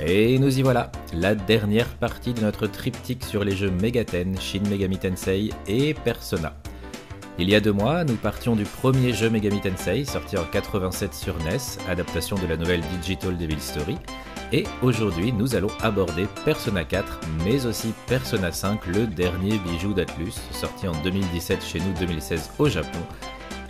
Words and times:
Et 0.00 0.38
nous 0.40 0.58
y 0.58 0.62
voilà, 0.62 0.90
la 1.12 1.36
dernière 1.36 1.86
partie 1.86 2.32
de 2.32 2.40
notre 2.40 2.66
triptyque 2.66 3.22
sur 3.22 3.44
les 3.44 3.54
jeux 3.54 3.70
Megaten, 3.70 4.36
Shin 4.40 4.62
Megami 4.68 4.98
Tensei 4.98 5.50
et 5.68 5.94
Persona. 5.94 6.52
Il 7.38 7.48
y 7.48 7.54
a 7.54 7.60
deux 7.60 7.72
mois, 7.72 8.04
nous 8.04 8.16
partions 8.16 8.56
du 8.56 8.64
premier 8.64 9.12
jeu 9.12 9.30
Megami 9.30 9.60
Tensei, 9.60 10.04
sorti 10.04 10.36
en 10.36 10.44
87 10.44 11.14
sur 11.14 11.36
NES, 11.38 11.80
adaptation 11.88 12.36
de 12.36 12.46
la 12.46 12.56
nouvelle 12.56 12.82
Digital 13.00 13.36
Devil 13.36 13.60
Story, 13.60 13.96
et 14.52 14.64
aujourd'hui 14.82 15.32
nous 15.32 15.54
allons 15.54 15.70
aborder 15.80 16.26
Persona 16.44 16.84
4, 16.84 17.20
mais 17.44 17.64
aussi 17.66 17.92
Persona 18.08 18.50
5, 18.50 18.86
le 18.86 19.06
dernier 19.06 19.58
bijou 19.58 19.94
d'Atlus, 19.94 20.34
sorti 20.50 20.88
en 20.88 21.02
2017 21.02 21.64
chez 21.64 21.78
nous, 21.78 21.92
2016 22.00 22.50
au 22.58 22.68
Japon, 22.68 23.00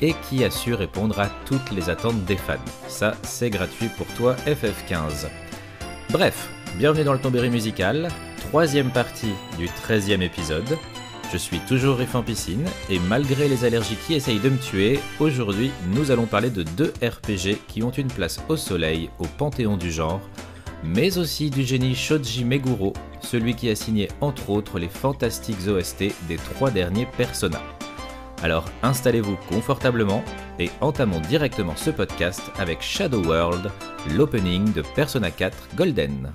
et 0.00 0.14
qui 0.28 0.42
a 0.42 0.50
su 0.50 0.72
répondre 0.72 1.20
à 1.20 1.28
toutes 1.46 1.70
les 1.70 1.90
attentes 1.90 2.24
des 2.24 2.36
fans. 2.36 2.56
Ça, 2.88 3.14
c'est 3.22 3.50
gratuit 3.50 3.88
pour 3.96 4.06
toi, 4.14 4.36
FF15. 4.46 5.28
Bref, 6.10 6.48
bienvenue 6.78 7.04
dans 7.04 7.12
le 7.12 7.18
tombéry 7.18 7.50
musical, 7.50 8.08
troisième 8.48 8.90
partie 8.90 9.32
du 9.58 9.66
13e 9.66 10.22
épisode. 10.22 10.78
Je 11.32 11.36
suis 11.36 11.58
toujours 11.60 11.96
Riff 11.96 12.14
en 12.14 12.22
piscine, 12.22 12.64
et 12.88 12.98
malgré 13.00 13.48
les 13.48 13.64
allergies 13.64 13.96
qui 14.06 14.14
essayent 14.14 14.38
de 14.38 14.50
me 14.50 14.58
tuer, 14.58 15.00
aujourd'hui 15.18 15.72
nous 15.92 16.10
allons 16.10 16.26
parler 16.26 16.50
de 16.50 16.62
deux 16.62 16.92
RPG 17.02 17.58
qui 17.66 17.82
ont 17.82 17.90
une 17.90 18.08
place 18.08 18.38
au 18.48 18.56
soleil, 18.56 19.10
au 19.18 19.24
panthéon 19.24 19.76
du 19.76 19.90
genre, 19.90 20.20
mais 20.84 21.18
aussi 21.18 21.50
du 21.50 21.64
génie 21.64 21.96
Shoji 21.96 22.44
Meguro, 22.44 22.92
celui 23.20 23.54
qui 23.54 23.70
a 23.70 23.74
signé 23.74 24.08
entre 24.20 24.50
autres 24.50 24.78
les 24.78 24.88
fantastiques 24.88 25.66
OST 25.66 26.04
des 26.28 26.36
trois 26.36 26.70
derniers 26.70 27.08
Persona. 27.16 27.60
Alors 28.42 28.64
installez-vous 28.82 29.36
confortablement 29.48 30.22
et 30.58 30.70
entamons 30.80 31.20
directement 31.20 31.76
ce 31.76 31.90
podcast 31.90 32.42
avec 32.58 32.82
Shadow 32.82 33.22
World, 33.24 33.70
l'opening 34.16 34.72
de 34.72 34.82
Persona 34.94 35.30
4 35.30 35.76
Golden. 35.76 36.32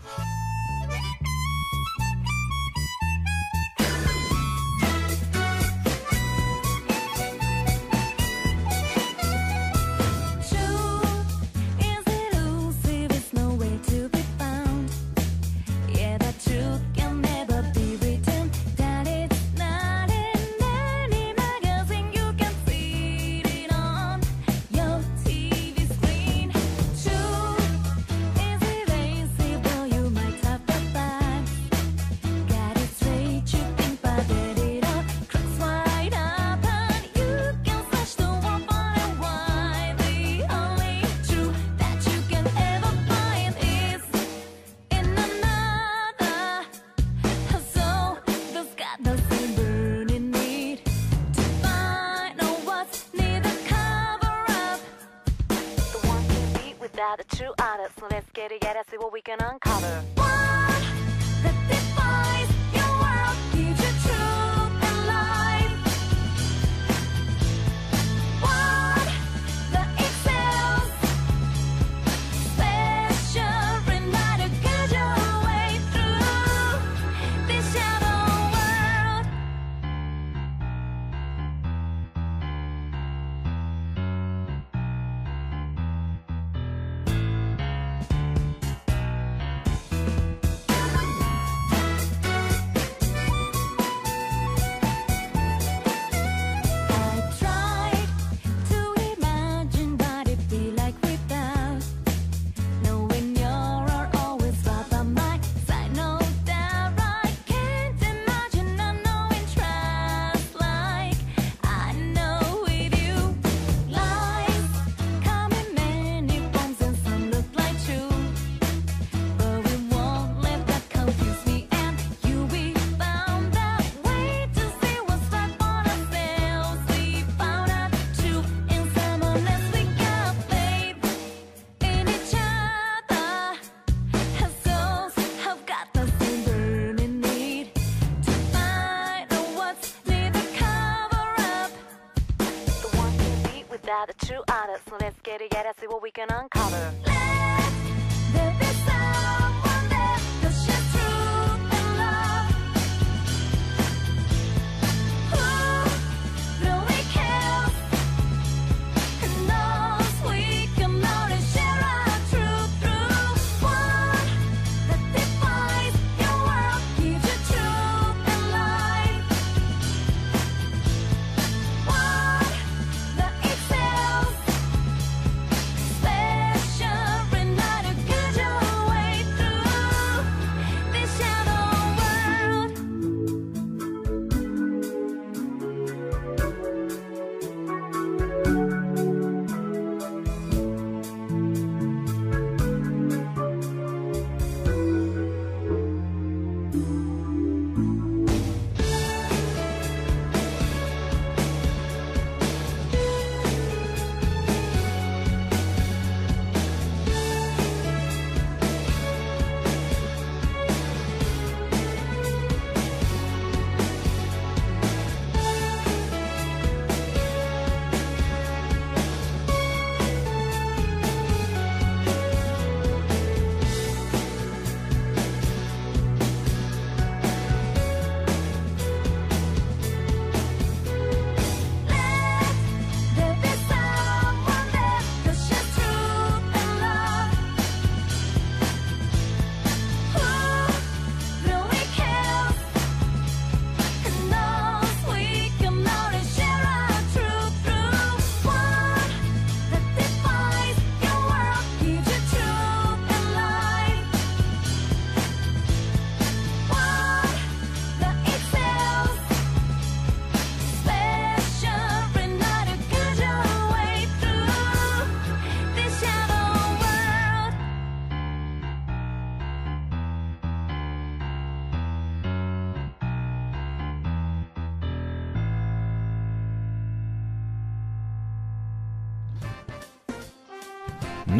get 145.37 145.67
us 145.67 145.75
see 145.79 145.87
what 145.87 146.01
we 146.01 146.09
can 146.09 146.27
uncover. 146.31 147.08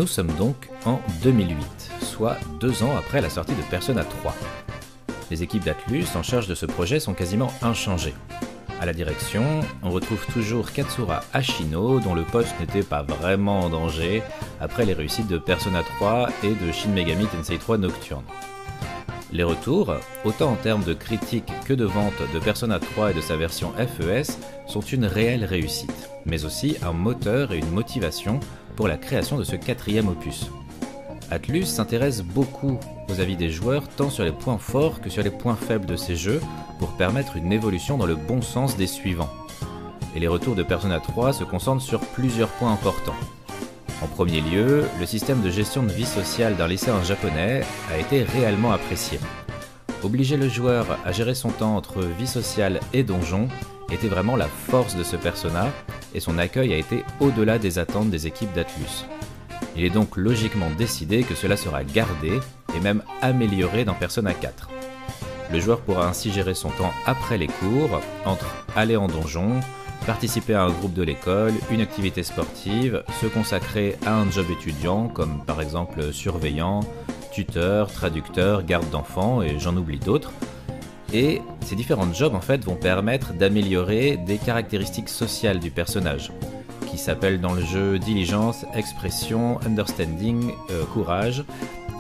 Sommes 0.10 0.34
donc 0.38 0.70
en 0.86 1.00
2008, 1.24 1.56
soit 2.02 2.38
deux 2.60 2.84
ans 2.84 2.96
après 2.98 3.22
la 3.22 3.30
sortie 3.30 3.56
de 3.56 3.62
Persona 3.70 4.04
3. 4.04 4.36
Les 5.32 5.44
équipes 5.44 5.64
d'Atlus 5.64 6.06
en 6.16 6.24
charge 6.24 6.48
de 6.48 6.56
ce 6.56 6.66
projet 6.66 7.00
sont 7.00 7.14
quasiment 7.14 7.54
inchangées. 7.62 8.16
À 8.82 8.86
la 8.86 8.94
direction, 8.94 9.44
on 9.84 9.90
retrouve 9.90 10.26
toujours 10.34 10.72
Katsura 10.72 11.22
Ashino, 11.34 12.00
dont 12.00 12.16
le 12.16 12.24
poste 12.24 12.58
n'était 12.60 12.82
pas 12.82 13.04
vraiment 13.04 13.60
en 13.60 13.70
danger 13.70 14.24
après 14.60 14.86
les 14.86 14.94
réussites 14.94 15.28
de 15.28 15.38
Persona 15.38 15.84
3 15.84 16.30
et 16.44 16.54
de 16.54 16.72
Shin 16.72 16.90
Megami 16.90 17.28
Tensei 17.28 17.58
3 17.58 17.78
Nocturne. 17.78 18.24
Les 19.32 19.44
retours, 19.44 19.94
autant 20.26 20.54
en 20.54 20.56
termes 20.56 20.84
de 20.84 20.94
critique 20.94 21.52
que 21.66 21.74
de 21.74 21.86
vente 21.86 22.22
de 22.34 22.40
Persona 22.40 22.80
3 22.80 23.12
et 23.12 23.14
de 23.14 23.22
sa 23.22 23.36
version 23.36 23.72
FES, 23.74 24.40
sont 24.66 24.82
une 24.82 25.06
réelle 25.06 25.46
réussite, 25.46 26.10
mais 26.26 26.46
aussi 26.46 26.78
un 26.82 26.94
moteur 26.94 27.52
et 27.52 27.60
une 27.60 27.70
motivation 27.70 28.40
pour 28.80 28.88
la 28.88 28.96
création 28.96 29.38
de 29.38 29.44
ce 29.44 29.58
quatrième 29.58 30.08
opus. 30.08 30.50
Atlus 31.32 31.66
s'intéresse 31.66 32.22
beaucoup 32.22 32.80
aux 33.10 33.20
avis 33.20 33.36
des 33.36 33.50
joueurs 33.50 33.86
tant 33.90 34.10
sur 34.10 34.24
les 34.24 34.32
points 34.32 34.58
forts 34.58 35.02
que 35.02 35.10
sur 35.10 35.22
les 35.22 35.32
points 35.32 35.58
faibles 35.58 35.86
de 35.86 35.98
ces 35.98 36.16
jeux 36.16 36.40
pour 36.80 36.94
permettre 36.94 37.36
une 37.36 37.52
évolution 37.52 37.98
dans 37.98 38.06
le 38.06 38.16
bon 38.16 38.42
sens 38.42 38.78
des 38.78 38.88
suivants. 38.88 39.28
Et 40.16 40.22
les 40.22 40.30
retours 40.30 40.56
de 40.56 40.64
Persona 40.64 41.02
3 41.02 41.34
se 41.34 41.44
concentrent 41.44 41.84
sur 41.84 42.00
plusieurs 42.00 42.48
points 42.48 42.72
importants. 42.72 43.18
En 44.02 44.08
premier 44.08 44.40
lieu, 44.40 44.86
le 44.98 45.06
système 45.06 45.42
de 45.42 45.50
gestion 45.50 45.84
de 45.84 45.92
vie 45.92 46.06
sociale 46.06 46.56
d'un 46.56 46.70
lycéen 46.70 47.04
japonais 47.04 47.64
a 47.92 47.98
été 47.98 48.24
réellement 48.24 48.72
apprécié. 48.72 49.20
Obliger 50.04 50.38
le 50.38 50.48
joueur 50.48 50.86
à 51.04 51.12
gérer 51.12 51.36
son 51.36 51.50
temps 51.50 51.76
entre 51.76 52.02
vie 52.02 52.28
sociale 52.28 52.80
et 52.94 53.04
donjon 53.04 53.50
était 53.92 54.08
vraiment 54.08 54.38
la 54.38 54.48
force 54.48 54.96
de 54.96 55.04
ce 55.04 55.18
persona, 55.18 55.68
et 56.14 56.20
son 56.20 56.38
accueil 56.38 56.74
a 56.74 56.78
été 56.78 57.04
au-delà 57.20 57.58
des 57.58 57.80
attentes 57.80 58.10
des 58.10 58.28
équipes 58.28 58.54
d'Atlus. 58.54 59.06
Il 59.76 59.86
est 59.86 59.90
donc 59.90 60.18
logiquement 60.18 60.70
décidé 60.78 61.24
que 61.24 61.36
cela 61.36 61.58
sera 61.58 61.84
gardé 61.84 62.40
et 62.76 62.80
même 62.80 63.04
amélioré 63.22 63.86
dans 63.86 63.94
Persona 63.94 64.34
4. 64.34 64.70
Le 65.52 65.60
joueur 65.60 65.82
pourra 65.82 66.08
ainsi 66.08 66.32
gérer 66.32 66.54
son 66.54 66.70
temps 66.70 66.92
après 67.06 67.38
les 67.38 67.48
cours, 67.48 68.02
entre 68.26 68.66
aller 68.76 68.96
en 68.96 69.08
donjon, 69.08 69.60
participer 70.06 70.54
à 70.54 70.64
un 70.64 70.70
groupe 70.72 70.94
de 70.94 71.04
l'école, 71.04 71.54
une 71.72 71.82
activité 71.82 72.24
sportive, 72.24 73.04
se 73.22 73.28
consacrer 73.28 73.98
à 74.06 74.16
un 74.16 74.30
job 74.30 74.46
étudiant 74.52 75.08
comme 75.08 75.44
par 75.46 75.62
exemple 75.62 76.14
surveillant, 76.14 76.82
tuteur, 77.32 77.92
traducteur, 77.92 78.64
garde 78.64 78.90
d'enfants 78.90 79.42
et 79.42 79.60
j'en 79.60 79.76
oublie 79.76 80.00
d'autres. 80.00 80.32
Et 81.14 81.42
ces 81.62 81.76
différents 81.76 82.12
jobs 82.14 82.36
en 82.36 82.42
fait 82.42 82.64
vont 82.64 82.76
permettre 82.76 83.34
d'améliorer 83.34 84.18
des 84.18 84.38
caractéristiques 84.38 85.10
sociales 85.10 85.60
du 85.60 85.72
personnage 85.72 86.32
qui 86.90 86.98
s'appellent 86.98 87.42
dans 87.42 87.54
le 87.54 87.64
jeu 87.64 88.00
diligence, 88.00 88.66
expression, 88.76 89.60
understanding, 89.66 90.52
euh, 90.72 90.84
courage. 90.86 91.44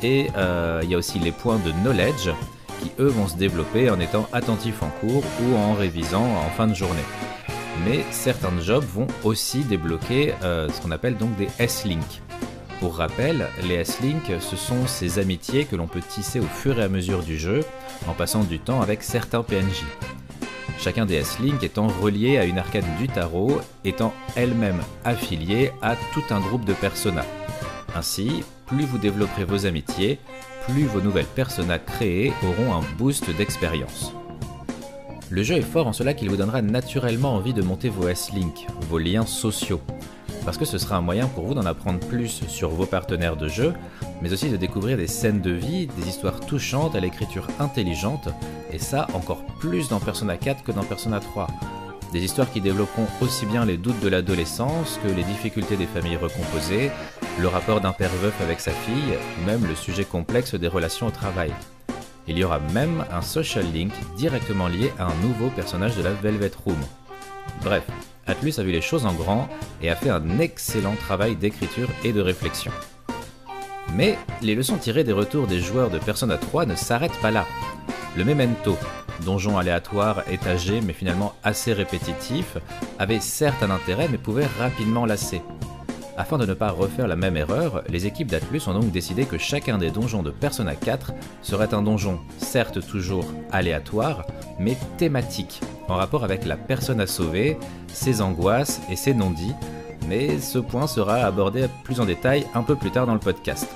Et 0.02 0.28
euh, 0.38 0.82
il 0.84 0.90
y 0.90 0.96
a 0.96 0.98
aussi 0.98 1.20
les 1.20 1.32
points 1.32 1.60
de 1.60 1.72
knowledge 1.84 2.30
qui 2.82 2.92
eux 3.00 3.08
vont 3.08 3.28
se 3.28 3.36
développer 3.36 3.90
en 3.90 4.00
étant 4.00 4.28
attentifs 4.32 4.82
en 4.82 4.90
cours 5.02 5.24
ou 5.44 5.56
en 5.58 5.74
révisant 5.74 6.24
en 6.24 6.50
fin 6.52 6.68
de 6.68 6.74
journée 6.74 7.04
mais 7.86 8.04
certains 8.12 8.60
jobs 8.60 8.84
vont 8.84 9.08
aussi 9.24 9.64
débloquer 9.64 10.34
euh, 10.44 10.70
ce 10.70 10.82
qu'on 10.82 10.92
appelle 10.92 11.18
donc 11.18 11.36
des 11.36 11.48
S-Link. 11.60 12.22
Pour 12.80 12.96
rappel, 12.96 13.48
les 13.68 13.76
S-Link, 13.76 14.31
ce 14.40 14.56
sont 14.56 14.88
ces 14.88 15.20
amitiés 15.20 15.66
que 15.66 15.76
l'on 15.76 15.88
peut 15.88 16.02
tisser 16.02 16.40
au 16.40 16.46
fur 16.46 16.80
et 16.80 16.84
à 16.84 16.88
mesure 16.88 17.24
du 17.24 17.38
jeu 17.38 17.66
en 18.08 18.14
passant 18.14 18.46
du 18.46 18.58
temps 18.58 18.81
avec 18.81 19.04
certains 19.04 19.44
PNJ. 19.44 19.84
Chacun 20.80 21.06
des 21.06 21.16
S-Link 21.16 21.62
étant 21.62 21.88
relié 21.88 22.38
à 22.38 22.46
une 22.46 22.58
arcade 22.58 22.86
du 22.98 23.10
tarot, 23.10 23.60
étant 23.84 24.14
elle-même 24.38 24.80
affiliée 25.04 25.72
à 25.81 25.98
tout 26.14 26.24
un 26.30 26.40
groupe 26.40 26.64
de 26.64 26.74
personas. 26.74 27.26
Ainsi, 27.96 28.46
plus 28.66 28.86
vous 28.86 28.98
développerez 28.98 29.44
vos 29.44 29.66
amitiés, 29.66 30.18
plus 30.70 30.86
vos 30.86 31.02
nouvelles 31.02 31.26
personas 31.26 31.80
créées 31.80 32.31
auront 32.44 32.74
un 32.74 32.84
boost 32.98 33.30
d'expérience. 33.36 34.14
Le 35.30 35.44
jeu 35.44 35.58
est 35.58 35.62
fort 35.62 35.88
en 35.88 35.94
cela 35.94 36.14
qu'il 36.14 36.30
vous 36.30 36.38
donnera 36.38 36.62
naturellement 36.62 37.36
envie 37.36 37.54
de 37.54 37.62
monter 37.62 37.90
vos 37.90 38.08
S-Link, 38.08 38.66
vos 38.90 39.00
liens 39.00 39.26
sociaux. 39.26 39.81
Parce 40.46 40.58
que 40.58 40.66
ce 40.66 40.78
sera 40.78 40.98
un 40.98 41.02
moyen 41.02 41.28
pour 41.28 41.46
vous 41.46 41.54
d'en 41.54 41.66
apprendre 41.66 42.00
plus 42.00 42.44
sur 42.48 42.70
vos 42.70 42.86
partenaires 42.86 43.38
de 43.38 43.48
jeu, 43.48 43.74
mais 44.22 44.34
aussi 44.34 44.50
de 44.50 44.58
découvrir 44.58 44.98
des 44.98 45.08
scènes 45.08 45.42
de 45.42 45.52
vie, 45.52 45.88
des 45.88 46.08
histoires 46.08 46.40
touchantes 46.40 46.96
à 46.96 47.00
l'écriture 47.00 47.48
intelligente, 47.60 48.30
et 48.72 48.80
ça 48.80 49.08
encore 49.14 49.46
plus 49.60 49.90
dans 49.90 50.00
Persona 50.00 50.38
4 50.38 50.64
que 50.64 50.72
dans 50.72 50.84
Persona 50.84 51.20
3. 51.20 51.48
Des 52.14 52.24
histoires 52.24 52.52
qui 52.52 52.62
développeront 52.62 53.06
aussi 53.22 53.46
bien 53.46 53.66
les 53.66 53.78
doutes 53.78 54.00
de 54.00 54.10
l'adolescence 54.10 55.00
que 55.04 55.12
les 55.12 55.24
difficultés 55.24 55.78
des 55.78 55.86
familles 55.86 56.18
recomposées, 56.18 56.90
le 57.40 57.48
rapport 57.48 57.82
d'un 57.82 57.92
père 57.92 58.10
veuf 58.22 58.34
avec 58.42 58.60
sa 58.60 58.72
fille, 58.72 59.18
ou 59.40 59.46
même 59.46 59.66
le 59.68 59.76
sujet 59.76 60.06
complexe 60.06 60.56
des 60.56 60.68
relations 60.68 61.08
au 61.08 61.12
travail. 61.12 61.52
Il 62.28 62.38
y 62.38 62.44
aura 62.44 62.60
même 62.60 63.06
un 63.12 63.22
social 63.22 63.66
link 63.72 63.92
directement 64.18 64.68
lié 64.68 64.92
à 64.98 65.06
un 65.06 65.16
nouveau 65.22 65.50
personnage 65.50 65.96
de 65.98 66.04
la 66.04 66.12
Velvet 66.12 66.52
Room. 66.66 66.78
Bref, 67.63 67.84
Atlus 68.28 68.54
a 68.60 68.63
vu 68.63 68.72
les 68.72 68.81
choses 68.81 69.06
en 69.06 69.13
grand 69.13 69.50
et 69.81 69.90
a 69.90 69.96
fait 69.96 70.10
un 70.10 70.40
excellent 70.40 70.96
travail 70.96 71.36
d'écriture 71.36 71.90
et 72.04 72.13
de 72.13 72.22
réflexion. 72.22 72.72
Mais 73.95 74.18
les 74.42 74.56
leçons 74.56 74.78
tirées 74.78 75.04
des 75.04 75.14
retours 75.14 75.47
des 75.47 75.59
joueurs 75.59 75.90
de 75.90 75.97
Persona 75.97 76.38
3 76.38 76.66
ne 76.66 76.76
s'arrêtent 76.76 77.19
pas 77.21 77.31
là. 77.31 77.45
Le 78.16 78.24
Memento, 78.24 78.78
donjon 79.26 79.57
aléatoire, 79.57 80.24
étagé 80.30 80.81
mais 80.81 80.94
finalement 80.94 81.33
assez 81.44 81.74
répétitif, 81.74 82.57
avait 83.00 83.19
certes 83.19 83.64
un 83.64 83.71
intérêt 83.71 84.07
mais 84.09 84.18
pouvait 84.18 84.47
rapidement 84.59 85.06
lasser. 85.06 85.42
Afin 86.19 86.38
de 86.38 86.45
ne 86.45 86.54
pas 86.54 86.71
refaire 86.71 87.07
la 87.07 87.16
même 87.16 87.38
erreur, 87.38 87.81
les 87.88 88.06
équipes 88.06 88.28
d'Atlus 88.28 88.68
ont 88.68 88.73
donc 88.73 88.92
décidé 88.92 89.23
que 89.23 89.38
chacun 89.38 89.78
des 89.78 89.90
donjons 89.90 90.21
de 90.21 90.31
Persona 90.31 90.76
4 90.76 91.14
serait 91.42 91.73
un 91.73 91.81
donjon, 91.81 92.19
certes 92.38 92.85
toujours 92.85 93.23
aléatoire, 93.54 94.28
mais 94.59 94.76
thématique, 94.97 95.61
en 95.88 95.95
rapport 95.95 96.26
avec 96.26 96.45
la 96.45 96.57
personne 96.57 96.99
à 96.99 97.07
sauver, 97.07 97.57
ses 97.88 98.21
angoisses 98.21 98.81
et 98.92 98.97
ses 98.97 99.14
non-dits, 99.14 99.56
mais 100.09 100.40
ce 100.40 100.59
point 100.59 100.88
sera 100.88 101.19
abordé 101.19 101.68
plus 101.85 102.02
en 102.02 102.06
détail 102.06 102.45
un 102.54 102.64
peu 102.64 102.76
plus 102.76 102.92
tard 102.92 103.07
dans 103.07 103.14
le 103.14 103.19
podcast. 103.21 103.69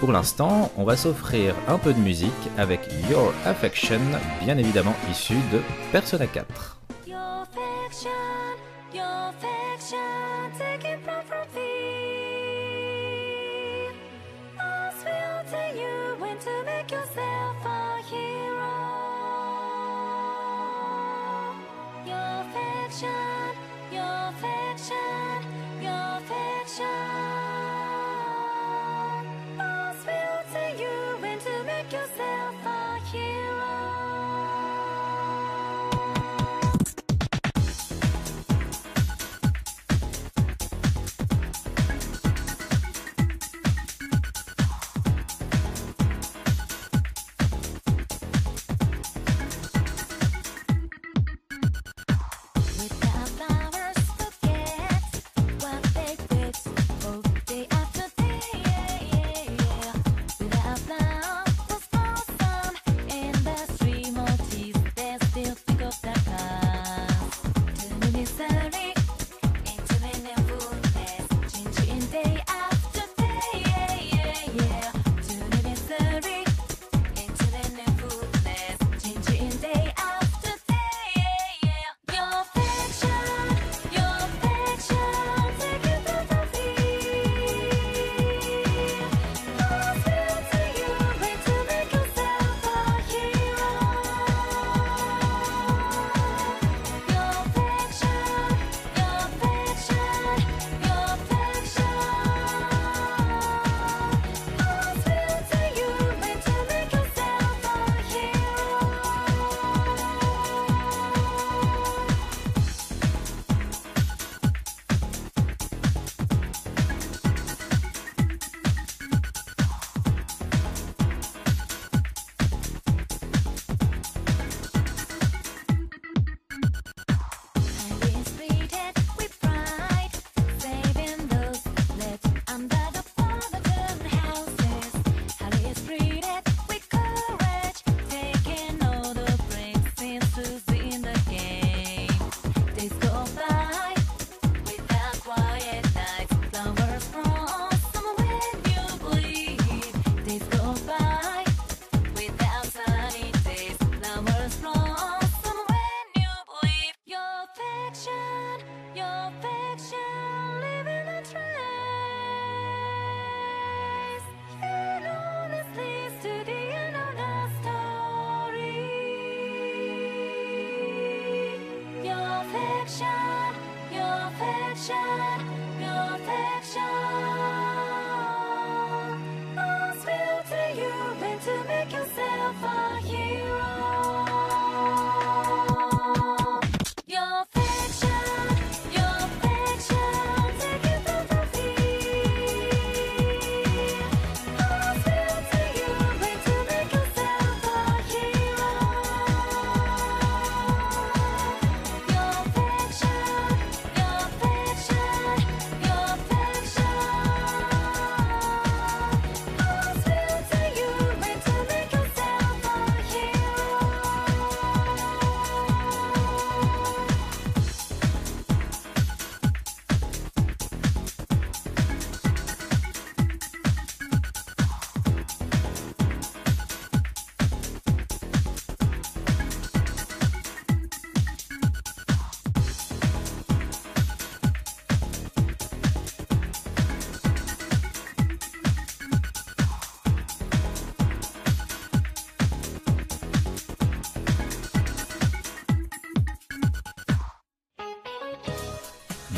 Pour 0.00 0.12
l'instant, 0.12 0.72
on 0.78 0.84
va 0.84 0.96
s'offrir 0.96 1.54
un 1.68 1.76
peu 1.76 1.92
de 1.92 1.98
musique 1.98 2.30
avec 2.56 2.88
Your 3.10 3.34
Affection, 3.44 4.00
bien 4.42 4.56
évidemment 4.56 4.94
issu 5.10 5.34
de 5.52 5.60
Persona 5.92 6.26
4. 6.26 6.78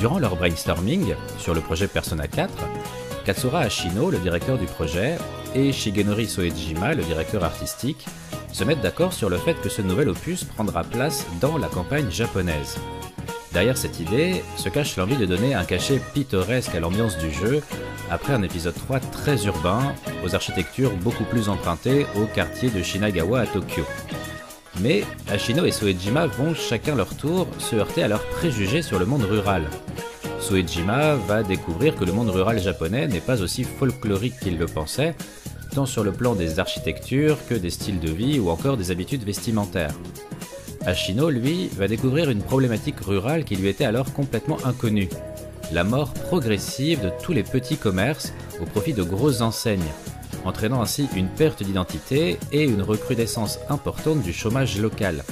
Durant 0.02 0.18
leur 0.18 0.34
brainstorming 0.34 1.14
sur 1.38 1.54
le 1.54 1.60
projet 1.60 1.86
Persona 1.86 2.26
4, 2.26 2.52
Katsura 3.24 3.60
Ashino, 3.60 4.10
le 4.10 4.18
directeur 4.18 4.58
du 4.58 4.66
projet, 4.66 5.16
et 5.54 5.70
Shigenori 5.70 6.26
Soejima, 6.26 6.92
le 6.94 7.04
directeur 7.04 7.44
artistique, 7.44 8.04
se 8.52 8.64
mettent 8.64 8.80
d'accord 8.80 9.12
sur 9.12 9.30
le 9.30 9.36
fait 9.36 9.54
que 9.54 9.68
ce 9.68 9.80
nouvel 9.80 10.08
opus 10.08 10.42
prendra 10.42 10.82
place 10.82 11.24
dans 11.40 11.56
la 11.56 11.68
campagne 11.68 12.10
japonaise. 12.10 12.78
Derrière 13.52 13.78
cette 13.78 14.00
idée 14.00 14.42
se 14.56 14.68
cache 14.68 14.96
l'envie 14.96 15.16
de 15.16 15.24
donner 15.24 15.54
un 15.54 15.62
cachet 15.62 16.00
pittoresque 16.12 16.74
à 16.74 16.80
l'ambiance 16.80 17.16
du 17.18 17.30
jeu, 17.30 17.62
après 18.10 18.32
un 18.32 18.42
épisode 18.42 18.74
3 18.74 18.98
très 18.98 19.44
urbain, 19.44 19.94
aux 20.26 20.34
architectures 20.34 20.96
beaucoup 20.96 21.22
plus 21.22 21.48
empruntées 21.48 22.06
au 22.16 22.26
quartier 22.26 22.70
de 22.70 22.82
Shinagawa 22.82 23.42
à 23.42 23.46
Tokyo. 23.46 23.84
Mais 24.80 25.04
Ashino 25.30 25.64
et 25.64 25.70
Soejima 25.70 26.26
vont 26.26 26.54
chacun 26.54 26.94
leur 26.94 27.14
tour 27.14 27.46
se 27.58 27.76
heurter 27.76 28.02
à 28.02 28.08
leurs 28.08 28.26
préjugés 28.26 28.82
sur 28.82 28.98
le 28.98 29.06
monde 29.06 29.22
rural. 29.22 29.64
Soejima 30.40 31.14
va 31.14 31.42
découvrir 31.42 31.94
que 31.94 32.04
le 32.04 32.12
monde 32.12 32.30
rural 32.30 32.58
japonais 32.58 33.06
n'est 33.06 33.20
pas 33.20 33.42
aussi 33.42 33.64
folklorique 33.64 34.40
qu'il 34.40 34.58
le 34.58 34.66
pensait, 34.66 35.14
tant 35.74 35.86
sur 35.86 36.04
le 36.04 36.12
plan 36.12 36.34
des 36.34 36.58
architectures 36.58 37.38
que 37.48 37.54
des 37.54 37.70
styles 37.70 38.00
de 38.00 38.10
vie 38.10 38.38
ou 38.38 38.50
encore 38.50 38.76
des 38.76 38.90
habitudes 38.90 39.24
vestimentaires. 39.24 39.94
Ashino, 40.84 41.30
lui, 41.30 41.68
va 41.76 41.86
découvrir 41.86 42.28
une 42.28 42.42
problématique 42.42 43.00
rurale 43.00 43.44
qui 43.44 43.54
lui 43.56 43.68
était 43.68 43.84
alors 43.84 44.12
complètement 44.12 44.58
inconnue. 44.64 45.08
La 45.70 45.84
mort 45.84 46.12
progressive 46.12 47.02
de 47.02 47.10
tous 47.22 47.32
les 47.32 47.44
petits 47.44 47.76
commerces 47.76 48.32
au 48.60 48.64
profit 48.64 48.92
de 48.92 49.02
grosses 49.02 49.42
enseignes, 49.42 49.80
entraînant 50.44 50.82
ainsi 50.82 51.08
une 51.14 51.28
perte 51.28 51.62
d'identité 51.62 52.38
et 52.52 52.64
une 52.64 52.82
recrudescence 52.82 53.58
importante 53.68 54.22
du 54.22 54.32
chômage 54.32 54.78
local. 54.80 55.24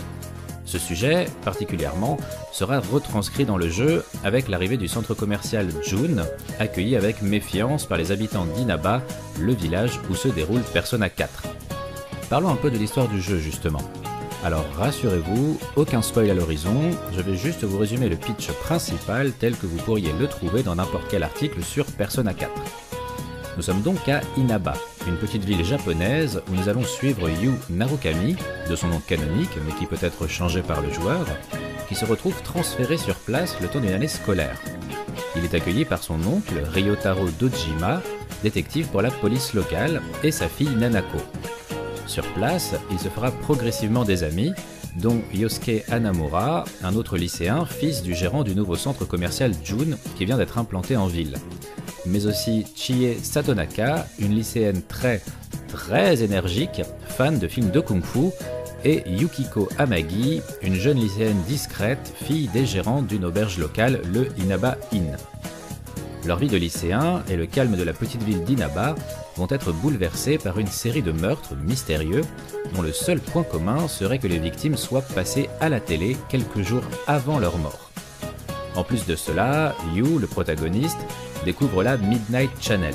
Ce 0.70 0.78
sujet, 0.78 1.26
particulièrement, 1.44 2.16
sera 2.52 2.78
retranscrit 2.78 3.44
dans 3.44 3.56
le 3.56 3.68
jeu 3.68 4.04
avec 4.22 4.48
l'arrivée 4.48 4.76
du 4.76 4.86
centre 4.86 5.14
commercial 5.14 5.68
June, 5.82 6.24
accueilli 6.60 6.94
avec 6.94 7.22
méfiance 7.22 7.86
par 7.86 7.98
les 7.98 8.12
habitants 8.12 8.46
d'Inaba, 8.56 9.02
le 9.40 9.52
village 9.52 9.98
où 10.08 10.14
se 10.14 10.28
déroule 10.28 10.62
Persona 10.72 11.08
4. 11.08 11.42
Parlons 12.28 12.50
un 12.50 12.56
peu 12.56 12.70
de 12.70 12.78
l'histoire 12.78 13.08
du 13.08 13.20
jeu 13.20 13.38
justement. 13.38 13.82
Alors 14.44 14.64
rassurez-vous, 14.78 15.58
aucun 15.74 16.02
spoil 16.02 16.30
à 16.30 16.34
l'horizon, 16.34 16.90
je 17.12 17.20
vais 17.20 17.36
juste 17.36 17.64
vous 17.64 17.78
résumer 17.78 18.08
le 18.08 18.16
pitch 18.16 18.52
principal 18.52 19.32
tel 19.32 19.56
que 19.56 19.66
vous 19.66 19.78
pourriez 19.78 20.12
le 20.18 20.28
trouver 20.28 20.62
dans 20.62 20.76
n'importe 20.76 21.06
quel 21.10 21.24
article 21.24 21.64
sur 21.64 21.84
Persona 21.84 22.32
4. 22.32 22.50
Nous 23.60 23.66
sommes 23.66 23.82
donc 23.82 24.08
à 24.08 24.22
Inaba, 24.38 24.72
une 25.06 25.18
petite 25.18 25.44
ville 25.44 25.62
japonaise 25.62 26.40
où 26.48 26.54
nous 26.54 26.70
allons 26.70 26.82
suivre 26.82 27.28
Yu 27.28 27.50
Narukami, 27.68 28.34
de 28.70 28.74
son 28.74 28.88
nom 28.88 29.00
canonique 29.00 29.50
mais 29.66 29.74
qui 29.74 29.84
peut 29.84 29.98
être 30.00 30.26
changé 30.26 30.62
par 30.62 30.80
le 30.80 30.90
joueur, 30.90 31.26
qui 31.86 31.94
se 31.94 32.06
retrouve 32.06 32.40
transféré 32.40 32.96
sur 32.96 33.16
place 33.16 33.60
le 33.60 33.68
temps 33.68 33.80
d'une 33.80 33.92
année 33.92 34.08
scolaire. 34.08 34.58
Il 35.36 35.44
est 35.44 35.52
accueilli 35.52 35.84
par 35.84 36.02
son 36.02 36.24
oncle 36.26 36.54
Ryotaro 36.72 37.28
Dojima, 37.38 38.00
détective 38.42 38.86
pour 38.86 39.02
la 39.02 39.10
police 39.10 39.52
locale, 39.52 40.00
et 40.24 40.30
sa 40.30 40.48
fille 40.48 40.74
Nanako. 40.74 41.18
Sur 42.06 42.24
place, 42.32 42.74
il 42.90 42.98
se 42.98 43.10
fera 43.10 43.30
progressivement 43.30 44.06
des 44.06 44.24
amis, 44.24 44.54
dont 44.96 45.20
Yosuke 45.32 45.84
Anamura, 45.90 46.64
un 46.82 46.94
autre 46.94 47.16
lycéen, 47.16 47.64
fils 47.64 48.02
du 48.02 48.14
gérant 48.14 48.44
du 48.44 48.54
nouveau 48.54 48.76
centre 48.76 49.04
commercial 49.04 49.52
June 49.64 49.96
qui 50.16 50.24
vient 50.24 50.36
d'être 50.36 50.58
implanté 50.58 50.96
en 50.96 51.06
ville 51.06 51.36
mais 52.06 52.26
aussi 52.26 52.66
Chie 52.74 53.14
Satonaka, 53.22 54.06
une 54.18 54.34
lycéenne 54.34 54.82
très 54.82 55.20
très 55.68 56.22
énergique, 56.22 56.82
fan 57.06 57.38
de 57.38 57.48
films 57.48 57.70
de 57.70 57.80
kung-fu, 57.80 58.30
et 58.84 59.02
Yukiko 59.06 59.68
Amagi, 59.78 60.40
une 60.62 60.74
jeune 60.74 60.98
lycéenne 60.98 61.40
discrète, 61.46 62.12
fille 62.24 62.48
des 62.48 62.66
gérants 62.66 63.02
d'une 63.02 63.24
auberge 63.24 63.58
locale, 63.58 64.00
le 64.12 64.28
Inaba 64.38 64.78
Inn. 64.92 65.16
Leur 66.26 66.38
vie 66.38 66.48
de 66.48 66.56
lycéen 66.58 67.22
et 67.30 67.36
le 67.36 67.46
calme 67.46 67.76
de 67.76 67.82
la 67.82 67.94
petite 67.94 68.22
ville 68.22 68.44
d'Inaba 68.44 68.94
vont 69.36 69.46
être 69.48 69.72
bouleversés 69.72 70.36
par 70.36 70.58
une 70.58 70.66
série 70.66 71.02
de 71.02 71.12
meurtres 71.12 71.54
mystérieux 71.56 72.22
dont 72.74 72.82
le 72.82 72.92
seul 72.92 73.20
point 73.20 73.42
commun 73.42 73.88
serait 73.88 74.18
que 74.18 74.26
les 74.26 74.38
victimes 74.38 74.76
soient 74.76 75.00
passées 75.00 75.48
à 75.60 75.70
la 75.70 75.80
télé 75.80 76.16
quelques 76.28 76.60
jours 76.60 76.82
avant 77.06 77.38
leur 77.38 77.56
mort. 77.56 77.90
En 78.76 78.84
plus 78.84 79.06
de 79.06 79.16
cela, 79.16 79.74
Yu, 79.94 80.18
le 80.18 80.26
protagoniste, 80.26 80.98
découvre 81.44 81.82
la 81.82 81.96
Midnight 81.96 82.50
Channel, 82.60 82.94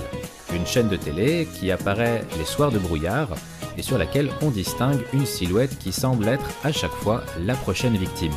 une 0.53 0.65
chaîne 0.65 0.87
de 0.87 0.95
télé 0.95 1.47
qui 1.59 1.71
apparaît 1.71 2.23
les 2.37 2.45
soirs 2.45 2.71
de 2.71 2.79
brouillard 2.79 3.29
et 3.77 3.81
sur 3.81 3.97
laquelle 3.97 4.29
on 4.41 4.51
distingue 4.51 5.01
une 5.13 5.25
silhouette 5.25 5.77
qui 5.79 5.91
semble 5.91 6.27
être 6.27 6.49
à 6.63 6.71
chaque 6.71 6.91
fois 6.91 7.23
la 7.43 7.55
prochaine 7.55 7.97
victime. 7.97 8.33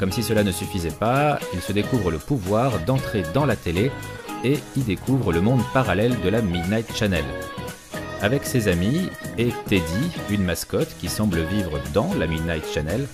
Comme 0.00 0.12
si 0.12 0.22
cela 0.22 0.42
ne 0.42 0.50
suffisait 0.50 0.88
pas, 0.88 1.38
il 1.52 1.60
se 1.60 1.72
découvre 1.72 2.10
le 2.10 2.16
pouvoir 2.16 2.80
d'entrer 2.86 3.22
dans 3.34 3.44
la 3.44 3.54
télé 3.54 3.92
et 4.42 4.56
y 4.74 4.80
découvre 4.80 5.30
le 5.30 5.42
monde 5.42 5.60
parallèle 5.74 6.18
de 6.24 6.30
la 6.30 6.40
Midnight 6.40 6.90
Channel. 6.96 7.24
Avec 8.22 8.46
ses 8.46 8.68
amis 8.68 9.10
et 9.36 9.50
Teddy, 9.66 10.10
une 10.30 10.42
mascotte 10.42 10.96
qui 10.98 11.10
semble 11.10 11.40
vivre 11.42 11.78
dans 11.92 12.14
la 12.14 12.26
Midnight 12.26 12.64
Channel, 12.72 13.06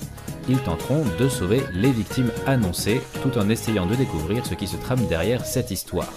ils 0.49 0.61
tenteront 0.61 1.05
de 1.19 1.28
sauver 1.28 1.64
les 1.73 1.90
victimes 1.90 2.31
annoncées 2.47 3.00
tout 3.21 3.37
en 3.37 3.50
essayant 3.50 3.87
de 3.87 3.97
découvrir 3.97 4.47
ce 4.47 4.55
qui 4.55 4.69
se 4.69 4.76
trame 4.76 5.09
derrière 5.09 5.45
cette 5.45 5.73
histoire. 5.73 6.12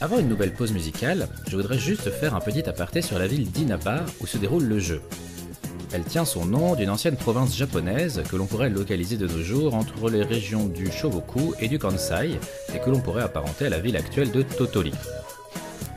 Avant 0.00 0.18
une 0.18 0.28
nouvelle 0.28 0.52
pause 0.52 0.72
musicale, 0.72 1.28
je 1.46 1.54
voudrais 1.56 1.78
juste 1.78 2.10
faire 2.10 2.34
un 2.34 2.40
petit 2.40 2.68
aparté 2.68 3.02
sur 3.02 3.20
la 3.20 3.28
ville 3.28 3.48
d'Inaba 3.48 4.04
où 4.20 4.26
se 4.26 4.36
déroule 4.36 4.64
le 4.64 4.80
jeu. 4.80 5.00
Elle 5.92 6.04
tient 6.04 6.24
son 6.24 6.44
nom 6.44 6.76
d'une 6.76 6.90
ancienne 6.90 7.16
province 7.16 7.56
japonaise 7.56 8.22
que 8.30 8.36
l'on 8.36 8.46
pourrait 8.46 8.70
localiser 8.70 9.16
de 9.16 9.26
nos 9.26 9.42
jours 9.42 9.74
entre 9.74 10.08
les 10.08 10.22
régions 10.22 10.66
du 10.66 10.90
Shoboku 10.90 11.54
et 11.58 11.66
du 11.66 11.80
Kansai 11.80 12.38
et 12.72 12.78
que 12.78 12.90
l'on 12.90 13.00
pourrait 13.00 13.24
apparenter 13.24 13.66
à 13.66 13.70
la 13.70 13.80
ville 13.80 13.96
actuelle 13.96 14.30
de 14.30 14.42
Totori. 14.42 14.92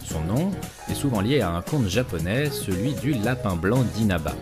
Son 0.04 0.22
nom 0.22 0.52
est 0.90 0.96
souvent 0.96 1.22
lié 1.22 1.42
à 1.42 1.52
un 1.52 1.62
conte 1.62 1.88
japonais, 1.88 2.50
celui 2.50 2.94
du 2.94 3.14
lapin 3.14 3.56
blanc 3.56 3.84
d'Inaba. 3.96 4.36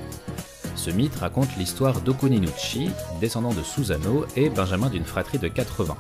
Ce 0.75 0.89
mythe 0.89 1.15
raconte 1.15 1.55
l'histoire 1.57 1.99
d'Okuninuchi, 1.99 2.89
descendant 3.19 3.53
de 3.53 3.61
Susano 3.61 4.25
et 4.37 4.49
Benjamin 4.49 4.89
d'une 4.89 5.05
fratrie 5.05 5.37
de 5.37 5.49
80. 5.49 5.97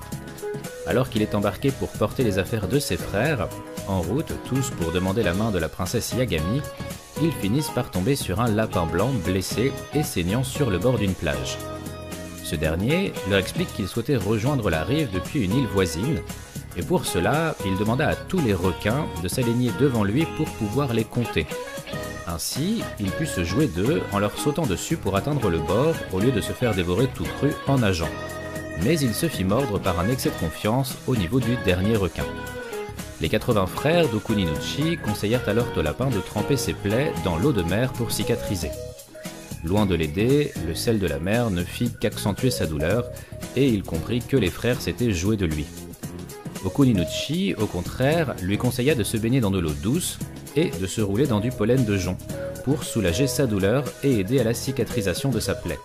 Alors 0.87 1.09
qu'il 1.09 1.21
est 1.21 1.35
embarqué 1.35 1.71
pour 1.71 1.89
porter 1.89 2.23
les 2.23 2.39
affaires 2.39 2.67
de 2.67 2.79
ses 2.79 2.97
frères, 2.97 3.49
en 3.91 4.01
route, 4.01 4.33
tous 4.45 4.69
pour 4.71 4.91
demander 4.91 5.21
la 5.21 5.33
main 5.33 5.51
de 5.51 5.59
la 5.59 5.69
princesse 5.69 6.13
Yagami, 6.17 6.61
ils 7.21 7.31
finissent 7.31 7.69
par 7.69 7.91
tomber 7.91 8.15
sur 8.15 8.39
un 8.39 8.49
lapin 8.49 8.85
blanc 8.85 9.11
blessé 9.25 9.71
et 9.93 10.03
saignant 10.03 10.43
sur 10.43 10.69
le 10.69 10.79
bord 10.79 10.97
d'une 10.97 11.13
plage. 11.13 11.57
Ce 12.43 12.55
dernier 12.55 13.13
leur 13.29 13.39
explique 13.39 13.71
qu'il 13.73 13.87
souhaitait 13.87 14.15
rejoindre 14.15 14.69
la 14.69 14.83
rive 14.83 15.09
depuis 15.13 15.43
une 15.43 15.55
île 15.55 15.67
voisine, 15.67 16.21
et 16.77 16.83
pour 16.83 17.05
cela, 17.05 17.55
il 17.65 17.77
demanda 17.77 18.07
à 18.07 18.15
tous 18.15 18.39
les 18.39 18.53
requins 18.53 19.05
de 19.21 19.27
s'aligner 19.27 19.71
devant 19.79 20.03
lui 20.03 20.25
pour 20.37 20.49
pouvoir 20.51 20.93
les 20.93 21.03
compter. 21.03 21.45
Ainsi, 22.27 22.81
il 22.99 23.11
put 23.11 23.27
se 23.27 23.43
jouer 23.43 23.67
d'eux 23.67 24.01
en 24.13 24.19
leur 24.19 24.37
sautant 24.37 24.65
dessus 24.65 24.95
pour 24.95 25.17
atteindre 25.17 25.49
le 25.49 25.59
bord 25.59 25.95
au 26.13 26.19
lieu 26.19 26.31
de 26.31 26.41
se 26.41 26.53
faire 26.53 26.73
dévorer 26.73 27.07
tout 27.07 27.25
cru 27.37 27.51
en 27.67 27.79
nageant. 27.79 28.09
mais 28.83 28.99
il 28.99 29.13
se 29.13 29.27
fit 29.27 29.43
mordre 29.43 29.79
par 29.79 29.99
un 29.99 30.09
excès 30.09 30.29
de 30.29 30.39
confiance 30.39 30.97
au 31.07 31.15
niveau 31.15 31.39
du 31.39 31.55
dernier 31.65 31.95
requin. 31.95 32.25
Les 33.21 33.29
80 33.29 33.67
frères 33.67 34.09
d'Okuninuchi 34.09 34.97
conseillèrent 34.97 35.47
alors 35.47 35.67
au 35.77 35.83
lapin 35.83 36.09
de 36.09 36.19
tremper 36.19 36.57
ses 36.57 36.73
plaies 36.73 37.13
dans 37.23 37.37
l'eau 37.37 37.51
de 37.51 37.61
mer 37.61 37.93
pour 37.93 38.11
cicatriser. 38.11 38.71
Loin 39.63 39.85
de 39.85 39.93
l'aider, 39.93 40.51
le 40.67 40.73
sel 40.73 40.97
de 40.97 41.05
la 41.05 41.19
mer 41.19 41.51
ne 41.51 41.63
fit 41.63 41.91
qu'accentuer 42.01 42.49
sa 42.49 42.65
douleur, 42.65 43.11
et 43.55 43.67
il 43.67 43.83
comprit 43.83 44.21
que 44.21 44.37
les 44.37 44.49
frères 44.49 44.81
s'étaient 44.81 45.11
joués 45.11 45.37
de 45.37 45.45
lui. 45.45 45.67
Okuninuchi, 46.65 47.53
au 47.59 47.67
contraire, 47.67 48.33
lui 48.41 48.57
conseilla 48.57 48.95
de 48.95 49.03
se 49.03 49.17
baigner 49.17 49.39
dans 49.39 49.51
de 49.51 49.59
l'eau 49.59 49.73
douce 49.83 50.17
et 50.55 50.71
de 50.71 50.87
se 50.87 51.01
rouler 51.01 51.27
dans 51.27 51.39
du 51.39 51.51
pollen 51.51 51.85
de 51.85 51.97
jonc 51.97 52.17
pour 52.65 52.83
soulager 52.83 53.27
sa 53.27 53.45
douleur 53.45 53.83
et 54.03 54.19
aider 54.19 54.39
à 54.39 54.43
la 54.43 54.55
cicatrisation 54.55 55.29
de 55.29 55.39
sa 55.39 55.53
plaie. 55.53 55.79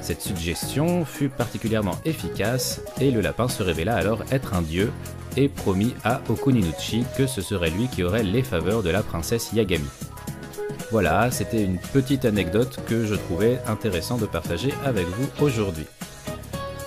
Cette 0.00 0.22
suggestion 0.22 1.04
fut 1.04 1.28
particulièrement 1.28 1.98
efficace 2.04 2.80
et 3.00 3.12
le 3.12 3.20
lapin 3.20 3.46
se 3.46 3.62
révéla 3.62 3.94
alors 3.94 4.24
être 4.32 4.54
un 4.54 4.62
dieu 4.62 4.90
et 5.38 5.48
promit 5.48 5.94
à 6.04 6.20
Okuninuchi 6.28 7.04
que 7.16 7.28
ce 7.28 7.40
serait 7.40 7.70
lui 7.70 7.86
qui 7.86 8.02
aurait 8.02 8.24
les 8.24 8.42
faveurs 8.42 8.82
de 8.82 8.90
la 8.90 9.04
princesse 9.04 9.52
Yagami. 9.52 9.88
Voilà, 10.90 11.30
c'était 11.30 11.62
une 11.62 11.78
petite 11.78 12.24
anecdote 12.24 12.80
que 12.86 13.06
je 13.06 13.14
trouvais 13.14 13.60
intéressant 13.68 14.16
de 14.16 14.26
partager 14.26 14.74
avec 14.84 15.06
vous 15.06 15.44
aujourd'hui. 15.44 15.86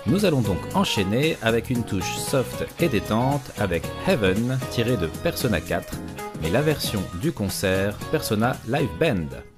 Nous 0.06 0.26
allons 0.26 0.42
donc 0.42 0.58
enchaîner 0.74 1.38
avec 1.42 1.70
une 1.70 1.84
touche 1.84 2.18
soft 2.18 2.66
et 2.82 2.90
détente 2.90 3.52
avec 3.58 3.84
Heaven 4.08 4.60
tiré 4.70 4.98
de 4.98 5.08
Persona 5.24 5.62
4, 5.62 5.94
mais 6.42 6.50
la 6.50 6.62
version 6.62 7.02
du 7.22 7.32
concert 7.32 7.98
Persona 8.12 8.58
Live 8.68 8.90
Band. 9.00 9.51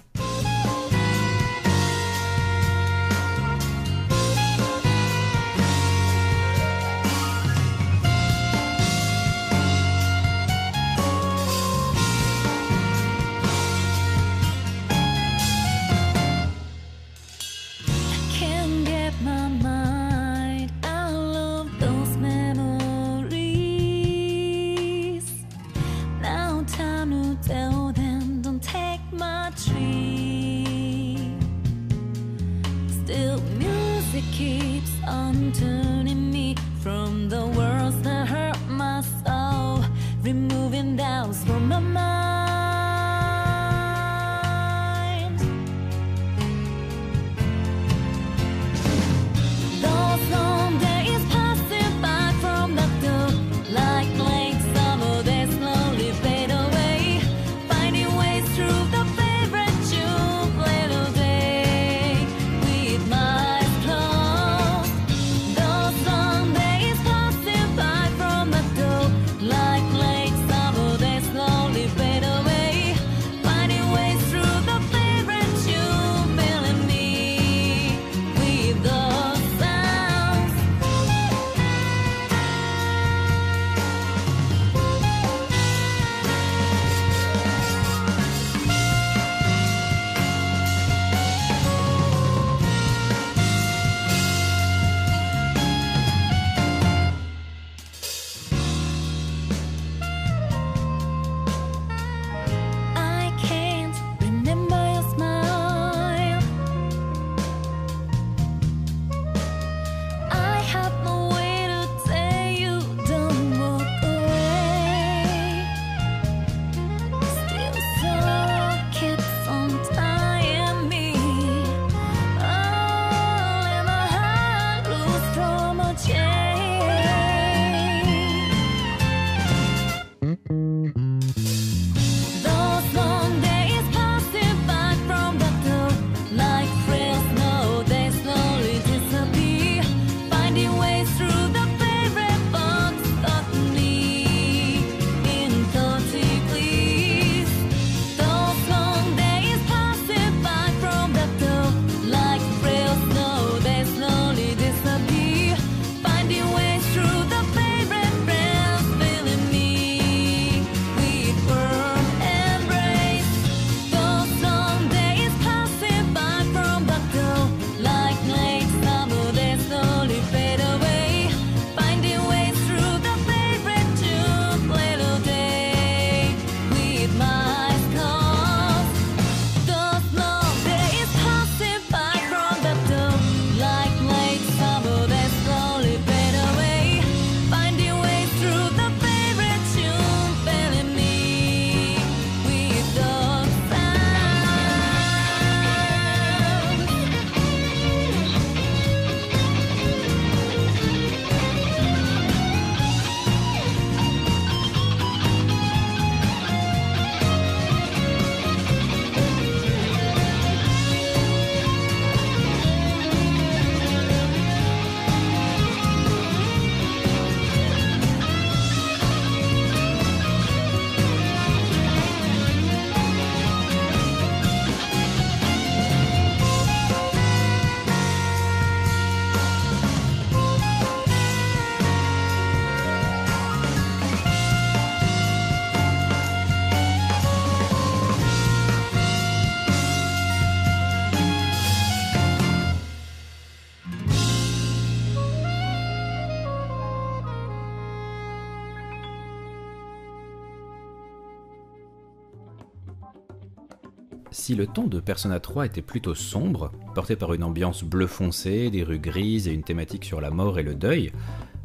Si 254.34 254.56
le 254.56 254.66
ton 254.66 254.88
de 254.88 255.00
Persona 255.00 255.40
3 255.40 255.68
était 255.68 255.84
plutôt 255.84 256.16
sombre, 256.16 256.72
porté 256.96 257.16
par 257.16 257.36
une 257.36 257.44
ambiance 257.44 257.84
bleu 257.84 258.08
foncé, 258.08 258.72
des 258.72 258.82
rues 258.82 258.98
grises 258.98 259.48
et 259.48 259.54
une 259.54 259.62
thématique 259.62 260.04
sur 260.04 260.22
la 260.22 260.32
mort 260.32 260.58
et 260.58 260.64
le 260.64 260.74
deuil, 260.74 261.12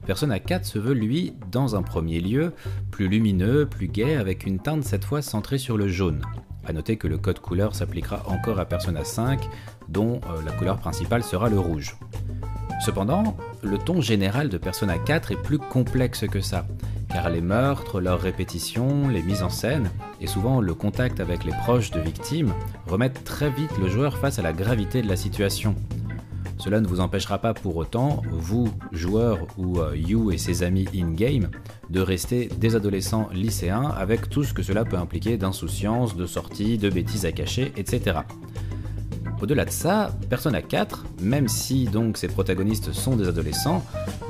Persona 0.05 0.39
4 0.39 0.67
se 0.67 0.79
veut, 0.79 0.93
lui, 0.93 1.33
dans 1.51 1.77
un 1.77 1.83
premier 1.83 2.21
lieu, 2.21 2.53
plus 2.91 3.09
lumineux, 3.09 3.65
plus 3.65 3.89
gai, 3.89 4.17
avec 4.17 4.45
une 4.45 4.59
teinte 4.59 4.85
cette 4.85 5.07
fois 5.07 5.23
centrée 5.23 5.57
sur 5.57 5.79
le 5.79 5.89
jaune. 5.89 6.21
A 6.67 6.75
noter 6.75 6.99
que 6.99 7.09
le 7.09 7.17
code 7.17 7.39
couleur 7.39 7.75
s'appliquera 7.75 8.23
encore 8.27 8.61
à 8.61 8.67
Persona 8.67 9.03
5, 9.03 9.49
dont 9.89 10.21
euh, 10.29 10.43
la 10.45 10.53
couleur 10.53 10.77
principale 10.77 11.23
sera 11.23 11.49
le 11.49 11.59
rouge. 11.59 11.97
Cependant, 12.85 13.35
le 13.63 13.79
ton 13.79 14.03
général 14.03 14.51
de 14.51 14.59
Persona 14.59 14.99
4 14.99 15.33
est 15.33 15.43
plus 15.43 15.59
complexe 15.59 16.27
que 16.29 16.43
ça, 16.43 16.67
car 17.09 17.31
les 17.31 17.41
meurtres, 17.41 18.01
leurs 18.01 18.21
répétitions, 18.21 19.09
les 19.09 19.23
mises 19.23 19.43
en 19.43 19.49
scène, 19.49 19.91
et 20.21 20.27
souvent 20.27 20.61
le 20.61 20.75
contact 20.75 21.21
avec 21.21 21.45
les 21.45 21.53
proches 21.53 21.91
de 21.91 22.01
victimes, 22.01 22.53
remettent 22.87 23.25
très 23.25 23.51
vite 23.51 23.77
le 23.81 23.89
joueur 23.89 24.19
face 24.19 24.39
à 24.39 24.43
la 24.43 24.53
gravité 24.53 25.03
de 25.03 25.09
la 25.09 25.17
situation. 25.17 25.75
Cela 26.59 26.81
ne 26.81 26.89
vous 26.89 27.01
empêchera 27.01 27.39
pas 27.39 27.55
pour 27.55 27.77
autant, 27.77 28.23
vous, 28.31 28.69
joueurs 28.91 29.47
ou 29.57 29.79
euh, 29.79 29.97
You 29.97 30.33
et 30.33 30.39
ses 30.39 30.65
amis 30.65 30.87
in-game, 30.95 31.51
de 31.89 32.01
rester 32.01 32.49
des 32.59 32.75
adolescents 32.75 33.29
lycéens 33.33 33.95
avec 33.97 34.29
tout 34.29 34.43
ce 34.43 34.53
que 34.53 34.63
cela 34.63 34.85
peut 34.85 34.97
impliquer 34.97 35.37
d'insouciance, 35.37 36.17
de 36.17 36.27
sortie, 36.27 36.77
de 36.77 36.91
bêtises 36.91 37.27
à 37.27 37.33
cacher, 37.33 37.73
etc. 37.77 38.19
Au-delà 39.41 39.65
de 39.65 39.71
ça, 39.71 40.11
Persona 40.29 40.61
4, 40.61 41.07
même 41.23 41.47
si 41.47 41.85
donc 41.85 42.17
ses 42.17 42.27
protagonistes 42.27 42.93
sont 42.93 43.15
des 43.15 43.29
adolescents, 43.29 43.85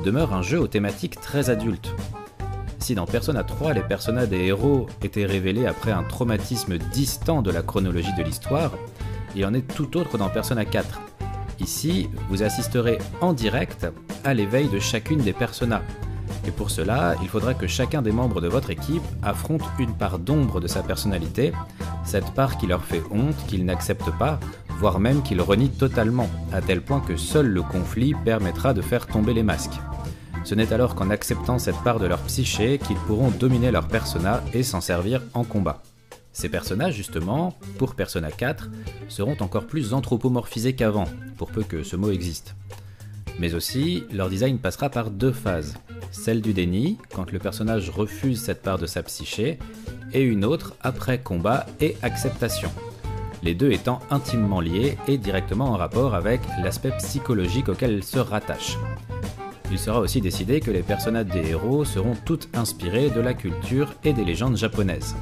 demeure 0.05 0.33
un 0.33 0.43
jeu 0.43 0.59
aux 0.59 0.67
thématiques 0.67 1.19
très 1.19 1.49
adultes. 1.49 1.95
Si 2.89 2.95
dans 2.95 3.05
Persona 3.05 3.43
3 3.43 3.73
les 3.73 3.83
personnages 3.83 4.29
des 4.29 4.45
héros 4.45 4.87
étaient 5.03 5.27
révélés 5.27 5.67
après 5.67 5.91
un 5.91 6.01
traumatisme 6.01 6.79
distant 6.79 7.43
de 7.43 7.51
la 7.51 7.61
chronologie 7.61 8.15
de 8.17 8.23
l'histoire, 8.23 8.71
il 9.35 9.45
en 9.45 9.53
est 9.53 9.61
tout 9.61 9.95
autre 9.95 10.17
dans 10.17 10.27
Persona 10.27 10.65
4, 10.65 10.99
Ici, 11.59 12.09
vous 12.29 12.41
assisterez 12.41 12.97
en 13.21 13.33
direct 13.33 13.85
à 14.23 14.33
l'éveil 14.33 14.69
de 14.69 14.79
chacune 14.79 15.19
des 15.19 15.33
personas. 15.33 15.83
Et 16.47 16.49
pour 16.49 16.71
cela, 16.71 17.13
il 17.21 17.27
faudra 17.27 17.53
que 17.53 17.67
chacun 17.67 18.01
des 18.01 18.11
membres 18.11 18.41
de 18.41 18.47
votre 18.47 18.71
équipe 18.71 19.03
affronte 19.21 19.61
une 19.77 19.93
part 19.93 20.17
d'ombre 20.17 20.59
de 20.59 20.67
sa 20.67 20.81
personnalité, 20.81 21.53
cette 22.03 22.31
part 22.31 22.57
qui 22.57 22.65
leur 22.65 22.83
fait 22.83 23.03
honte, 23.11 23.37
qu'ils 23.45 23.65
n'acceptent 23.65 24.17
pas, 24.17 24.39
voire 24.79 24.99
même 24.99 25.21
qu'ils 25.21 25.41
renient 25.41 25.69
totalement, 25.69 26.29
à 26.51 26.61
tel 26.61 26.81
point 26.81 27.01
que 27.01 27.17
seul 27.17 27.45
le 27.49 27.61
conflit 27.61 28.15
permettra 28.25 28.73
de 28.73 28.81
faire 28.81 29.05
tomber 29.05 29.35
les 29.35 29.43
masques. 29.43 29.79
Ce 30.43 30.55
n'est 30.55 30.73
alors 30.73 30.95
qu'en 30.95 31.09
acceptant 31.09 31.59
cette 31.59 31.81
part 31.83 31.99
de 31.99 32.07
leur 32.07 32.19
psyché 32.21 32.79
qu'ils 32.79 32.97
pourront 32.97 33.29
dominer 33.29 33.71
leur 33.71 33.87
persona 33.87 34.41
et 34.53 34.63
s'en 34.63 34.81
servir 34.81 35.21
en 35.33 35.43
combat. 35.43 35.81
Ces 36.31 36.49
personnages, 36.49 36.95
justement, 36.95 37.57
pour 37.77 37.95
Persona 37.95 38.31
4, 38.31 38.69
seront 39.09 39.37
encore 39.41 39.67
plus 39.67 39.93
anthropomorphisés 39.93 40.73
qu'avant, 40.73 41.07
pour 41.37 41.51
peu 41.51 41.63
que 41.63 41.83
ce 41.83 41.95
mot 41.95 42.11
existe. 42.11 42.55
Mais 43.39 43.53
aussi, 43.53 44.03
leur 44.11 44.29
design 44.29 44.57
passera 44.57 44.89
par 44.89 45.11
deux 45.11 45.31
phases. 45.31 45.75
Celle 46.11 46.41
du 46.41 46.53
déni, 46.53 46.97
quand 47.13 47.31
le 47.31 47.39
personnage 47.39 47.89
refuse 47.89 48.41
cette 48.41 48.61
part 48.61 48.77
de 48.77 48.85
sa 48.85 49.03
psyché, 49.03 49.59
et 50.13 50.21
une 50.21 50.45
autre 50.45 50.75
après 50.81 51.19
combat 51.19 51.65
et 51.79 51.97
acceptation. 52.01 52.71
Les 53.43 53.53
deux 53.53 53.71
étant 53.71 53.99
intimement 54.09 54.59
liés 54.59 54.97
et 55.07 55.17
directement 55.17 55.71
en 55.71 55.77
rapport 55.77 56.13
avec 56.13 56.41
l'aspect 56.61 56.91
psychologique 56.97 57.69
auquel 57.69 57.91
elles 57.91 58.03
se 58.03 58.19
rattachent. 58.19 58.77
Il 59.71 59.77
sera 59.77 59.99
aussi 59.99 60.19
décidé 60.19 60.59
que 60.59 60.71
les 60.71 60.81
personnages 60.81 61.27
des 61.27 61.49
héros 61.49 61.85
seront 61.85 62.15
toutes 62.25 62.49
inspirées 62.55 63.09
de 63.09 63.19
la 63.19 63.33
culture 63.33 63.93
et 64.03 64.13
des 64.13 64.25
légendes 64.25 64.57
japonaises. 64.57 65.15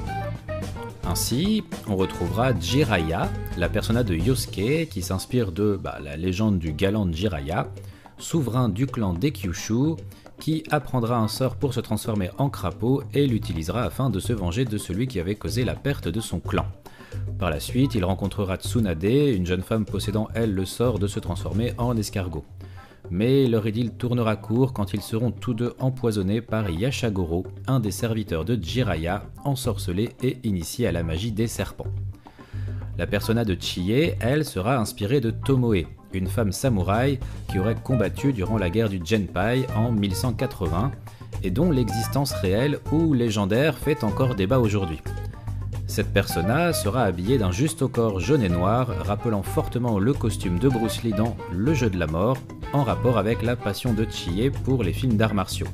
Ainsi, 1.05 1.63
on 1.87 1.95
retrouvera 1.95 2.57
Jiraiya, 2.57 3.29
la 3.57 3.69
persona 3.69 4.03
de 4.03 4.15
Yosuke 4.15 4.89
qui 4.89 5.01
s'inspire 5.01 5.51
de 5.51 5.79
bah, 5.81 5.99
la 6.03 6.17
légende 6.17 6.59
du 6.59 6.71
galant 6.71 7.11
Jiraiya, 7.11 7.67
souverain 8.17 8.69
du 8.69 8.87
clan 8.87 9.13
des 9.13 9.31
Kyushu, 9.31 9.95
qui 10.39 10.63
apprendra 10.69 11.17
un 11.17 11.27
sort 11.27 11.55
pour 11.55 11.73
se 11.73 11.79
transformer 11.79 12.29
en 12.37 12.49
crapaud 12.49 13.03
et 13.13 13.25
l'utilisera 13.27 13.83
afin 13.83 14.09
de 14.09 14.19
se 14.19 14.33
venger 14.33 14.65
de 14.65 14.77
celui 14.77 15.07
qui 15.07 15.19
avait 15.19 15.35
causé 15.35 15.65
la 15.65 15.75
perte 15.75 16.07
de 16.07 16.19
son 16.19 16.39
clan. 16.39 16.65
Par 17.39 17.49
la 17.49 17.59
suite, 17.59 17.95
il 17.95 18.05
rencontrera 18.05 18.57
Tsunade, 18.57 19.03
une 19.03 19.45
jeune 19.45 19.63
femme 19.63 19.85
possédant 19.85 20.27
elle 20.33 20.53
le 20.53 20.65
sort 20.65 20.99
de 20.99 21.07
se 21.07 21.19
transformer 21.19 21.73
en 21.77 21.97
escargot 21.97 22.45
mais 23.09 23.47
leur 23.47 23.67
idylle 23.67 23.91
tournera 23.91 24.35
court 24.35 24.73
quand 24.73 24.93
ils 24.93 25.01
seront 25.01 25.31
tous 25.31 25.53
deux 25.53 25.73
empoisonnés 25.79 26.41
par 26.41 26.69
Yashagoro, 26.69 27.45
un 27.67 27.79
des 27.79 27.91
serviteurs 27.91 28.45
de 28.45 28.55
Jiraiya, 28.61 29.23
ensorcelé 29.43 30.09
et 30.21 30.37
initié 30.43 30.87
à 30.87 30.91
la 30.91 31.03
magie 31.03 31.31
des 31.31 31.47
serpents. 31.47 31.87
La 32.97 33.07
persona 33.07 33.45
de 33.45 33.55
Chie, 33.59 34.11
elle, 34.19 34.43
sera 34.43 34.77
inspirée 34.77 35.21
de 35.21 35.29
Tomoe, 35.31 35.85
une 36.13 36.27
femme 36.27 36.51
samouraï 36.51 37.19
qui 37.49 37.59
aurait 37.59 37.75
combattu 37.75 38.33
durant 38.33 38.57
la 38.57 38.69
guerre 38.69 38.89
du 38.89 38.99
Genpai 39.03 39.65
en 39.75 39.91
1180 39.91 40.91
et 41.43 41.51
dont 41.51 41.71
l'existence 41.71 42.31
réelle 42.31 42.79
ou 42.91 43.13
légendaire 43.13 43.77
fait 43.77 44.03
encore 44.03 44.35
débat 44.35 44.59
aujourd'hui. 44.59 44.99
Cette 45.87 46.11
persona 46.13 46.73
sera 46.73 47.03
habillée 47.03 47.37
d'un 47.37 47.51
juste 47.51 47.87
corps 47.87 48.19
jaune 48.19 48.43
et 48.43 48.49
noir, 48.49 48.89
rappelant 49.05 49.41
fortement 49.41 49.97
le 49.97 50.13
costume 50.13 50.59
de 50.59 50.67
Bruce 50.67 51.01
Lee 51.03 51.13
dans 51.13 51.35
Le 51.51 51.73
jeu 51.73 51.89
de 51.89 51.97
la 51.97 52.07
mort, 52.07 52.37
en 52.73 52.83
rapport 52.83 53.17
avec 53.17 53.41
la 53.41 53.55
passion 53.55 53.93
de 53.93 54.05
Chie 54.09 54.51
pour 54.65 54.83
les 54.83 54.93
films 54.93 55.15
d'arts 55.15 55.33
martiaux. 55.33 55.67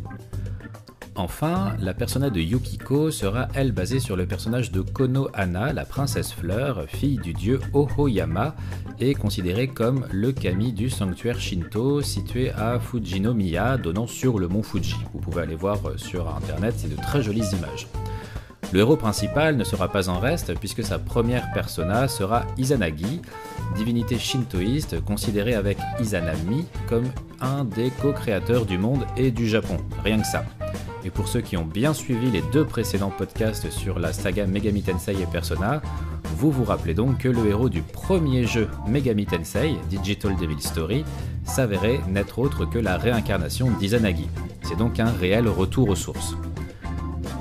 Enfin, 1.15 1.73
la 1.79 1.93
persona 1.93 2.29
de 2.29 2.39
Yukiko 2.39 3.11
sera 3.11 3.47
elle 3.53 3.71
basée 3.71 3.99
sur 3.99 4.15
le 4.15 4.25
personnage 4.25 4.71
de 4.71 4.81
Kono 4.81 5.29
Hana, 5.33 5.73
la 5.73 5.85
princesse 5.85 6.31
fleur, 6.31 6.85
fille 6.87 7.17
du 7.17 7.33
dieu 7.33 7.59
Ohoyama, 7.73 8.55
et 8.99 9.13
considérée 9.13 9.67
comme 9.67 10.05
le 10.11 10.31
kami 10.31 10.73
du 10.73 10.89
sanctuaire 10.89 11.39
Shinto 11.39 12.01
situé 12.01 12.51
à 12.51 12.79
Fujinomiya, 12.79 13.77
donnant 13.77 14.07
sur 14.07 14.39
le 14.39 14.47
mont 14.47 14.63
Fuji. 14.63 14.95
Vous 15.13 15.19
pouvez 15.19 15.41
aller 15.41 15.55
voir 15.55 15.79
sur 15.97 16.33
internet, 16.35 16.75
c'est 16.77 16.89
de 16.89 17.01
très 17.01 17.21
jolies 17.21 17.45
images. 17.57 17.87
Le 18.71 18.79
héros 18.79 18.97
principal 18.97 19.55
ne 19.55 19.63
sera 19.63 19.87
pas 19.87 20.09
en 20.09 20.19
reste 20.19 20.57
puisque 20.59 20.83
sa 20.83 20.97
première 20.99 21.51
persona 21.51 22.07
sera 22.07 22.45
Izanagi, 22.57 23.21
divinité 23.75 24.17
shintoïste 24.17 25.03
considérée 25.03 25.55
avec 25.55 25.77
Izanami 25.99 26.65
comme 26.87 27.05
un 27.41 27.65
des 27.65 27.91
co-créateurs 28.01 28.65
du 28.65 28.77
monde 28.77 29.05
et 29.17 29.31
du 29.31 29.47
Japon. 29.47 29.77
Rien 30.03 30.19
que 30.19 30.27
ça. 30.27 30.43
Et 31.05 31.09
pour 31.09 31.27
ceux 31.27 31.41
qui 31.41 31.57
ont 31.57 31.65
bien 31.65 31.93
suivi 31.93 32.31
les 32.31 32.41
deux 32.53 32.65
précédents 32.65 33.11
podcasts 33.15 33.69
sur 33.69 33.99
la 33.99 34.13
saga 34.13 34.47
Megami 34.47 34.83
Tensei 34.83 35.21
et 35.21 35.25
Persona, 35.25 35.81
vous 36.37 36.49
vous 36.49 36.63
rappelez 36.63 36.93
donc 36.93 37.19
que 37.19 37.27
le 37.27 37.45
héros 37.45 37.69
du 37.69 37.81
premier 37.81 38.47
jeu 38.47 38.69
Megami 38.87 39.25
Tensei, 39.25 39.75
Digital 39.89 40.35
Devil 40.37 40.61
Story, 40.61 41.03
s'avérait 41.43 41.99
n'être 42.07 42.39
autre 42.39 42.65
que 42.65 42.79
la 42.79 42.97
réincarnation 42.97 43.69
d'Izanagi. 43.71 44.29
C'est 44.61 44.77
donc 44.77 44.99
un 44.99 45.11
réel 45.11 45.47
retour 45.47 45.89
aux 45.89 45.95
sources. 45.95 46.35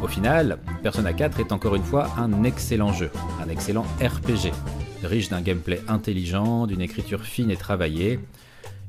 Au 0.03 0.07
final, 0.07 0.59
Persona 0.83 1.13
4 1.13 1.41
est 1.41 1.53
encore 1.53 1.75
une 1.75 1.83
fois 1.83 2.11
un 2.17 2.45
excellent 2.45 2.93
jeu, 2.93 3.11
un 3.45 3.49
excellent 3.49 3.85
RPG, 4.01 4.53
riche 5.05 5.29
d'un 5.29 5.41
gameplay 5.41 5.81
intelligent, 5.89 6.67
d'une 6.67 6.81
écriture 6.81 7.23
fine 7.23 7.51
et 7.51 7.57
travaillée. 7.57 8.21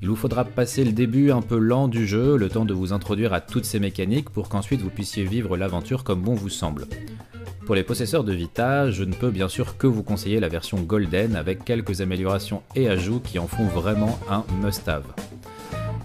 Il 0.01 0.09
vous 0.09 0.15
faudra 0.15 0.43
passer 0.43 0.83
le 0.83 0.91
début 0.91 1.31
un 1.31 1.41
peu 1.41 1.57
lent 1.57 1.87
du 1.87 2.07
jeu, 2.07 2.35
le 2.35 2.49
temps 2.49 2.65
de 2.65 2.73
vous 2.73 2.93
introduire 2.93 3.33
à 3.33 3.41
toutes 3.41 3.65
ces 3.65 3.79
mécaniques 3.79 4.29
pour 4.29 4.49
qu'ensuite 4.49 4.81
vous 4.81 4.89
puissiez 4.89 5.23
vivre 5.23 5.55
l'aventure 5.55 6.03
comme 6.03 6.21
bon 6.21 6.33
vous 6.33 6.49
semble. 6.49 6.87
Pour 7.65 7.75
les 7.75 7.83
possesseurs 7.83 8.25
de 8.25 8.33
Vita, 8.33 8.91
je 8.91 9.05
ne 9.05 9.13
peux 9.13 9.31
bien 9.31 9.47
sûr 9.47 9.77
que 9.77 9.87
vous 9.87 10.03
conseiller 10.03 10.41
la 10.41 10.49
version 10.49 10.81
Golden 10.81 11.37
avec 11.37 11.63
quelques 11.63 12.01
améliorations 12.01 12.61
et 12.75 12.89
ajouts 12.89 13.21
qui 13.21 13.39
en 13.39 13.47
font 13.47 13.67
vraiment 13.67 14.19
un 14.29 14.43
must-have. 14.61 15.05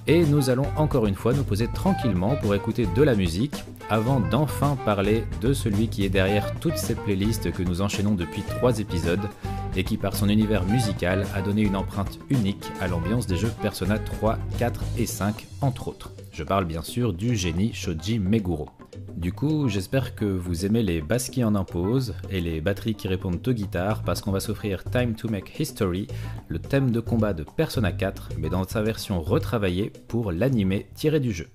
Et 0.06 0.24
nous 0.24 0.50
allons 0.50 0.66
encore 0.76 1.06
une 1.08 1.16
fois 1.16 1.32
nous 1.32 1.42
poser 1.42 1.66
tranquillement 1.66 2.36
pour 2.36 2.54
écouter 2.54 2.86
de 2.94 3.02
la 3.02 3.16
musique, 3.16 3.64
avant 3.90 4.20
d'enfin 4.20 4.76
parler 4.84 5.24
de 5.40 5.52
celui 5.52 5.88
qui 5.88 6.04
est 6.04 6.10
derrière 6.10 6.58
toutes 6.60 6.76
ces 6.76 6.94
playlists 6.94 7.52
que 7.52 7.62
nous 7.62 7.80
enchaînons 7.80 8.14
depuis 8.14 8.42
trois 8.42 8.78
épisodes 8.78 9.28
et 9.76 9.84
qui 9.84 9.96
par 9.96 10.14
son 10.14 10.28
univers 10.28 10.64
musical 10.64 11.26
a 11.34 11.42
donné 11.42 11.62
une 11.62 11.76
empreinte 11.76 12.18
unique 12.30 12.66
à 12.80 12.88
l'ambiance 12.88 13.26
des 13.26 13.36
jeux 13.36 13.52
Persona 13.62 13.98
3, 13.98 14.38
4 14.58 14.82
et 14.98 15.06
5 15.06 15.46
entre 15.60 15.88
autres. 15.88 16.12
Je 16.32 16.42
parle 16.42 16.64
bien 16.64 16.82
sûr 16.82 17.12
du 17.12 17.36
génie 17.36 17.72
Shoji 17.72 18.18
Meguro. 18.18 18.68
Du 19.16 19.32
coup, 19.32 19.68
j'espère 19.68 20.14
que 20.14 20.24
vous 20.24 20.64
aimez 20.64 20.82
les 20.82 21.00
basses 21.00 21.30
qui 21.30 21.42
en 21.42 21.54
imposent 21.56 22.14
et 22.30 22.40
les 22.40 22.60
batteries 22.60 22.94
qui 22.94 23.08
répondent 23.08 23.46
aux 23.46 23.52
guitares 23.52 24.02
parce 24.04 24.20
qu'on 24.20 24.30
va 24.30 24.40
s'offrir 24.40 24.84
Time 24.84 25.14
to 25.14 25.28
Make 25.28 25.58
History, 25.58 26.06
le 26.46 26.60
thème 26.60 26.92
de 26.92 27.00
combat 27.00 27.32
de 27.32 27.42
Persona 27.42 27.90
4, 27.90 28.30
mais 28.38 28.48
dans 28.48 28.62
sa 28.62 28.82
version 28.82 29.20
retravaillée 29.20 29.92
pour 30.06 30.30
l'animé 30.30 30.86
tiré 30.94 31.18
du 31.18 31.32
jeu. 31.32 31.48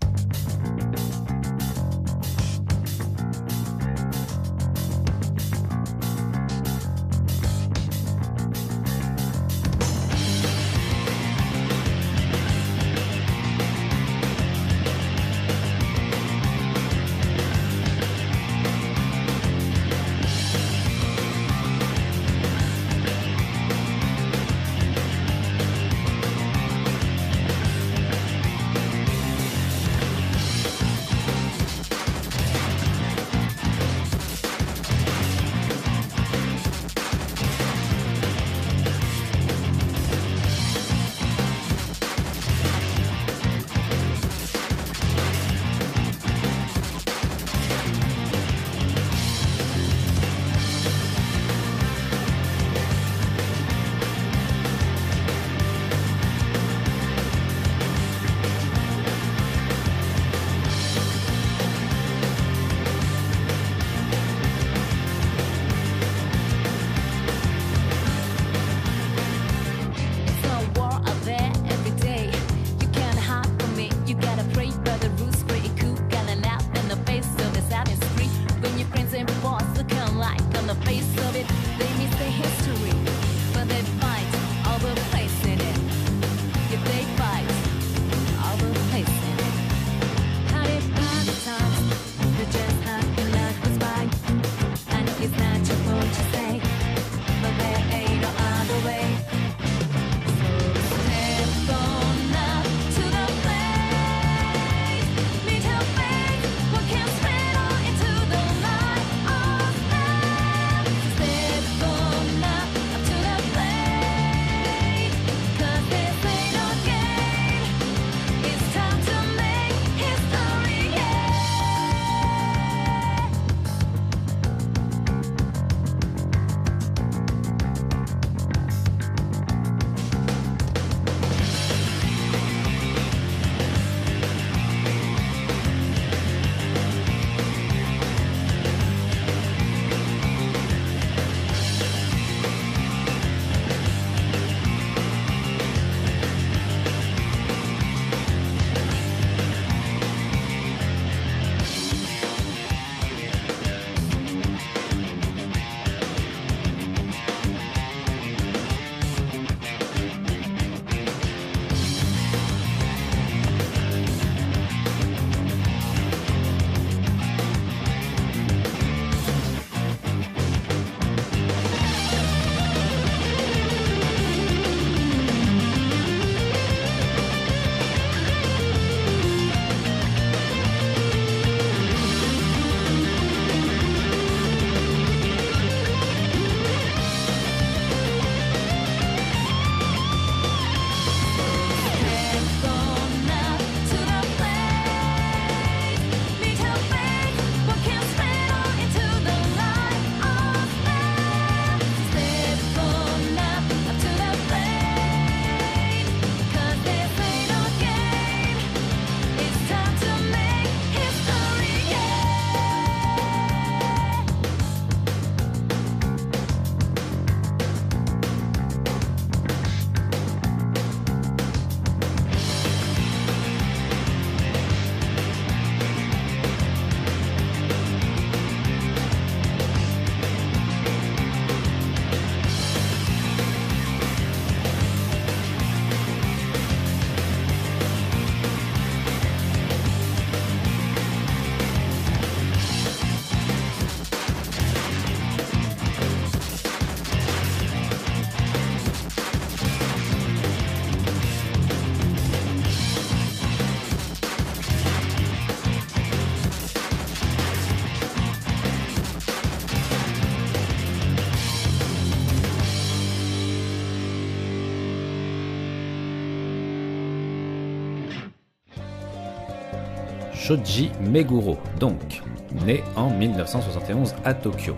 Shoji 270.43 270.91
Meguro, 270.99 271.57
donc, 271.79 272.21
né 272.65 272.83
en 272.97 273.09
1971 273.09 274.13
à 274.25 274.33
Tokyo. 274.33 274.75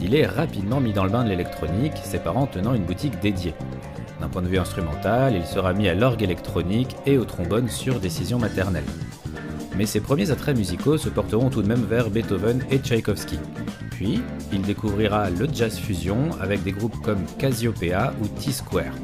Il 0.00 0.14
est 0.14 0.26
rapidement 0.26 0.80
mis 0.80 0.92
dans 0.92 1.02
le 1.02 1.10
bain 1.10 1.24
de 1.24 1.28
l'électronique, 1.28 1.94
ses 2.04 2.20
parents 2.20 2.46
tenant 2.46 2.74
une 2.74 2.84
boutique 2.84 3.18
dédiée. 3.18 3.54
D'un 4.20 4.28
point 4.28 4.42
de 4.42 4.46
vue 4.46 4.60
instrumental, 4.60 5.34
il 5.34 5.44
sera 5.44 5.72
mis 5.72 5.88
à 5.88 5.94
l'orgue 5.94 6.22
électronique 6.22 6.94
et 7.04 7.18
au 7.18 7.24
trombone 7.24 7.68
sur 7.68 7.98
décision 7.98 8.38
maternelle. 8.38 8.84
Mais 9.76 9.86
ses 9.86 10.00
premiers 10.00 10.30
attraits 10.30 10.56
musicaux 10.56 10.98
se 10.98 11.08
porteront 11.08 11.50
tout 11.50 11.62
de 11.62 11.68
même 11.68 11.84
vers 11.84 12.08
Beethoven 12.08 12.62
et 12.70 12.78
Tchaïkovski. 12.78 13.40
Puis, 13.90 14.22
il 14.52 14.62
découvrira 14.62 15.30
le 15.30 15.48
jazz 15.52 15.80
fusion 15.80 16.30
avec 16.40 16.62
des 16.62 16.72
groupes 16.72 17.02
comme 17.02 17.24
Cassiopeia 17.40 18.14
ou 18.22 18.28
T-Square. 18.28 18.94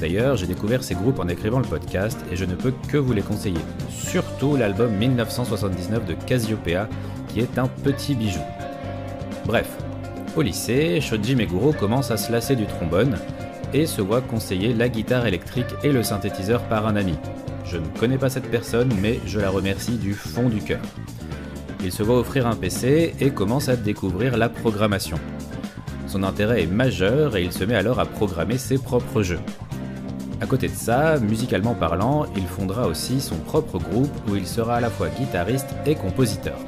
D'ailleurs, 0.00 0.36
j'ai 0.36 0.46
découvert 0.46 0.84
ces 0.84 0.94
groupes 0.94 1.18
en 1.18 1.28
écrivant 1.28 1.58
le 1.58 1.64
podcast 1.64 2.18
et 2.30 2.36
je 2.36 2.44
ne 2.44 2.54
peux 2.54 2.72
que 2.88 2.96
vous 2.96 3.12
les 3.12 3.22
conseiller. 3.22 3.60
Surtout 3.90 4.56
l'album 4.56 4.92
1979 4.92 6.06
de 6.06 6.14
Cassiopeia, 6.14 6.88
qui 7.28 7.40
est 7.40 7.58
un 7.58 7.66
petit 7.66 8.14
bijou. 8.14 8.40
Bref, 9.44 9.68
au 10.36 10.42
lycée, 10.42 11.00
Shoji 11.00 11.34
Meguro 11.34 11.72
commence 11.72 12.10
à 12.10 12.16
se 12.16 12.30
lasser 12.30 12.54
du 12.54 12.66
trombone 12.66 13.16
et 13.74 13.86
se 13.86 14.00
voit 14.00 14.20
conseiller 14.20 14.72
la 14.72 14.88
guitare 14.88 15.26
électrique 15.26 15.74
et 15.82 15.90
le 15.90 16.02
synthétiseur 16.02 16.62
par 16.64 16.86
un 16.86 16.96
ami. 16.96 17.14
Je 17.64 17.76
ne 17.76 17.86
connais 17.98 18.18
pas 18.18 18.30
cette 18.30 18.50
personne, 18.50 18.92
mais 19.02 19.20
je 19.26 19.40
la 19.40 19.50
remercie 19.50 19.96
du 19.96 20.14
fond 20.14 20.48
du 20.48 20.58
cœur. 20.58 20.80
Il 21.82 21.92
se 21.92 22.02
voit 22.02 22.18
offrir 22.18 22.46
un 22.46 22.56
PC 22.56 23.14
et 23.20 23.30
commence 23.30 23.68
à 23.68 23.76
découvrir 23.76 24.36
la 24.36 24.48
programmation. 24.48 25.18
Son 26.06 26.22
intérêt 26.22 26.62
est 26.62 26.66
majeur 26.66 27.36
et 27.36 27.42
il 27.42 27.52
se 27.52 27.64
met 27.64 27.74
alors 27.74 28.00
à 28.00 28.06
programmer 28.06 28.58
ses 28.58 28.78
propres 28.78 29.22
jeux. 29.22 29.40
À 30.40 30.46
côté 30.46 30.68
de 30.68 30.74
ça, 30.74 31.18
musicalement 31.18 31.74
parlant, 31.74 32.26
il 32.36 32.46
fondera 32.46 32.86
aussi 32.86 33.20
son 33.20 33.36
propre 33.38 33.78
groupe 33.78 34.12
où 34.28 34.36
il 34.36 34.46
sera 34.46 34.76
à 34.76 34.80
la 34.80 34.88
fois 34.88 35.08
guitariste 35.08 35.74
et 35.84 35.96
compositeur. 35.96 36.58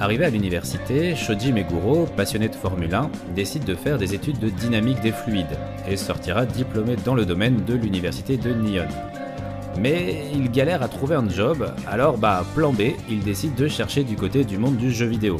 Arrivé 0.00 0.24
à 0.24 0.30
l'université, 0.30 1.14
Shoji 1.14 1.52
Meguro, 1.52 2.06
passionné 2.16 2.48
de 2.48 2.54
Formule 2.54 2.94
1, 2.94 3.10
décide 3.34 3.64
de 3.64 3.74
faire 3.74 3.98
des 3.98 4.14
études 4.14 4.38
de 4.38 4.50
dynamique 4.50 5.00
des 5.00 5.12
fluides 5.12 5.56
et 5.88 5.96
sortira 5.96 6.44
diplômé 6.44 6.96
dans 6.96 7.14
le 7.14 7.24
domaine 7.24 7.64
de 7.64 7.74
l'université 7.74 8.36
de 8.36 8.52
Nihon. 8.52 8.88
Mais 9.78 10.24
il 10.34 10.50
galère 10.50 10.82
à 10.82 10.88
trouver 10.88 11.14
un 11.14 11.28
job, 11.28 11.72
alors 11.86 12.18
bah 12.18 12.44
plan 12.54 12.72
B, 12.72 12.82
il 13.08 13.20
décide 13.20 13.54
de 13.54 13.68
chercher 13.68 14.04
du 14.04 14.16
côté 14.16 14.44
du 14.44 14.58
monde 14.58 14.76
du 14.76 14.90
jeu 14.90 15.06
vidéo. 15.06 15.38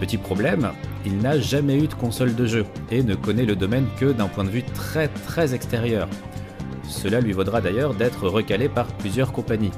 Petit 0.00 0.16
problème, 0.16 0.72
il 1.04 1.18
n'a 1.18 1.38
jamais 1.38 1.76
eu 1.76 1.86
de 1.86 1.94
console 1.94 2.34
de 2.34 2.46
jeu 2.46 2.64
et 2.90 3.02
ne 3.02 3.14
connaît 3.14 3.44
le 3.44 3.54
domaine 3.54 3.86
que 3.98 4.06
d'un 4.06 4.28
point 4.28 4.44
de 4.44 4.48
vue 4.48 4.62
très 4.62 5.08
très 5.08 5.54
extérieur. 5.54 6.08
Cela 6.88 7.20
lui 7.20 7.32
vaudra 7.32 7.60
d'ailleurs 7.60 7.94
d'être 7.94 8.26
recalé 8.26 8.70
par 8.70 8.86
plusieurs 8.86 9.30
compagnies, 9.30 9.70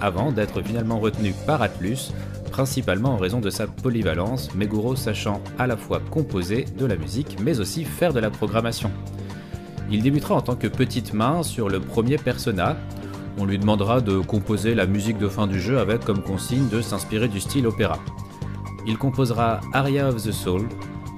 avant 0.00 0.30
d'être 0.30 0.62
finalement 0.62 1.00
retenu 1.00 1.34
par 1.44 1.60
Atlus, 1.60 2.12
principalement 2.52 3.14
en 3.14 3.16
raison 3.16 3.40
de 3.40 3.50
sa 3.50 3.66
polyvalence, 3.66 4.54
Meguro 4.54 4.94
sachant 4.94 5.42
à 5.58 5.66
la 5.66 5.76
fois 5.76 6.00
composer 6.08 6.66
de 6.78 6.86
la 6.86 6.94
musique 6.94 7.36
mais 7.42 7.58
aussi 7.58 7.84
faire 7.84 8.12
de 8.12 8.20
la 8.20 8.30
programmation. 8.30 8.92
Il 9.90 10.02
débutera 10.02 10.36
en 10.36 10.40
tant 10.40 10.54
que 10.54 10.68
petite 10.68 11.14
main 11.14 11.42
sur 11.42 11.68
le 11.68 11.80
premier 11.80 12.16
Persona. 12.16 12.76
On 13.38 13.44
lui 13.44 13.58
demandera 13.58 14.00
de 14.00 14.18
composer 14.18 14.76
la 14.76 14.86
musique 14.86 15.18
de 15.18 15.28
fin 15.28 15.48
du 15.48 15.60
jeu 15.60 15.80
avec 15.80 16.04
comme 16.04 16.22
consigne 16.22 16.68
de 16.68 16.80
s'inspirer 16.80 17.26
du 17.26 17.40
style 17.40 17.66
opéra. 17.66 17.98
Il 18.86 18.98
composera 18.98 19.60
Aria 19.72 20.08
of 20.08 20.22
the 20.22 20.32
Soul, 20.32 20.68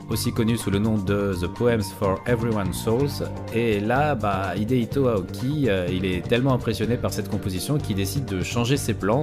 aussi 0.08 0.32
connu 0.32 0.56
sous 0.56 0.70
le 0.70 0.78
nom 0.78 0.98
de 0.98 1.34
The 1.40 1.48
Poems 1.48 1.82
for 1.82 2.20
Everyone's 2.26 2.76
Souls. 2.76 3.26
Et 3.54 3.80
là, 3.80 4.14
bah, 4.14 4.52
Hidehito 4.56 5.08
Aoki, 5.08 5.68
euh, 5.68 5.88
il 5.90 6.04
est 6.04 6.26
tellement 6.26 6.52
impressionné 6.54 6.96
par 6.96 7.12
cette 7.12 7.28
composition 7.28 7.78
qu'il 7.78 7.96
décide 7.96 8.24
de 8.24 8.42
changer 8.42 8.76
ses 8.76 8.94
plans 8.94 9.22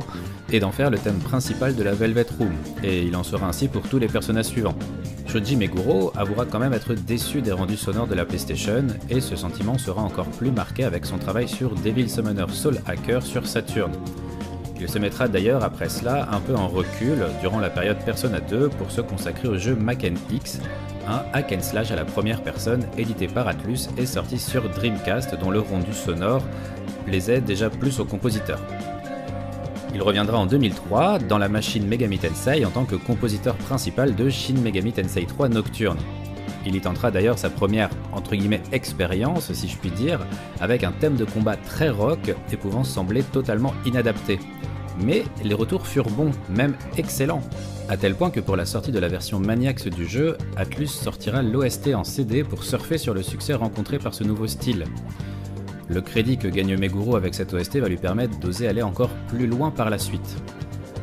et 0.51 0.59
d'en 0.59 0.71
faire 0.71 0.89
le 0.89 0.97
thème 0.97 1.19
principal 1.19 1.75
de 1.75 1.83
la 1.83 1.93
Velvet 1.93 2.25
Room. 2.37 2.51
Et 2.83 3.03
il 3.03 3.15
en 3.15 3.23
sera 3.23 3.47
ainsi 3.47 3.69
pour 3.69 3.83
tous 3.83 3.97
les 3.97 4.07
personnages 4.07 4.47
suivants. 4.47 4.75
Shoji 5.25 5.55
Meguro 5.55 6.11
avouera 6.15 6.45
quand 6.45 6.59
même 6.59 6.73
être 6.73 6.93
déçu 6.93 7.41
des 7.41 7.53
rendus 7.53 7.77
sonores 7.77 8.07
de 8.07 8.15
la 8.15 8.25
PlayStation, 8.25 8.85
et 9.09 9.21
ce 9.21 9.35
sentiment 9.35 9.77
sera 9.77 10.01
encore 10.01 10.27
plus 10.27 10.51
marqué 10.51 10.83
avec 10.83 11.05
son 11.05 11.17
travail 11.17 11.47
sur 11.47 11.73
Devil 11.75 12.09
Summoner 12.09 12.45
Soul 12.49 12.79
Hacker 12.85 13.23
sur 13.23 13.47
Saturn. 13.47 13.91
Il 14.83 14.89
se 14.89 14.99
mettra 14.99 15.29
d'ailleurs 15.29 15.63
après 15.63 15.87
cela 15.87 16.27
un 16.29 16.41
peu 16.41 16.55
en 16.55 16.67
recul 16.67 17.25
durant 17.39 17.61
la 17.61 17.69
période 17.69 17.99
Persona 18.03 18.41
2 18.41 18.67
pour 18.67 18.91
se 18.91 18.99
consacrer 18.99 19.47
au 19.47 19.57
jeu 19.57 19.75
Macken 19.75 20.17
X, 20.29 20.59
un 21.07 21.21
hack 21.31 21.53
and 21.53 21.61
slash 21.61 21.91
à 21.91 21.95
la 21.95 22.03
première 22.03 22.43
personne 22.43 22.85
édité 22.97 23.27
par 23.27 23.47
Atlus 23.47 23.87
et 23.97 24.05
sorti 24.05 24.37
sur 24.37 24.69
Dreamcast 24.69 25.39
dont 25.39 25.51
le 25.51 25.61
rendu 25.61 25.93
sonore 25.93 26.43
plaisait 27.05 27.39
déjà 27.39 27.69
plus 27.69 28.01
aux 28.01 28.05
compositeurs. 28.05 28.59
Il 29.95 30.01
reviendra 30.01 30.37
en 30.37 30.47
2003 30.47 31.19
dans 31.19 31.37
la 31.37 31.47
machine 31.47 31.87
Megami 31.87 32.19
Tensei 32.19 32.65
en 32.65 32.69
tant 32.69 32.83
que 32.83 32.97
compositeur 32.97 33.55
principal 33.55 34.15
de 34.15 34.29
Shin 34.29 34.55
Megami 34.61 34.91
Tensei 34.91 35.25
3 35.25 35.47
Nocturne. 35.47 35.99
Il 36.65 36.75
y 36.75 36.81
tentera 36.81 37.09
d'ailleurs 37.09 37.39
sa 37.39 37.49
première 37.49 37.89
entre 38.11 38.35
guillemets 38.35 38.63
expérience, 38.73 39.53
si 39.53 39.69
je 39.69 39.77
puis 39.77 39.91
dire, 39.91 40.19
avec 40.59 40.83
un 40.83 40.91
thème 40.91 41.15
de 41.15 41.23
combat 41.23 41.55
très 41.55 41.89
rock 41.89 42.35
et 42.51 42.57
pouvant 42.57 42.83
sembler 42.83 43.23
totalement 43.23 43.73
inadapté. 43.85 44.39
Mais 44.99 45.23
les 45.43 45.53
retours 45.53 45.87
furent 45.87 46.09
bons, 46.09 46.31
même 46.49 46.75
excellents, 46.97 47.41
à 47.89 47.97
tel 47.97 48.15
point 48.15 48.29
que 48.29 48.39
pour 48.39 48.55
la 48.55 48.65
sortie 48.65 48.91
de 48.91 48.99
la 48.99 49.09
version 49.09 49.39
Maniax 49.39 49.87
du 49.87 50.07
jeu, 50.07 50.37
Atlus 50.55 50.87
sortira 50.87 51.41
l'OST 51.41 51.93
en 51.93 52.05
CD 52.05 52.43
pour 52.43 52.63
surfer 52.63 52.97
sur 52.97 53.13
le 53.13 53.21
succès 53.21 53.53
rencontré 53.53 53.99
par 53.99 54.13
ce 54.13 54.23
nouveau 54.23 54.47
style. 54.47 54.85
Le 55.89 55.99
crédit 55.99 56.37
que 56.37 56.47
gagne 56.47 56.77
Meguro 56.77 57.17
avec 57.17 57.35
cette 57.35 57.53
OST 57.53 57.77
va 57.77 57.89
lui 57.89 57.97
permettre 57.97 58.39
d'oser 58.39 58.67
aller 58.67 58.81
encore 58.81 59.09
plus 59.27 59.47
loin 59.47 59.69
par 59.69 59.89
la 59.89 59.97
suite. 59.97 60.37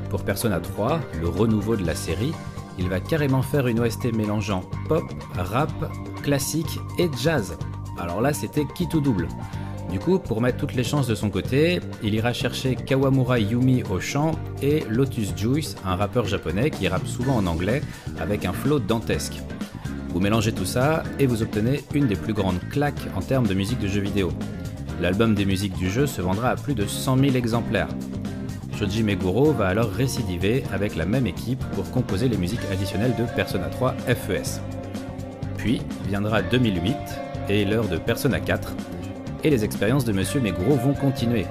Pour 0.09 0.25
Persona 0.25 0.59
3, 0.59 1.01
le 1.21 1.29
renouveau 1.29 1.77
de 1.77 1.85
la 1.85 1.95
série, 1.95 2.33
il 2.79 2.89
va 2.89 2.99
carrément 2.99 3.43
faire 3.43 3.67
une 3.67 3.81
OST 3.81 4.15
mélangeant 4.15 4.63
pop, 4.89 5.05
rap, 5.35 5.71
classique 6.23 6.81
et 6.99 7.11
jazz. 7.23 7.59
Alors 7.99 8.23
là, 8.23 8.33
c'était 8.33 8.67
qui 8.75 8.89
tout 8.89 9.03
double. 9.03 9.29
Du 9.91 9.99
coup, 9.99 10.21
pour 10.21 10.41
mettre 10.41 10.59
toutes 10.59 10.75
les 10.75 10.85
chances 10.85 11.09
de 11.09 11.17
son 11.17 11.31
côté, 11.31 11.81
il 12.03 12.15
ira 12.15 12.33
chercher 12.33 12.77
Kawamura 12.77 13.41
Yumi 13.41 13.83
au 13.91 13.99
chant 13.99 14.33
et 14.63 14.85
Lotus 14.89 15.33
Juice, 15.37 15.75
un 15.85 15.97
rappeur 15.97 16.27
japonais 16.27 16.71
qui 16.71 16.87
rappe 16.87 17.09
souvent 17.09 17.37
en 17.37 17.47
anglais 17.47 17.83
avec 18.21 18.45
un 18.45 18.53
flow 18.53 18.79
dantesque. 18.79 19.41
Vous 20.11 20.21
mélangez 20.21 20.53
tout 20.53 20.65
ça 20.65 21.03
et 21.19 21.27
vous 21.27 21.43
obtenez 21.43 21.83
une 21.93 22.07
des 22.07 22.15
plus 22.15 22.35
grandes 22.35 22.61
claques 22.71 23.09
en 23.17 23.21
termes 23.21 23.49
de 23.49 23.55
musique 23.55 23.81
de 23.81 23.89
jeux 23.89 24.01
vidéo. 24.01 24.31
L'album 25.01 25.35
des 25.35 25.45
musiques 25.45 25.77
du 25.77 25.91
jeu 25.91 26.07
se 26.07 26.23
vendra 26.23 26.51
à 26.51 26.57
plus 26.57 26.75
de 26.75 26.87
100 26.87 27.19
000 27.19 27.35
exemplaires. 27.35 27.89
Shoji 28.79 29.03
Meguro 29.03 29.53
va 29.53 29.67
alors 29.69 29.91
récidiver 29.91 30.63
avec 30.73 30.95
la 30.95 31.05
même 31.05 31.27
équipe 31.27 31.65
pour 31.75 31.91
composer 31.91 32.29
les 32.29 32.39
musiques 32.39 32.61
additionnelles 32.73 33.17
de 33.19 33.25
Persona 33.35 33.67
3 33.67 33.95
FES. 34.07 34.61
Puis 35.57 35.83
viendra 36.09 36.43
2008 36.43 36.97
et 37.49 37.65
l'heure 37.65 37.89
de 37.89 37.99
Persona 37.99 38.41
4, 38.41 38.75
et 39.45 39.51
les 39.51 39.65
expériences 39.65 40.05
de 40.05 40.13
Monsieur 40.13 40.41
Meguro 40.41 40.77
vont 40.77 40.95
continuer. 40.95 41.47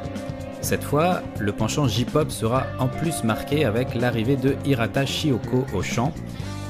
Cette 0.61 0.83
fois, 0.83 1.21
le 1.39 1.51
penchant 1.51 1.87
J-pop 1.87 2.31
sera 2.31 2.67
en 2.79 2.87
plus 2.87 3.23
marqué 3.23 3.65
avec 3.65 3.95
l'arrivée 3.95 4.35
de 4.35 4.55
Hirata 4.65 5.05
Shioko 5.05 5.65
au 5.73 5.81
chant, 5.81 6.13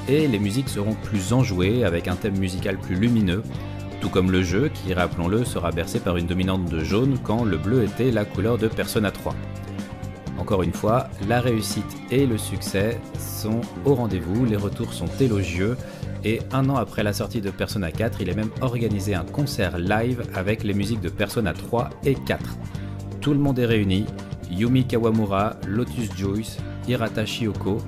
et 0.08 0.26
les 0.26 0.38
musiques 0.38 0.68
seront 0.68 0.94
plus 0.94 1.32
enjouées 1.32 1.84
avec 1.84 2.08
un 2.08 2.16
thème 2.16 2.38
musical 2.38 2.78
plus 2.78 2.94
lumineux, 2.94 3.42
tout 4.00 4.08
comme 4.08 4.30
le 4.30 4.42
jeu 4.42 4.70
qui, 4.72 4.94
rappelons-le, 4.94 5.44
sera 5.44 5.72
bercé 5.72 6.00
par 6.00 6.16
une 6.16 6.26
dominante 6.26 6.64
de 6.66 6.82
jaune 6.82 7.18
quand 7.22 7.44
le 7.44 7.58
bleu 7.58 7.84
était 7.84 8.10
la 8.10 8.24
couleur 8.24 8.56
de 8.56 8.68
Persona 8.68 9.10
3. 9.10 9.34
Encore 10.38 10.62
une 10.62 10.72
fois, 10.72 11.08
la 11.28 11.40
réussite 11.40 11.96
et 12.10 12.26
le 12.26 12.38
succès 12.38 12.98
sont 13.18 13.60
au 13.84 13.94
rendez-vous, 13.94 14.46
les 14.46 14.56
retours 14.56 14.94
sont 14.94 15.10
élogieux, 15.20 15.76
et 16.24 16.40
un 16.52 16.68
an 16.68 16.76
après 16.76 17.02
la 17.02 17.12
sortie 17.12 17.40
de 17.40 17.50
Persona 17.50 17.90
4, 17.90 18.20
il 18.20 18.28
est 18.28 18.34
même 18.34 18.50
organisé 18.60 19.14
un 19.14 19.24
concert 19.24 19.78
live 19.78 20.22
avec 20.34 20.64
les 20.64 20.74
musiques 20.74 21.00
de 21.00 21.08
Persona 21.08 21.52
3 21.52 21.90
et 22.04 22.14
4. 22.14 22.42
Tout 23.20 23.32
le 23.32 23.38
monde 23.38 23.58
est 23.58 23.66
réuni, 23.66 24.06
Yumi 24.50 24.86
Kawamura, 24.86 25.56
Lotus 25.66 26.10
Joyce, 26.16 26.58
Hirata 26.88 27.24
Shioko, 27.24 27.78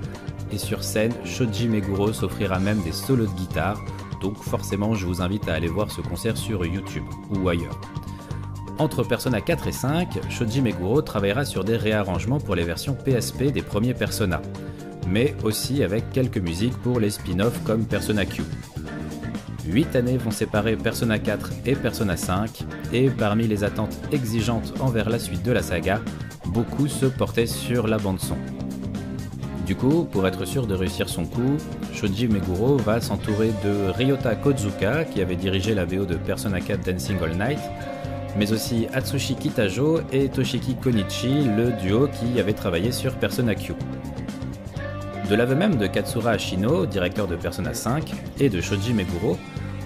et 0.53 0.59
sur 0.59 0.85
scène, 0.85 1.13
Shoji 1.25 1.69
Meguro 1.69 2.13
s'offrira 2.13 2.59
même 2.59 2.83
des 2.83 2.93
solos 2.93 3.27
de 3.27 3.33
guitare, 3.33 3.81
donc 4.21 4.37
forcément 4.37 4.95
je 4.95 5.07
vous 5.07 5.23
invite 5.23 5.49
à 5.49 5.55
aller 5.55 5.69
voir 5.69 5.91
ce 5.91 6.01
concert 6.03 6.37
sur 6.37 6.65
YouTube 6.65 7.05
ou 7.31 7.49
ailleurs. 7.49 7.81
Entre 8.79 9.03
Persona 9.03 9.41
4 9.41 9.69
et 9.69 9.73
5, 9.73 10.31
Shoji 10.31 10.61
Meguro 10.61 11.03
travaillera 11.03 11.45
sur 11.45 11.65
des 11.65 11.77
réarrangements 11.77 12.41
pour 12.41 12.55
les 12.55 12.65
versions 12.65 12.95
PSP 12.95 13.45
des 13.45 13.63
premiers 13.63 13.95
Persona 13.95 14.41
mais 15.09 15.35
aussi 15.43 15.83
avec 15.83 16.11
quelques 16.13 16.39
musiques 16.39 16.77
pour 16.79 17.01
les 17.01 17.11
spin-offs 17.11 17.63
comme 17.65 17.85
Persona 17.85 18.25
Q. 18.25 18.43
8 19.67 19.97
années 19.97 20.17
vont 20.17 20.31
séparer 20.31 20.77
Persona 20.77 21.19
4 21.19 21.51
et 21.67 21.75
Persona 21.75 22.17
5, 22.17 22.65
et 22.93 23.11
parmi 23.11 23.47
les 23.47 23.65
attentes 23.65 23.97
exigeantes 24.11 24.75
envers 24.81 25.09
la 25.09 25.19
suite 25.19 25.43
de 25.45 25.53
la 25.53 25.63
saga, 25.63 26.01
beaucoup 26.47 26.89
se 26.89 27.07
portaient 27.07 27.47
sur 27.47 27.87
la 27.87 27.99
bande-son. 27.99 28.37
Du 29.67 29.77
coup, 29.77 30.05
pour 30.11 30.27
être 30.27 30.45
sûr 30.45 30.67
de 30.67 30.75
réussir 30.75 31.09
son 31.09 31.25
coup, 31.25 31.57
Shoji 31.95 32.27
Meguro 32.27 32.77
va 32.77 33.01
s'entourer 33.01 33.53
de 33.65 33.91
Ryota 33.91 34.35
Kozuka, 34.35 35.05
qui 35.05 35.23
avait 35.23 35.37
dirigé 35.37 35.75
la 35.75 35.85
VO 35.85 36.05
de 36.05 36.17
Persona 36.17 36.61
4 36.61 36.85
Dancing 36.85 37.17
All 37.23 37.37
Night, 37.37 37.61
mais 38.37 38.53
aussi 38.53 38.89
Atsushi 38.93 39.37
Kitajo 39.37 40.01
et 40.11 40.29
Toshiki 40.29 40.75
Konichi, 40.75 41.45
le 41.45 41.73
duo 41.81 42.09
qui 42.09 42.41
avait 42.41 42.55
travaillé 42.55 42.91
sur 42.91 43.15
Persona 43.15 43.55
Q. 43.55 43.75
De 45.29 45.37
l'aveu 45.37 45.55
même 45.55 45.77
de 45.77 45.87
Katsura 45.87 46.33
Ashino, 46.33 46.85
directeur 46.85 47.27
de 47.27 47.37
Persona 47.37 47.75
5, 47.75 48.13
et 48.41 48.49
de 48.49 48.61
Shoji 48.61 48.93
Meguro, 48.93 49.39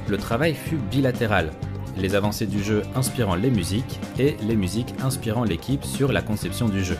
le 0.09 0.17
travail 0.17 0.55
fut 0.55 0.77
bilatéral, 0.77 1.51
les 1.99 2.15
avancées 2.15 2.47
du 2.47 2.63
jeu 2.63 2.83
inspirant 2.95 3.35
les 3.35 3.51
musiques 3.51 4.01
et 4.19 4.37
les 4.49 4.57
musiques 4.57 4.95
inspirant 5.03 5.45
l'équipe 5.45 5.85
sur 5.85 6.11
la 6.11 6.23
conception 6.23 6.69
du 6.69 6.83
jeu. 6.83 6.97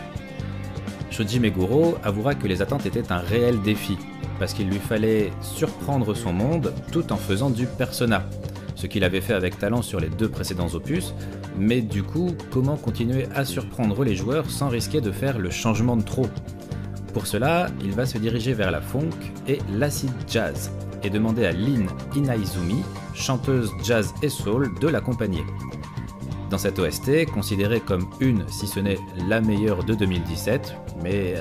Shoji 1.09 1.39
Meguro 1.39 1.97
avouera 2.03 2.35
que 2.35 2.47
les 2.47 2.61
attentes 2.61 2.85
étaient 2.85 3.11
un 3.11 3.17
réel 3.17 3.61
défi, 3.61 3.97
parce 4.39 4.53
qu'il 4.53 4.69
lui 4.69 4.79
fallait 4.79 5.31
surprendre 5.41 6.13
son 6.13 6.31
monde 6.31 6.73
tout 6.91 7.11
en 7.11 7.17
faisant 7.17 7.49
du 7.49 7.65
persona, 7.65 8.23
ce 8.75 8.85
qu'il 8.85 9.03
avait 9.03 9.21
fait 9.21 9.33
avec 9.33 9.57
talent 9.57 9.81
sur 9.81 9.99
les 9.99 10.09
deux 10.09 10.29
précédents 10.29 10.69
opus, 10.75 11.15
mais 11.57 11.81
du 11.81 12.03
coup, 12.03 12.35
comment 12.51 12.77
continuer 12.77 13.27
à 13.35 13.45
surprendre 13.45 14.03
les 14.03 14.15
joueurs 14.15 14.49
sans 14.49 14.69
risquer 14.69 15.01
de 15.01 15.11
faire 15.11 15.39
le 15.39 15.49
changement 15.49 15.97
de 15.97 16.03
trop? 16.03 16.27
Pour 17.17 17.25
cela, 17.25 17.65
il 17.81 17.93
va 17.93 18.05
se 18.05 18.19
diriger 18.19 18.53
vers 18.53 18.69
la 18.69 18.79
funk 18.79 19.09
et 19.47 19.57
l'acid 19.73 20.11
jazz, 20.27 20.69
et 21.01 21.09
demander 21.09 21.47
à 21.47 21.51
Lynn 21.51 21.87
Inaizumi, 22.15 22.83
chanteuse 23.15 23.71
jazz 23.83 24.13
et 24.21 24.29
soul, 24.29 24.69
de 24.79 24.87
l'accompagner. 24.87 25.43
Dans 26.51 26.59
cette 26.59 26.77
OST, 26.77 27.25
considérée 27.33 27.79
comme 27.79 28.05
une, 28.19 28.47
si 28.49 28.67
ce 28.67 28.79
n'est 28.79 28.99
la 29.27 29.41
meilleure 29.41 29.83
de 29.83 29.95
2017, 29.95 30.75
mais 31.01 31.33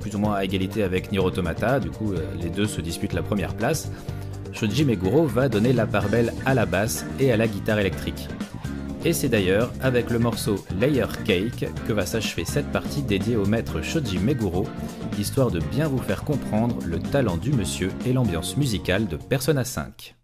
plus 0.00 0.14
ou 0.14 0.20
moins 0.20 0.34
à 0.34 0.44
égalité 0.44 0.84
avec 0.84 1.10
Nier 1.10 1.18
Automata, 1.18 1.80
du 1.80 1.90
coup 1.90 2.12
euh, 2.12 2.20
les 2.40 2.48
deux 2.48 2.68
se 2.68 2.80
disputent 2.80 3.12
la 3.12 3.24
première 3.24 3.56
place, 3.56 3.90
Shoji 4.52 4.84
Meguro 4.84 5.26
va 5.26 5.48
donner 5.48 5.72
la 5.72 5.88
part 5.88 6.08
belle 6.10 6.32
à 6.46 6.54
la 6.54 6.64
basse 6.64 7.04
et 7.18 7.32
à 7.32 7.36
la 7.36 7.48
guitare 7.48 7.80
électrique. 7.80 8.28
Et 9.06 9.12
c'est 9.12 9.28
d'ailleurs 9.28 9.70
avec 9.82 10.08
le 10.08 10.18
morceau 10.18 10.64
Layer 10.80 11.04
Cake 11.26 11.66
que 11.86 11.92
va 11.92 12.06
s'achever 12.06 12.46
cette 12.46 12.72
partie 12.72 13.02
dédiée 13.02 13.36
au 13.36 13.44
maître 13.44 13.82
Shoji 13.82 14.18
Meguro, 14.18 14.66
histoire 15.18 15.50
de 15.50 15.60
bien 15.60 15.88
vous 15.88 15.98
faire 15.98 16.24
comprendre 16.24 16.78
le 16.86 16.98
talent 16.98 17.36
du 17.36 17.52
monsieur 17.52 17.90
et 18.06 18.14
l'ambiance 18.14 18.56
musicale 18.56 19.06
de 19.06 19.16
Persona 19.16 19.64
5. 19.64 20.16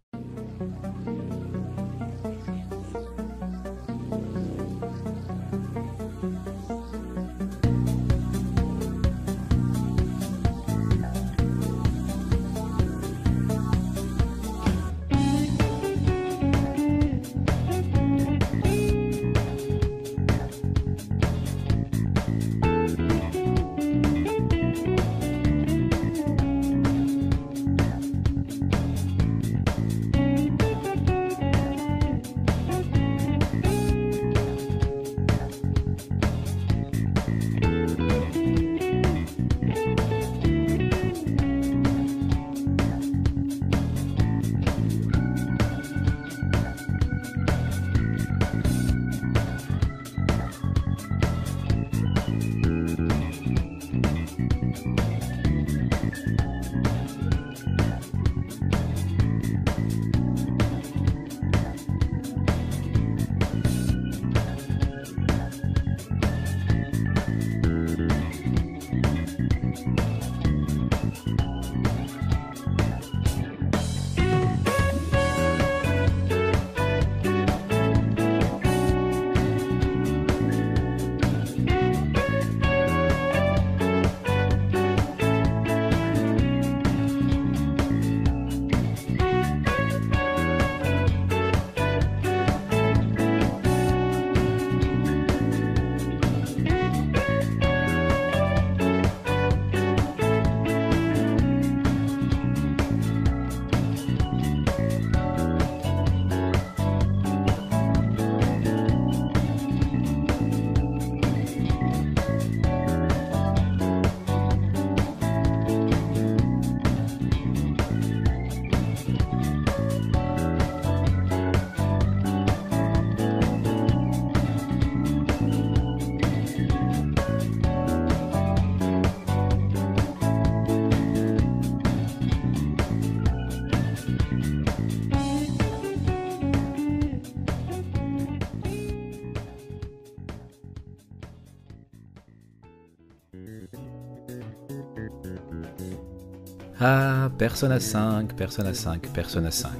Ah, 146.82 147.28
Persona 147.36 147.78
5, 147.78 148.32
Persona 148.32 148.72
5, 148.72 149.08
Persona 149.12 149.50
5. 149.50 149.70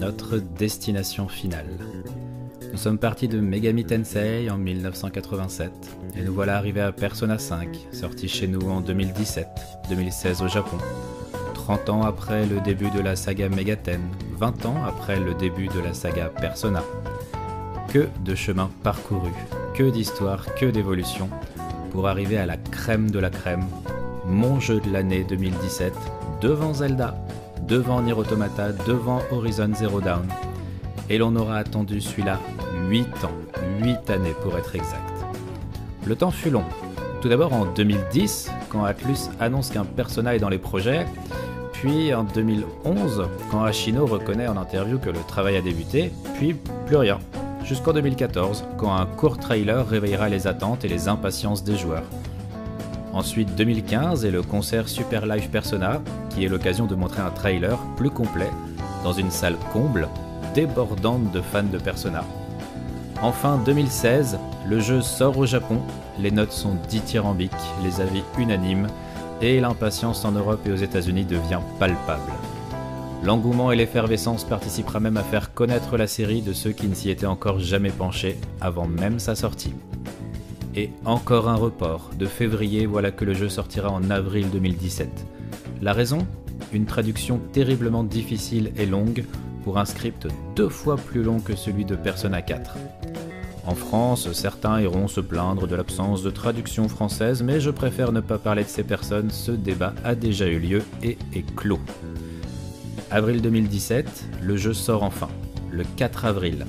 Notre 0.00 0.38
destination 0.38 1.28
finale. 1.28 1.68
Nous 2.72 2.78
sommes 2.78 2.96
partis 2.96 3.28
de 3.28 3.40
Megami 3.40 3.84
Tensei 3.84 4.48
en 4.48 4.56
1987 4.56 5.70
et 6.16 6.22
nous 6.22 6.32
voilà 6.32 6.56
arrivés 6.56 6.80
à 6.80 6.92
Persona 6.92 7.36
5, 7.36 7.88
sorti 7.92 8.26
chez 8.26 8.48
nous 8.48 8.70
en 8.70 8.80
2017, 8.80 9.48
2016 9.90 10.40
au 10.40 10.48
Japon. 10.48 10.78
30 11.52 11.90
ans 11.90 12.02
après 12.04 12.46
le 12.46 12.62
début 12.62 12.88
de 12.88 13.00
la 13.00 13.16
saga 13.16 13.50
Megaten, 13.50 14.00
20 14.38 14.64
ans 14.64 14.82
après 14.88 15.20
le 15.20 15.34
début 15.34 15.68
de 15.68 15.80
la 15.80 15.92
saga 15.92 16.30
Persona. 16.40 16.82
Que 17.92 18.08
de 18.24 18.34
chemins 18.34 18.70
parcourus, 18.82 19.28
que 19.74 19.90
d'histoires, 19.90 20.54
que 20.54 20.64
d'évolutions, 20.64 21.28
pour 21.90 22.08
arriver 22.08 22.38
à 22.38 22.46
la 22.46 22.56
crème 22.56 23.10
de 23.10 23.18
la 23.18 23.28
crème, 23.28 23.66
mon 24.24 24.58
jeu 24.58 24.80
de 24.80 24.90
l'année 24.90 25.22
2017, 25.28 25.92
devant 26.40 26.72
Zelda, 26.72 27.14
devant 27.68 28.00
Nier 28.00 28.14
Automata, 28.14 28.72
devant 28.86 29.20
Horizon 29.30 29.70
Zero 29.74 30.00
Dawn. 30.00 30.26
Et 31.08 31.18
l'on 31.18 31.36
aura 31.36 31.58
attendu 31.58 32.00
celui-là 32.00 32.38
8 32.88 33.06
ans, 33.24 33.30
8 33.82 34.10
années 34.10 34.34
pour 34.42 34.56
être 34.56 34.74
exact. 34.74 35.12
Le 36.06 36.16
temps 36.16 36.30
fut 36.30 36.50
long. 36.50 36.64
Tout 37.20 37.28
d'abord 37.28 37.52
en 37.52 37.66
2010, 37.66 38.50
quand 38.70 38.84
Atlus 38.84 39.28
annonce 39.38 39.70
qu'un 39.70 39.84
personnage 39.84 40.36
est 40.36 40.40
dans 40.40 40.48
les 40.48 40.58
projets, 40.58 41.04
puis 41.72 42.14
en 42.14 42.24
2011, 42.24 43.24
quand 43.50 43.64
Ashino 43.64 44.06
reconnaît 44.06 44.48
en 44.48 44.56
interview 44.56 44.98
que 44.98 45.10
le 45.10 45.20
travail 45.26 45.56
a 45.56 45.60
débuté, 45.60 46.12
puis 46.36 46.54
plus 46.86 46.96
rien. 46.96 47.18
Jusqu'en 47.64 47.92
2014, 47.92 48.64
quand 48.78 48.94
un 48.94 49.06
court 49.06 49.38
trailer 49.38 49.86
réveillera 49.86 50.28
les 50.28 50.46
attentes 50.46 50.84
et 50.84 50.88
les 50.88 51.08
impatiences 51.08 51.62
des 51.62 51.76
joueurs. 51.76 52.04
Ensuite 53.12 53.56
2015 53.56 54.24
et 54.24 54.30
le 54.30 54.42
concert 54.42 54.88
Super 54.88 55.26
Live 55.26 55.50
Persona, 55.50 56.00
qui 56.30 56.44
est 56.44 56.48
l'occasion 56.48 56.86
de 56.86 56.94
montrer 56.94 57.20
un 57.22 57.30
trailer 57.30 57.78
plus 57.96 58.10
complet 58.10 58.50
dans 59.02 59.12
une 59.12 59.30
salle 59.30 59.56
comble, 59.72 60.08
débordante 60.54 61.32
de 61.32 61.40
fans 61.40 61.62
de 61.64 61.78
Persona. 61.78 62.24
Enfin 63.20 63.60
2016, 63.64 64.38
le 64.68 64.80
jeu 64.80 65.00
sort 65.02 65.36
au 65.38 65.46
Japon, 65.46 65.80
les 66.18 66.30
notes 66.30 66.52
sont 66.52 66.76
dithyrambiques, 66.88 67.52
les 67.82 68.00
avis 68.00 68.22
unanimes, 68.38 68.86
et 69.42 69.60
l'impatience 69.60 70.24
en 70.24 70.32
Europe 70.32 70.60
et 70.66 70.72
aux 70.72 70.76
États-Unis 70.76 71.24
devient 71.24 71.60
palpable. 71.78 72.32
L'engouement 73.22 73.72
et 73.72 73.76
l'effervescence 73.76 74.44
participera 74.44 75.00
même 75.00 75.16
à 75.16 75.22
faire 75.22 75.52
connaître 75.52 75.96
la 75.96 76.06
série 76.06 76.42
de 76.42 76.52
ceux 76.52 76.72
qui 76.72 76.86
ne 76.86 76.94
s'y 76.94 77.10
étaient 77.10 77.26
encore 77.26 77.58
jamais 77.58 77.90
penchés 77.90 78.38
avant 78.60 78.86
même 78.86 79.18
sa 79.18 79.34
sortie. 79.34 79.74
Et 80.76 80.90
encore 81.04 81.48
un 81.48 81.56
report, 81.56 82.10
de 82.18 82.26
février 82.26 82.86
voilà 82.86 83.10
que 83.10 83.24
le 83.24 83.34
jeu 83.34 83.48
sortira 83.48 83.90
en 83.90 84.08
avril 84.10 84.50
2017. 84.50 85.08
La 85.82 85.92
raison? 85.92 86.26
Une 86.72 86.86
traduction 86.86 87.40
terriblement 87.52 88.04
difficile 88.04 88.70
et 88.76 88.86
longue 88.86 89.24
pour 89.64 89.78
un 89.78 89.84
script 89.84 90.28
deux 90.54 90.68
fois 90.68 90.96
plus 90.96 91.22
long 91.22 91.40
que 91.40 91.56
celui 91.56 91.84
de 91.84 91.96
Persona 91.96 92.40
4. 92.42 92.76
En 93.66 93.74
France, 93.74 94.30
certains 94.32 94.80
iront 94.80 95.08
se 95.08 95.20
plaindre 95.20 95.66
de 95.66 95.76
l'absence 95.76 96.22
de 96.22 96.30
traduction 96.30 96.88
française, 96.88 97.42
mais 97.42 97.60
je 97.60 97.70
préfère 97.70 98.12
ne 98.12 98.20
pas 98.20 98.38
parler 98.38 98.64
de 98.64 98.68
ces 98.68 98.84
personnes, 98.84 99.30
ce 99.30 99.52
débat 99.52 99.94
a 100.04 100.14
déjà 100.14 100.46
eu 100.46 100.58
lieu 100.58 100.82
et 101.02 101.18
est 101.34 101.54
clos. 101.56 101.80
Avril 103.10 103.42
2017, 103.42 104.24
le 104.42 104.56
jeu 104.56 104.72
sort 104.72 105.02
enfin, 105.02 105.28
le 105.70 105.84
4 105.96 106.24
avril, 106.24 106.64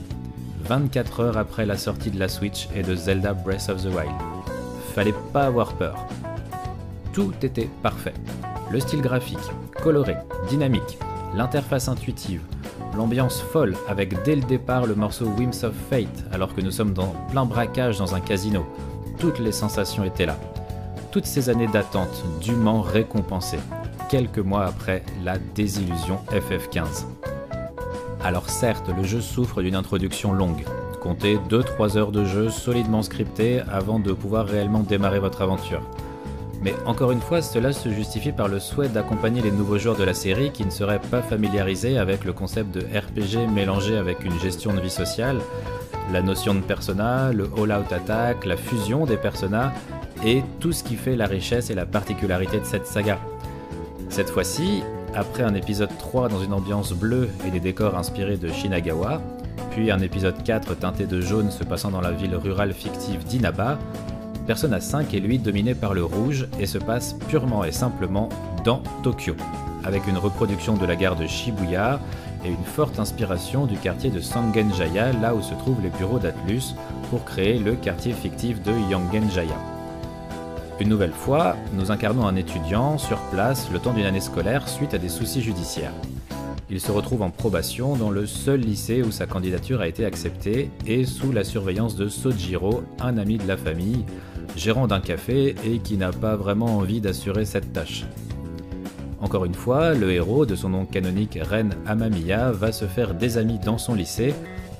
24 0.67 1.19
heures 1.19 1.37
après 1.37 1.65
la 1.65 1.77
sortie 1.77 2.11
de 2.11 2.19
la 2.19 2.27
Switch 2.27 2.67
et 2.75 2.83
de 2.83 2.95
Zelda 2.95 3.33
Breath 3.33 3.69
of 3.69 3.83
the 3.83 3.87
Wild. 3.87 4.11
Fallait 4.93 5.15
pas 5.33 5.45
avoir 5.45 5.73
peur. 5.73 5.95
Tout 7.13 7.33
était 7.41 7.69
parfait. 7.81 8.13
Le 8.71 8.79
style 8.79 9.01
graphique, 9.01 9.37
coloré, 9.83 10.15
dynamique, 10.49 10.97
l'interface 11.35 11.87
intuitive, 11.87 12.41
l'ambiance 12.95 13.41
folle 13.41 13.75
avec 13.87 14.21
dès 14.23 14.35
le 14.35 14.43
départ 14.43 14.85
le 14.85 14.95
morceau 14.95 15.25
Whims 15.25 15.63
of 15.63 15.73
Fate 15.89 16.25
alors 16.31 16.53
que 16.53 16.61
nous 16.61 16.71
sommes 16.71 16.93
dans 16.93 17.13
plein 17.29 17.45
braquage 17.45 17.97
dans 17.97 18.15
un 18.15 18.21
casino. 18.21 18.65
Toutes 19.17 19.39
les 19.39 19.51
sensations 19.51 20.03
étaient 20.03 20.25
là. 20.25 20.37
Toutes 21.11 21.25
ces 21.25 21.49
années 21.49 21.67
d'attente 21.67 22.23
dûment 22.39 22.81
récompensées, 22.81 23.59
quelques 24.09 24.39
mois 24.39 24.65
après 24.65 25.03
la 25.23 25.37
désillusion 25.37 26.19
FF15. 26.31 27.05
Alors 28.23 28.49
certes, 28.49 28.89
le 28.95 29.03
jeu 29.03 29.19
souffre 29.19 29.63
d'une 29.63 29.75
introduction 29.75 30.31
longue. 30.31 30.63
Comptez 31.01 31.39
2-3 31.49 31.97
heures 31.97 32.11
de 32.11 32.23
jeu 32.23 32.49
solidement 32.51 33.01
scripté 33.01 33.61
avant 33.71 33.97
de 33.97 34.13
pouvoir 34.13 34.45
réellement 34.45 34.81
démarrer 34.81 35.19
votre 35.19 35.41
aventure. 35.41 35.81
Mais 36.61 36.75
encore 36.85 37.11
une 37.11 37.21
fois, 37.21 37.41
cela 37.41 37.73
se 37.73 37.89
justifie 37.89 38.31
par 38.31 38.47
le 38.47 38.59
souhait 38.59 38.89
d'accompagner 38.89 39.41
les 39.41 39.49
nouveaux 39.49 39.79
joueurs 39.79 39.95
de 39.95 40.03
la 40.03 40.13
série 40.13 40.51
qui 40.51 40.63
ne 40.63 40.69
seraient 40.69 41.01
pas 41.01 41.23
familiarisés 41.23 41.97
avec 41.97 42.23
le 42.23 42.33
concept 42.33 42.71
de 42.71 42.81
RPG 42.81 43.51
mélangé 43.51 43.97
avec 43.97 44.23
une 44.23 44.39
gestion 44.39 44.71
de 44.71 44.79
vie 44.79 44.91
sociale, 44.91 45.39
la 46.11 46.21
notion 46.21 46.53
de 46.53 46.59
persona, 46.59 47.33
le 47.33 47.49
all-out 47.57 47.91
attack, 47.91 48.45
la 48.45 48.57
fusion 48.57 49.07
des 49.07 49.17
personas 49.17 49.73
et 50.23 50.43
tout 50.59 50.71
ce 50.71 50.83
qui 50.83 50.95
fait 50.95 51.15
la 51.15 51.25
richesse 51.25 51.71
et 51.71 51.75
la 51.75 51.87
particularité 51.87 52.59
de 52.59 52.65
cette 52.65 52.85
saga. 52.85 53.17
Cette 54.09 54.29
fois-ci, 54.29 54.83
après 55.15 55.43
un 55.43 55.53
épisode 55.55 55.95
3 55.97 56.29
dans 56.29 56.41
une 56.41 56.53
ambiance 56.53 56.93
bleue 56.93 57.29
et 57.45 57.51
des 57.51 57.59
décors 57.59 57.97
inspirés 57.97 58.37
de 58.37 58.47
Shinagawa, 58.47 59.21
puis 59.71 59.91
un 59.91 59.99
épisode 59.99 60.41
4 60.43 60.75
teinté 60.75 61.05
de 61.05 61.21
jaune 61.21 61.51
se 61.51 61.63
passant 61.63 61.91
dans 61.91 62.01
la 62.01 62.11
ville 62.11 62.35
rurale 62.35 62.73
fictive 62.73 63.23
d'Inaba, 63.25 63.77
Persona 64.47 64.79
5 64.79 65.13
est 65.13 65.19
lui 65.19 65.37
dominé 65.37 65.75
par 65.75 65.93
le 65.93 66.03
rouge 66.03 66.47
et 66.59 66.65
se 66.65 66.77
passe 66.77 67.15
purement 67.29 67.63
et 67.63 67.71
simplement 67.71 68.29
dans 68.65 68.81
Tokyo, 69.03 69.35
avec 69.83 70.07
une 70.07 70.17
reproduction 70.17 70.75
de 70.75 70.85
la 70.85 70.95
gare 70.95 71.15
de 71.15 71.27
Shibuya 71.27 71.99
et 72.43 72.49
une 72.49 72.63
forte 72.63 72.99
inspiration 72.99 73.65
du 73.65 73.77
quartier 73.77 74.09
de 74.09 74.19
Sangenjaya, 74.19 75.13
là 75.13 75.35
où 75.35 75.41
se 75.41 75.53
trouvent 75.53 75.81
les 75.81 75.89
bureaux 75.89 76.19
d'Atlus, 76.19 76.75
pour 77.09 77.23
créer 77.23 77.59
le 77.59 77.75
quartier 77.75 78.13
fictif 78.13 78.61
de 78.63 78.71
Yangenjaya. 78.89 79.57
Une 80.79 80.89
nouvelle 80.89 81.11
fois, 81.11 81.55
nous 81.73 81.91
incarnons 81.91 82.25
un 82.25 82.35
étudiant 82.35 82.97
sur 82.97 83.17
place 83.29 83.69
le 83.71 83.79
temps 83.79 83.93
d'une 83.93 84.05
année 84.05 84.21
scolaire 84.21 84.67
suite 84.67 84.93
à 84.93 84.97
des 84.97 85.09
soucis 85.09 85.41
judiciaires. 85.41 85.93
Il 86.69 86.79
se 86.79 86.91
retrouve 86.91 87.21
en 87.21 87.29
probation 87.29 87.95
dans 87.95 88.09
le 88.09 88.25
seul 88.25 88.61
lycée 88.61 89.03
où 89.03 89.11
sa 89.11 89.25
candidature 89.25 89.81
a 89.81 89.87
été 89.87 90.05
acceptée 90.05 90.71
et 90.87 91.05
sous 91.05 91.31
la 91.31 91.43
surveillance 91.43 91.95
de 91.95 92.07
Sojiro, 92.07 92.83
un 92.99 93.17
ami 93.17 93.37
de 93.37 93.47
la 93.47 93.57
famille, 93.57 94.05
gérant 94.55 94.87
d'un 94.87 95.01
café 95.01 95.55
et 95.65 95.79
qui 95.79 95.97
n'a 95.97 96.11
pas 96.11 96.35
vraiment 96.35 96.77
envie 96.77 97.01
d'assurer 97.01 97.45
cette 97.45 97.73
tâche. 97.73 98.05
Encore 99.19 99.45
une 99.45 99.53
fois, 99.53 99.93
le 99.93 100.11
héros, 100.11 100.45
de 100.47 100.55
son 100.55 100.69
nom 100.69 100.85
canonique 100.85 101.37
Ren 101.41 101.69
Amamiya, 101.85 102.51
va 102.51 102.71
se 102.71 102.85
faire 102.85 103.13
des 103.13 103.37
amis 103.37 103.59
dans 103.59 103.77
son 103.77 103.93
lycée 103.93 104.33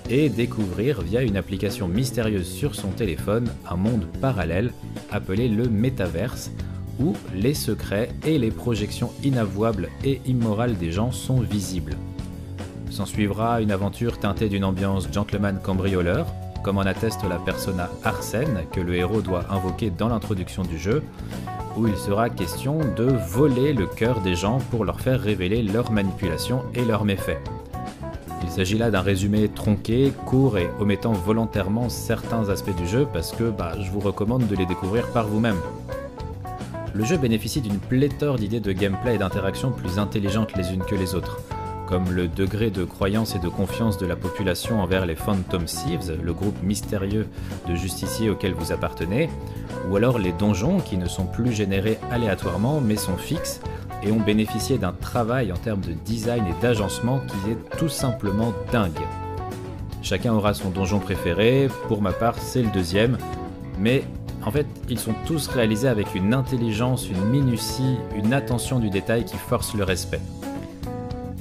et 0.10 0.30
découvrir 0.30 1.02
via 1.02 1.22
une 1.22 1.38
application 1.38 1.88
mystérieuse 1.88 2.47
sur 2.47 2.76
son 2.76 2.89
téléphone 2.89 3.49
un 3.70 3.76
monde 3.76 4.06
parallèle 4.20 4.72
appelé 5.12 5.47
le 5.47 5.68
métaverse, 5.68 6.52
où 6.99 7.16
les 7.34 7.54
secrets 7.54 8.10
et 8.26 8.38
les 8.38 8.52
projections 8.52 9.12
inavouables 9.24 9.89
et 10.04 10.22
immorales 10.26 10.78
des 10.78 10.91
gens 10.91 11.12
sont 11.12 11.39
visibles. 11.39 11.95
S'en 12.89 13.06
suivra 13.06 13.62
une 13.62 13.72
aventure 13.72 14.20
teintée 14.20 14.49
d'une 14.49 14.66
ambiance 14.66 15.08
gentleman 15.12 15.60
cambrioleur, 15.64 16.28
comme 16.64 16.78
en 16.78 16.82
atteste 16.82 17.24
la 17.28 17.38
persona 17.38 17.89
Arsène 18.04 18.66
que 18.72 18.82
le 18.82 18.95
héros 18.95 19.22
doit 19.22 19.45
invoquer 19.49 19.89
dans 19.89 20.10
l'introduction 20.10 20.64
du 20.64 20.78
jeu, 20.78 21.02
où 21.78 21.88
il 21.88 21.95
sera 21.95 22.30
question 22.30 22.80
de 22.95 23.06
voler 23.30 23.74
le 23.74 23.88
cœur 23.88 24.22
des 24.22 24.36
gens 24.36 24.60
pour 24.70 24.86
leur 24.86 24.99
faire 24.99 25.22
révéler 25.22 25.64
leurs 25.64 25.91
manipulations 25.91 26.64
et 26.76 26.84
leurs 26.84 27.06
méfaits. 27.06 27.39
Il 28.44 28.50
s'agit 28.50 28.78
là 28.78 28.92
d'un 28.92 29.02
résumé 29.02 29.50
tronqué, 29.50 30.12
court 30.26 30.58
et 30.58 30.70
omettant 30.80 31.14
volontairement 31.14 31.89
certains 31.89 32.50
aspects 32.50 32.76
du 32.76 32.88
jeu 32.88 33.08
parce 33.12 33.32
que 33.32 33.50
bah, 33.50 33.74
je 33.80 33.89
vous 33.92 34.00
recommande 34.00 34.48
de 34.48 34.56
les 34.56 34.66
découvrir 34.66 35.08
par 35.08 35.28
vous-même. 35.28 35.60
Le 36.94 37.06
jeu 37.06 37.18
bénéficie 37.18 37.62
d'une 37.62 37.80
pléthore 37.80 38.36
d'idées 38.36 38.60
de 38.60 38.72
gameplay 38.72 39.16
et 39.16 39.18
d'interaction 39.18 39.72
plus 39.72 40.00
intelligentes 40.00 40.56
les 40.58 40.74
unes 40.74 40.84
que 40.84 40.96
les 40.96 41.16
autres 41.16 41.39
comme 41.92 42.10
le 42.10 42.30
degré 42.30 42.70
de 42.70 42.86
croyance 42.86 43.36
et 43.36 43.39
de 43.39 43.50
confiance 43.50 43.98
de 43.98 44.06
la 44.06 44.16
population 44.16 44.82
envers 44.82 45.06
les 45.06 45.16
Phantom 45.16 45.66
Thieves, 45.66 46.18
le 46.24 46.34
groupe 46.34 46.56
mystérieux 46.64 47.28
de 47.68 47.76
justiciers 47.76 48.30
auquel 48.30 48.54
vous 48.54 48.72
appartenez, 48.72 49.30
ou 49.89 49.98
alors 49.98 50.18
les 50.18 50.32
donjons 50.32 50.80
qui 50.80 50.96
ne 50.96 51.10
sont 51.10 51.26
plus 51.26 51.52
générés 51.52 51.98
aléatoirement 52.10 52.80
mais 52.80 52.96
sont 52.96 53.18
fixes 53.18 53.60
et 54.04 54.12
ont 54.12 54.20
bénéficié 54.20 54.78
d'un 54.78 54.93
travail 54.93 55.52
en 55.52 55.58
termes 55.58 55.82
de 55.82 55.93
design 55.93 56.43
et 56.47 56.62
d'agencement 56.62 57.20
qui 57.20 57.52
est 57.52 57.78
tout 57.78 57.89
simplement 57.89 58.54
dingue. 58.72 58.91
Chacun 60.02 60.34
aura 60.34 60.54
son 60.54 60.70
donjon 60.70 60.99
préféré, 60.99 61.68
pour 61.88 62.02
ma 62.02 62.12
part 62.12 62.38
c'est 62.38 62.64
le 62.64 62.72
deuxième, 62.72 63.18
mais 63.80 64.04
en 64.43 64.52
fait 64.52 64.66
ils 64.89 64.99
sont 64.99 65.14
tous 65.26 65.47
réalisés 65.47 65.88
avec 65.88 66.16
une 66.16 66.34
intelligence, 66.34 67.08
une 67.10 67.26
minutie, 67.26 67.97
une 68.16 68.34
attention 68.34 68.80
du 68.80 68.89
détail 68.89 69.26
qui 69.26 69.38
force 69.38 69.76
le 69.76 69.84
respect. 69.84 70.22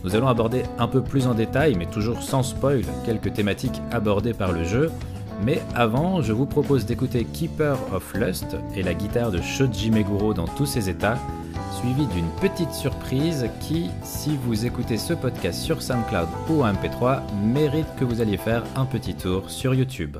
Nous 0.03 0.17
allons 0.17 0.29
aborder 0.29 0.63
un 0.79 0.89
peu 0.89 1.03
plus 1.03 1.27
en 1.27 1.35
détail, 1.35 1.75
mais 1.77 1.85
toujours 1.85 2.23
sans 2.23 2.43
spoil, 2.43 2.83
quelques 3.05 3.35
thématiques 3.35 3.83
abordées 3.93 4.33
par 4.33 4.53
le 4.53 4.65
jeu. 4.65 4.91
Mais 5.45 5.61
avant, 5.75 6.23
je 6.23 6.33
vous 6.33 6.47
propose 6.47 6.87
d'écouter 6.87 7.25
Keeper 7.25 7.77
of 7.95 8.15
Lust 8.15 8.57
et 8.75 8.83
la 8.83 8.95
guitare 8.95 9.31
de 9.31 9.41
Shoji 9.41 9.91
Meguro 9.91 10.33
dans 10.33 10.47
tous 10.47 10.67
ses 10.67 10.89
états, 10.89 11.19
suivi 11.81 12.07
d'une 12.09 12.28
petite 12.43 12.72
surprise 12.72 13.49
qui, 13.61 13.91
si 14.03 14.37
vous 14.37 14.66
écoutez 14.66 14.99
ce 14.99 15.14
podcast 15.14 15.61
sur 15.61 15.81
SoundCloud 15.81 16.28
ou 16.51 16.62
MP3, 16.62 17.22
mérite 17.43 17.87
que 17.99 18.05
vous 18.05 18.20
alliez 18.20 18.37
faire 18.37 18.64
un 18.76 18.85
petit 18.85 19.14
tour 19.14 19.51
sur 19.51 19.72
YouTube. 19.72 20.18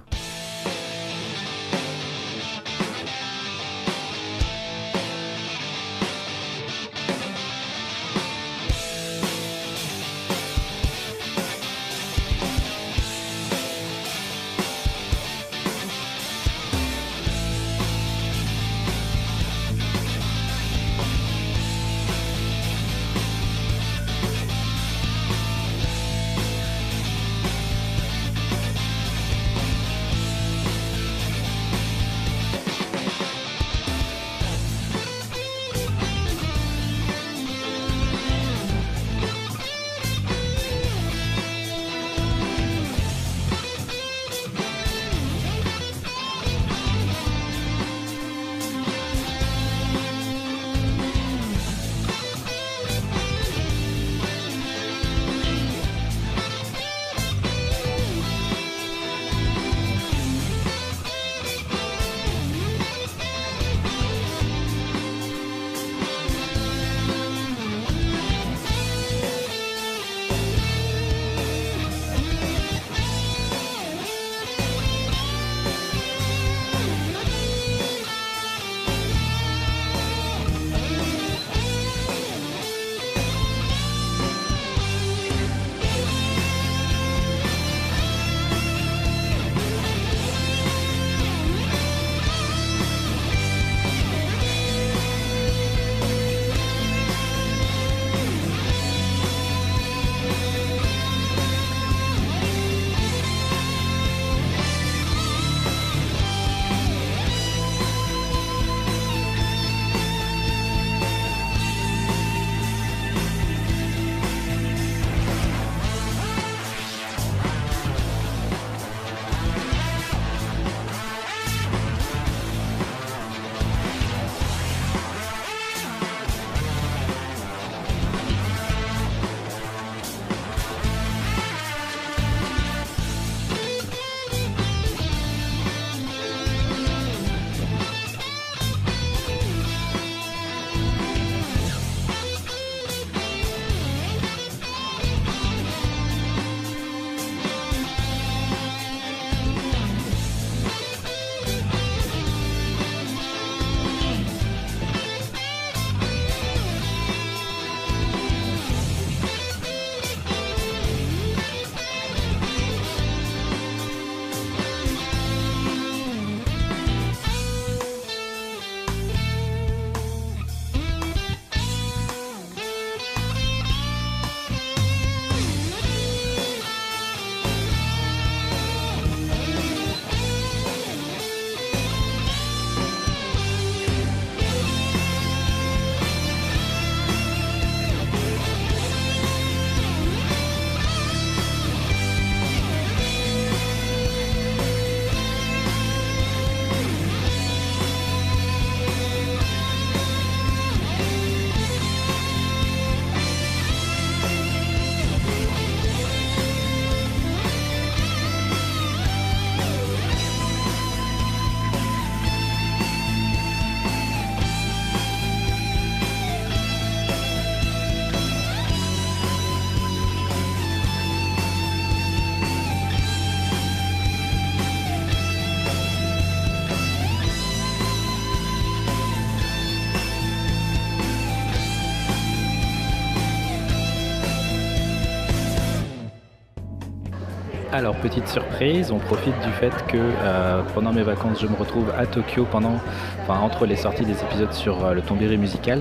Alors, 237.81 237.97
petite 237.97 238.28
surprise, 238.28 238.93
on 238.93 238.99
profite 238.99 239.33
du 239.41 239.51
fait 239.53 239.72
que 239.87 239.97
euh, 239.97 240.61
pendant 240.74 240.93
mes 240.93 241.01
vacances, 241.01 241.41
je 241.41 241.47
me 241.47 241.57
retrouve 241.57 241.91
à 241.99 242.05
Tokyo 242.05 242.45
pendant, 242.45 242.78
enfin, 243.22 243.41
entre 243.41 243.64
les 243.64 243.76
sorties 243.76 244.05
des 244.05 244.20
épisodes 244.20 244.53
sur 244.53 244.85
euh, 244.85 244.93
le 244.93 245.01
tombéry 245.01 245.39
musical 245.39 245.81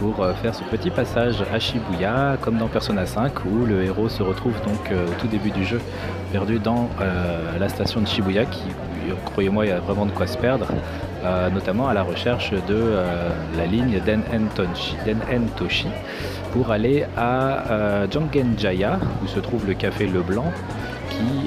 pour 0.00 0.24
euh, 0.24 0.34
faire 0.34 0.56
ce 0.56 0.64
petit 0.64 0.90
passage 0.90 1.36
à 1.54 1.60
Shibuya, 1.60 2.36
comme 2.40 2.58
dans 2.58 2.66
Persona 2.66 3.06
5, 3.06 3.44
où 3.44 3.64
le 3.64 3.84
héros 3.84 4.08
se 4.08 4.24
retrouve 4.24 4.54
donc 4.66 4.90
au 4.90 5.20
tout 5.20 5.28
début 5.28 5.52
du 5.52 5.64
jeu, 5.64 5.80
perdu 6.32 6.58
dans 6.58 6.88
la 7.60 7.68
station 7.68 8.00
de 8.00 8.08
Shibuya, 8.08 8.46
qui, 8.46 8.64
croyez-moi, 9.26 9.66
il 9.66 9.68
y 9.68 9.72
a 9.72 9.78
vraiment 9.78 10.06
de 10.06 10.10
quoi 10.10 10.26
se 10.26 10.36
perdre, 10.36 10.66
notamment 11.52 11.86
à 11.86 11.94
la 11.94 12.02
recherche 12.02 12.50
de 12.50 12.96
la 13.56 13.66
ligne 13.66 14.00
Den-en 14.04 14.46
Toshi, 14.56 14.96
Den-en 15.06 15.46
Toshi, 15.56 15.86
pour 16.52 16.72
aller 16.72 17.04
à 17.16 18.06
Jangenjaya, 18.10 18.98
où 19.22 19.28
se 19.28 19.38
trouve 19.38 19.66
le 19.66 19.74
café 19.74 20.06
Leblanc, 20.06 20.50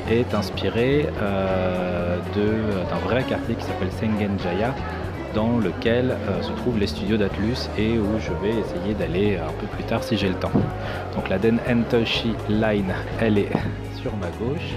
est 0.09 0.33
inspiré 0.33 1.07
euh, 1.21 2.17
d'un 2.35 3.07
vrai 3.07 3.23
quartier 3.23 3.55
qui 3.55 3.63
s'appelle 3.63 3.91
Sengenjaya, 3.91 4.73
dans 5.33 5.57
lequel 5.57 6.11
euh, 6.11 6.41
se 6.41 6.51
trouvent 6.51 6.77
les 6.77 6.87
studios 6.87 7.17
d'Atlus 7.17 7.69
et 7.77 7.97
où 7.97 8.19
je 8.19 8.31
vais 8.43 8.59
essayer 8.59 8.93
d'aller 8.93 9.37
un 9.37 9.51
peu 9.59 9.65
plus 9.67 9.83
tard 9.83 10.03
si 10.03 10.17
j'ai 10.17 10.29
le 10.29 10.35
temps. 10.35 10.51
Donc 11.15 11.29
la 11.29 11.39
Den 11.39 11.59
Entoshi 11.69 12.33
Line, 12.49 12.93
elle 13.19 13.37
est 13.37 13.49
sur 14.01 14.11
ma 14.17 14.27
gauche. 14.39 14.75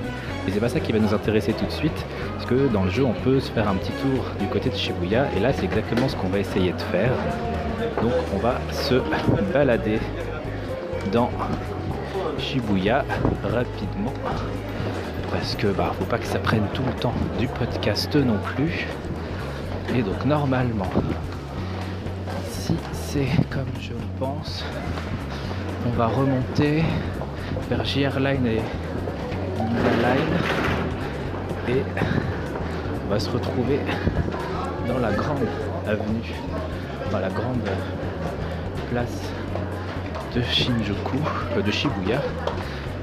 Et 0.49 0.53
c'est 0.53 0.61
pas 0.61 0.69
ça 0.69 0.81
qui 0.81 0.93
va 0.93 0.99
nous 0.99 1.13
intéresser 1.13 1.53
tout 1.53 1.67
de 1.67 1.73
suite, 1.73 2.07
parce 2.35 2.47
que 2.47 2.69
dans 2.69 2.85
le 2.85 2.91
jeu 2.91 3.05
on 3.05 3.13
peut 3.13 3.41
se 3.41 3.51
faire 3.51 3.69
un 3.69 3.75
petit 3.75 3.93
tour 3.93 4.25
du 4.39 4.47
côté 4.47 4.71
de 4.71 4.77
Shibuya, 4.77 5.27
et 5.37 5.41
là 5.41 5.53
c'est 5.53 5.65
exactement 5.65 6.09
ce 6.09 6.15
qu'on 6.17 6.29
va 6.29 6.39
essayer 6.39 6.73
de 6.73 6.81
faire. 6.93 7.11
Donc 8.01 8.13
on 8.35 8.39
va 8.39 8.61
se 8.71 8.95
balader 9.53 9.99
dans 11.13 11.31
Shibuya 12.39 13.05
rapidement, 13.43 14.13
parce 15.31 15.55
que 15.55 15.69
bah 15.69 15.93
faut 15.99 16.05
pas 16.05 16.19
que 16.19 16.27
ça 16.27 16.39
prenne 16.39 16.67
tout 16.73 16.83
le 16.85 16.93
temps 16.93 17.15
du 17.39 17.49
podcast 17.49 18.15
non 18.17 18.39
plus. 18.55 18.87
Et 19.95 20.03
donc 20.03 20.25
normalement, 20.25 20.91
si 22.51 22.75
c'est 22.93 23.29
comme 23.51 23.69
je 23.81 23.91
le 23.91 23.99
pense, 24.19 24.65
on 25.87 25.91
va 25.97 26.07
remonter 26.09 26.83
vers 27.69 27.85
JR 27.85 28.19
Line 28.21 28.47
et 28.47 28.61
Line 30.03 30.37
et 31.69 31.83
on 33.07 33.11
va 33.11 33.19
se 33.19 33.31
retrouver 33.31 33.81
dans 34.89 34.99
la 34.99 35.13
grande 35.13 35.47
avenue, 35.87 36.35
dans 37.11 37.21
la 37.21 37.31
grande 37.31 37.69
place 38.91 39.31
de 40.35 40.43
Shinjuku, 40.43 41.19
euh, 41.57 41.63
de 41.63 41.71
Shibuya. 41.71 42.21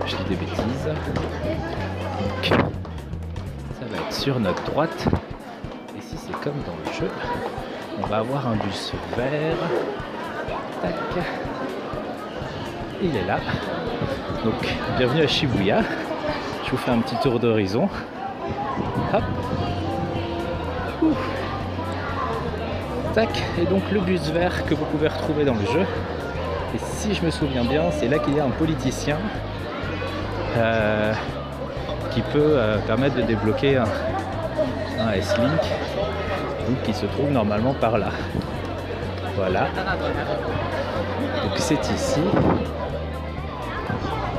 Je 0.06 0.16
dis 0.16 0.24
des 0.30 0.36
bêtises. 0.36 0.90
Donc, 2.24 2.46
ça 2.48 3.86
va 3.90 3.98
être 3.98 4.14
sur 4.14 4.40
notre 4.40 4.64
droite. 4.64 5.08
Et 5.98 6.02
si 6.02 6.16
c'est 6.18 6.32
comme 6.40 6.62
dans 6.66 6.78
le 6.86 6.98
jeu, 6.98 7.12
on 8.02 8.06
va 8.08 8.18
avoir 8.18 8.48
un 8.48 8.56
bus 8.56 8.94
vert. 9.18 9.58
Tac. 10.82 10.94
Il 13.02 13.16
est 13.16 13.26
là. 13.26 13.40
Donc, 14.46 14.54
bienvenue 14.98 15.24
à 15.24 15.28
Shibuya. 15.28 15.82
Je 16.66 16.72
vous 16.72 16.78
fais 16.78 16.92
un 16.92 17.00
petit 17.00 17.18
tour 17.18 17.40
d'horizon. 17.40 17.90
Hop. 19.14 19.24
Tac. 23.14 23.44
Et 23.62 23.66
donc, 23.66 23.84
le 23.92 24.00
bus 24.00 24.30
vert 24.30 24.66
que 24.66 24.76
vous 24.76 24.86
pouvez 24.86 25.10
retrouver 25.10 25.44
dans 25.44 25.56
le 25.56 25.66
jeu. 25.66 25.86
Et 26.74 26.80
si 26.80 27.14
je 27.14 27.24
me 27.24 27.32
souviens 27.32 27.66
bien, 27.66 27.92
c'est 27.92 28.08
là 28.08 28.18
qu'il 28.20 28.36
y 28.36 28.40
a 28.40 28.46
un 28.46 28.50
politicien 28.50 29.18
euh, 30.56 31.14
qui 32.14 32.22
peut 32.22 32.54
euh, 32.58 32.78
permettre 32.80 33.16
de 33.16 33.22
débloquer 33.24 33.78
un, 33.78 33.86
un 35.00 35.12
S-Link 35.14 35.62
qui 36.84 36.94
se 36.94 37.06
trouve 37.08 37.32
normalement 37.32 37.74
par 37.74 37.98
là. 37.98 38.10
Voilà. 39.36 39.68
Donc 41.44 41.54
c'est 41.56 41.82
ici. 41.90 42.22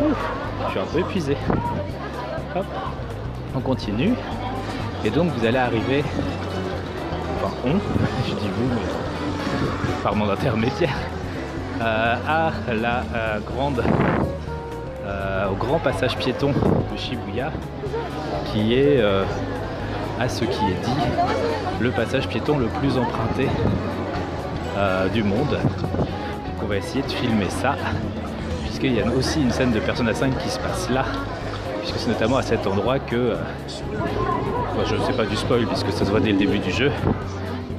Je 0.01 0.71
suis 0.71 0.81
un 0.81 0.87
peu 0.93 0.99
épuisé. 1.01 1.37
On 3.57 3.61
continue. 3.61 4.15
Et 5.05 5.11
donc 5.11 5.31
vous 5.37 5.45
allez 5.45 5.59
arriver, 5.59 6.03
enfin 7.37 7.55
on, 7.65 7.73
je 8.27 8.35
dis 8.35 8.49
vous, 8.49 8.69
mais 8.75 10.03
par 10.03 10.17
mon 10.17 10.31
intermédiaire, 10.31 10.97
euh, 11.83 12.15
à 12.27 12.53
la 12.73 13.03
euh, 13.15 13.39
grande, 13.41 13.83
grand 15.55 15.79
passage 15.79 16.17
piéton 16.17 16.53
de 16.93 16.97
Shibuya, 16.97 17.53
qui 18.47 18.75
est 18.75 19.01
euh, 19.01 19.25
à 20.21 20.29
ce 20.29 20.45
qui 20.45 20.65
est 20.65 20.85
dit, 20.85 21.01
le 21.81 21.91
passage 21.91 22.29
piéton 22.29 22.59
le 22.59 22.67
plus 22.67 22.99
emprunté 22.99 23.49
euh, 24.77 25.09
du 25.09 25.23
monde. 25.23 25.51
Donc 25.51 26.63
on 26.63 26.67
va 26.67 26.77
essayer 26.77 27.03
de 27.03 27.11
filmer 27.11 27.49
ça, 27.49 27.77
puisqu'il 28.65 28.95
y 28.95 29.01
a 29.01 29.07
aussi 29.07 29.43
une 29.43 29.51
scène 29.51 29.73
de 29.73 29.81
Persona 29.81 30.15
5 30.15 30.37
qui 30.39 30.49
se 30.49 30.59
passe 30.59 30.91
là, 30.91 31.05
puisque 31.81 31.99
c'est 31.99 32.09
notamment 32.09 32.37
à 32.37 32.43
cet 32.43 32.67
endroit 32.67 32.99
que, 32.99 33.17
euh, 33.17 33.37
je 34.87 34.95
ne 34.95 35.01
sais 35.03 35.13
pas 35.13 35.25
du 35.25 35.37
spoil, 35.37 35.67
puisque 35.67 35.93
ça 35.93 36.05
se 36.05 36.11
voit 36.11 36.21
dès 36.21 36.33
le 36.33 36.39
début 36.39 36.59
du 36.59 36.71
jeu, 36.71 36.91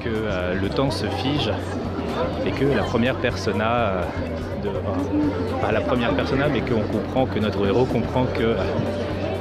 que 0.03 0.55
le 0.59 0.69
temps 0.69 0.91
se 0.91 1.07
fige 1.07 1.51
et 2.45 2.51
que 2.51 2.65
la 2.65 2.83
première 2.83 3.15
persona, 3.15 3.71
euh, 3.71 4.03
de, 4.63 4.69
pas 5.61 5.71
la 5.71 5.81
première 5.81 6.13
persona, 6.13 6.47
mais 6.47 6.61
qu'on 6.61 6.81
comprend, 6.81 7.25
que 7.25 7.39
notre 7.39 7.65
héros 7.65 7.85
comprend 7.85 8.25
que 8.25 8.43
euh, 8.43 8.55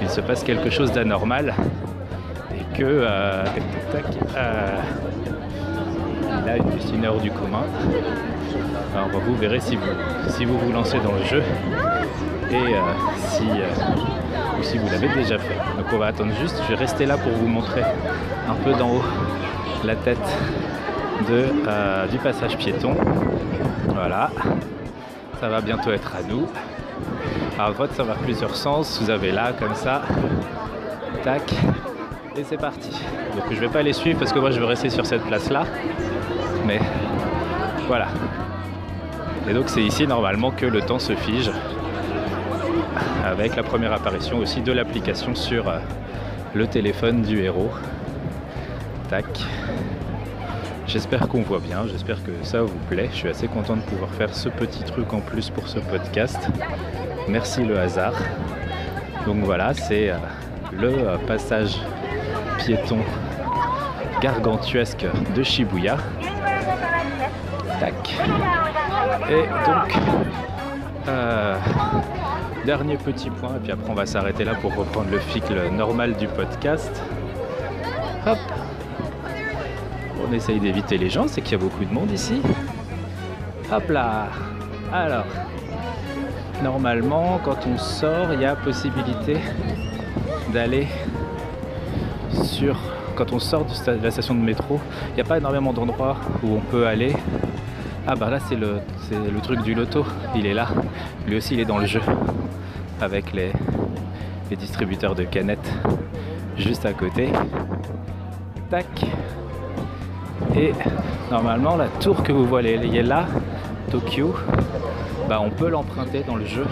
il 0.02 0.08
se 0.08 0.20
passe 0.20 0.42
quelque 0.42 0.70
chose 0.70 0.92
d'anormal 0.92 1.54
et 2.52 2.78
que 2.78 2.84
euh, 2.84 3.44
tac, 3.44 4.02
tac, 4.04 4.16
euh, 4.36 4.78
il 6.42 6.48
a 6.50 6.56
une 6.56 7.06
hors 7.06 7.20
du 7.20 7.30
commun. 7.30 7.64
Alors 8.94 9.20
vous 9.20 9.34
verrez 9.36 9.60
si 9.60 9.76
vous, 9.76 9.82
si 10.28 10.44
vous 10.44 10.58
vous 10.58 10.72
lancez 10.72 10.98
dans 11.00 11.12
le 11.12 11.24
jeu 11.24 11.42
et 12.50 12.54
euh, 12.54 12.80
si, 13.18 13.44
euh, 13.44 14.58
ou 14.58 14.62
si 14.62 14.78
vous 14.78 14.86
l'avez 14.86 15.08
déjà 15.08 15.38
fait. 15.38 15.56
Donc 15.76 15.86
on 15.92 15.98
va 15.98 16.06
attendre 16.06 16.32
juste, 16.40 16.60
je 16.64 16.74
vais 16.74 16.78
rester 16.78 17.06
là 17.06 17.16
pour 17.16 17.32
vous 17.32 17.48
montrer 17.48 17.82
un 17.82 18.54
peu 18.64 18.72
d'en 18.74 18.90
haut 18.90 19.04
la 19.84 19.96
tête 19.96 20.18
euh, 21.30 22.06
du 22.06 22.18
passage 22.18 22.56
piéton. 22.56 22.94
Voilà, 23.88 24.30
ça 25.40 25.48
va 25.48 25.60
bientôt 25.60 25.92
être 25.92 26.12
à 26.16 26.22
nous. 26.28 26.48
À 27.58 27.70
droite, 27.70 27.90
ça 27.94 28.02
va 28.02 28.14
plusieurs 28.14 28.56
sens. 28.56 29.00
Vous 29.00 29.10
avez 29.10 29.30
là, 29.30 29.52
comme 29.58 29.74
ça. 29.74 30.02
Tac. 31.22 31.54
Et 32.36 32.42
c'est 32.42 32.56
parti. 32.56 32.90
Donc 33.36 33.44
je 33.50 33.60
vais 33.60 33.68
pas 33.68 33.82
les 33.82 33.92
suivre 33.92 34.18
parce 34.18 34.32
que 34.32 34.40
moi 34.40 34.50
je 34.50 34.58
vais 34.58 34.66
rester 34.66 34.90
sur 34.90 35.06
cette 35.06 35.22
place-là. 35.22 35.64
Mais 36.66 36.80
voilà. 37.86 38.08
Et 39.48 39.52
donc 39.52 39.68
c'est 39.68 39.82
ici 39.82 40.06
normalement 40.06 40.50
que 40.50 40.66
le 40.66 40.80
temps 40.80 40.98
se 40.98 41.14
fige. 41.14 41.50
Avec 43.24 43.56
la 43.56 43.62
première 43.62 43.92
apparition 43.92 44.38
aussi 44.38 44.60
de 44.60 44.72
l'application 44.72 45.34
sur 45.34 45.68
euh, 45.68 45.78
le 46.54 46.66
téléphone 46.66 47.22
du 47.22 47.40
héros. 47.42 47.70
Tac. 49.08 49.26
J'espère 50.86 51.28
qu'on 51.28 51.42
voit 51.42 51.60
bien, 51.60 51.86
j'espère 51.86 52.22
que 52.22 52.30
ça 52.42 52.62
vous 52.62 52.78
plaît. 52.90 53.08
Je 53.10 53.16
suis 53.16 53.28
assez 53.28 53.48
content 53.48 53.76
de 53.76 53.82
pouvoir 53.82 54.10
faire 54.10 54.34
ce 54.34 54.48
petit 54.48 54.84
truc 54.84 55.12
en 55.12 55.20
plus 55.20 55.50
pour 55.50 55.66
ce 55.66 55.78
podcast. 55.78 56.38
Merci 57.28 57.64
le 57.64 57.78
hasard. 57.78 58.14
Donc 59.26 59.38
voilà, 59.44 59.72
c'est 59.72 60.10
euh, 60.10 60.16
le 60.72 60.90
euh, 60.90 61.16
passage 61.26 61.78
piéton 62.58 62.98
gargantuesque 64.20 65.06
de 65.34 65.42
Shibuya. 65.42 65.96
Tac. 67.80 68.14
Et 69.30 69.46
donc, 69.66 69.98
euh, 71.08 71.56
dernier 72.66 72.96
petit 72.98 73.30
point, 73.30 73.56
et 73.56 73.60
puis 73.60 73.72
après 73.72 73.90
on 73.90 73.94
va 73.94 74.04
s'arrêter 74.04 74.44
là 74.44 74.54
pour 74.54 74.74
reprendre 74.74 75.10
le 75.10 75.20
cycle 75.32 75.70
normal 75.72 76.14
du 76.14 76.28
podcast. 76.28 77.02
Hop. 78.26 78.38
Essaye 80.34 80.58
d'éviter 80.58 80.98
les 80.98 81.08
gens, 81.08 81.28
c'est 81.28 81.40
qu'il 81.42 81.52
y 81.52 81.54
a 81.54 81.58
beaucoup 81.58 81.84
de 81.84 81.94
monde 81.94 82.10
ici. 82.10 82.42
Hop 83.72 83.88
là. 83.88 84.26
Alors, 84.92 85.26
normalement, 86.60 87.40
quand 87.44 87.58
on 87.72 87.78
sort, 87.78 88.32
il 88.32 88.40
y 88.40 88.44
a 88.44 88.56
possibilité 88.56 89.36
d'aller 90.52 90.88
sur. 92.42 92.76
Quand 93.14 93.32
on 93.32 93.38
sort 93.38 93.64
de 93.64 94.02
la 94.02 94.10
station 94.10 94.34
de 94.34 94.40
métro, 94.40 94.80
il 95.10 95.14
n'y 95.14 95.20
a 95.20 95.24
pas 95.24 95.38
énormément 95.38 95.72
d'endroits 95.72 96.16
où 96.42 96.56
on 96.56 96.60
peut 96.60 96.84
aller. 96.84 97.14
Ah 98.04 98.16
bah 98.16 98.28
là 98.28 98.40
c'est 98.48 98.56
le, 98.56 98.80
le 99.12 99.40
truc 99.40 99.62
du 99.62 99.72
loto, 99.72 100.04
il 100.34 100.46
est 100.46 100.54
là. 100.54 100.66
Lui 101.28 101.36
aussi 101.36 101.54
il 101.54 101.60
est 101.60 101.64
dans 101.64 101.78
le 101.78 101.86
jeu. 101.86 102.02
Avec 103.00 103.32
les, 103.32 103.52
les 104.50 104.56
distributeurs 104.56 105.14
de 105.14 105.22
canettes 105.22 105.72
juste 106.58 106.84
à 106.86 106.92
côté. 106.92 107.28
Tac. 108.68 109.06
Et 110.56 110.72
normalement 111.30 111.76
la 111.76 111.88
tour 111.88 112.22
que 112.22 112.32
vous 112.32 112.46
voyez 112.46 113.02
là, 113.02 113.26
Tokyo, 113.90 114.34
bah, 115.28 115.40
on 115.40 115.50
peut 115.50 115.68
l'emprunter 115.68 116.22
dans 116.22 116.36
le 116.36 116.44
jeu 116.44 116.66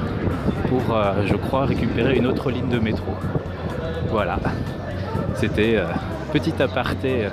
pour, 0.69 0.95
euh, 0.95 1.23
je 1.27 1.35
crois, 1.35 1.65
récupérer 1.65 2.17
une 2.17 2.27
autre 2.27 2.51
ligne 2.51 2.69
de 2.69 2.79
métro. 2.79 3.13
Voilà. 4.11 4.39
C'était 5.35 5.77
euh, 5.77 5.85
petit 6.33 6.63
aparté 6.63 7.27
euh, 7.27 7.31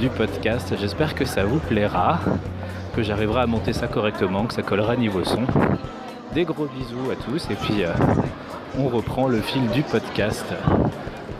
du 0.00 0.08
podcast. 0.08 0.74
J'espère 0.80 1.14
que 1.14 1.24
ça 1.24 1.44
vous 1.44 1.58
plaira, 1.58 2.18
que 2.94 3.02
j'arriverai 3.02 3.42
à 3.42 3.46
monter 3.46 3.72
ça 3.72 3.86
correctement, 3.86 4.44
que 4.44 4.54
ça 4.54 4.62
collera 4.62 4.96
niveau 4.96 5.24
son. 5.24 5.42
Des 6.34 6.44
gros 6.44 6.66
bisous 6.66 7.10
à 7.10 7.16
tous 7.16 7.48
et 7.50 7.54
puis 7.54 7.84
on 8.78 8.88
reprend 8.88 9.26
le 9.26 9.40
fil 9.40 9.66
du 9.70 9.82
podcast 9.82 10.44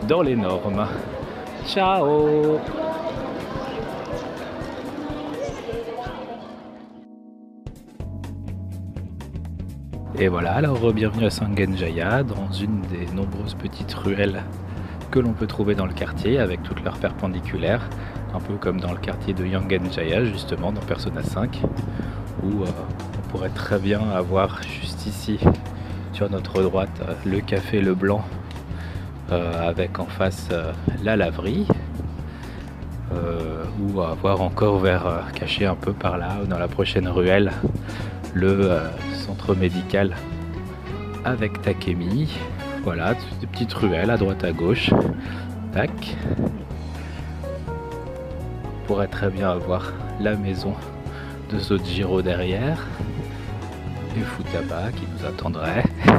dans 0.07 0.23
les 0.23 0.35
normes. 0.35 0.87
Ciao 1.67 2.59
Et 10.19 10.29
voilà, 10.29 10.53
alors 10.53 10.91
bienvenue 10.93 11.27
à 11.27 11.29
Sangenjaya, 11.29 12.23
dans 12.23 12.51
une 12.51 12.81
des 12.81 13.05
nombreuses 13.13 13.53
petites 13.53 13.93
ruelles 13.93 14.41
que 15.11 15.19
l'on 15.19 15.33
peut 15.33 15.45
trouver 15.45 15.75
dans 15.75 15.85
le 15.85 15.93
quartier, 15.93 16.39
avec 16.39 16.63
toutes 16.63 16.83
leurs 16.83 16.97
perpendiculaires, 16.97 17.87
un 18.33 18.39
peu 18.39 18.55
comme 18.55 18.81
dans 18.81 18.93
le 18.93 18.97
quartier 18.97 19.35
de 19.35 19.45
Yangenjaya, 19.45 20.25
justement, 20.25 20.71
dans 20.71 20.81
Persona 20.81 21.21
5, 21.21 21.61
où 22.41 22.63
euh, 22.63 22.65
on 22.65 23.29
pourrait 23.29 23.51
très 23.51 23.77
bien 23.77 24.09
avoir 24.09 24.63
juste 24.63 25.05
ici, 25.05 25.39
sur 26.13 26.31
notre 26.31 26.63
droite, 26.63 26.89
euh, 27.07 27.13
le 27.23 27.39
café 27.39 27.79
Le 27.79 27.93
Blanc, 27.93 28.25
euh, 29.31 29.69
avec 29.69 29.99
en 29.99 30.07
face 30.07 30.49
la 31.03 31.15
laverie, 31.15 31.67
ou 33.79 34.01
avoir 34.01 34.41
encore 34.41 34.79
vers, 34.79 35.25
caché 35.35 35.67
un 35.67 35.75
peu 35.75 35.93
par 35.93 36.17
là, 36.17 36.39
dans 36.49 36.57
la 36.57 36.67
prochaine 36.67 37.07
ruelle, 37.07 37.51
le 38.33 38.71
médical 39.55 40.15
avec 41.25 41.61
Takemi. 41.61 42.29
Voilà, 42.83 43.15
des 43.41 43.47
petites 43.47 43.73
ruelles 43.73 44.09
à 44.09 44.17
droite 44.17 44.43
à 44.43 44.51
gauche. 44.51 44.91
Tac. 45.73 45.91
Pourrait 48.85 49.07
très 49.07 49.29
bien 49.29 49.49
avoir 49.49 49.91
la 50.21 50.35
maison 50.35 50.73
de 51.51 51.59
Sojiro 51.59 52.21
derrière. 52.21 52.85
Et 54.17 54.21
Futaba 54.21 54.91
qui 54.91 55.03
nous 55.13 55.27
attendrait. 55.27 55.83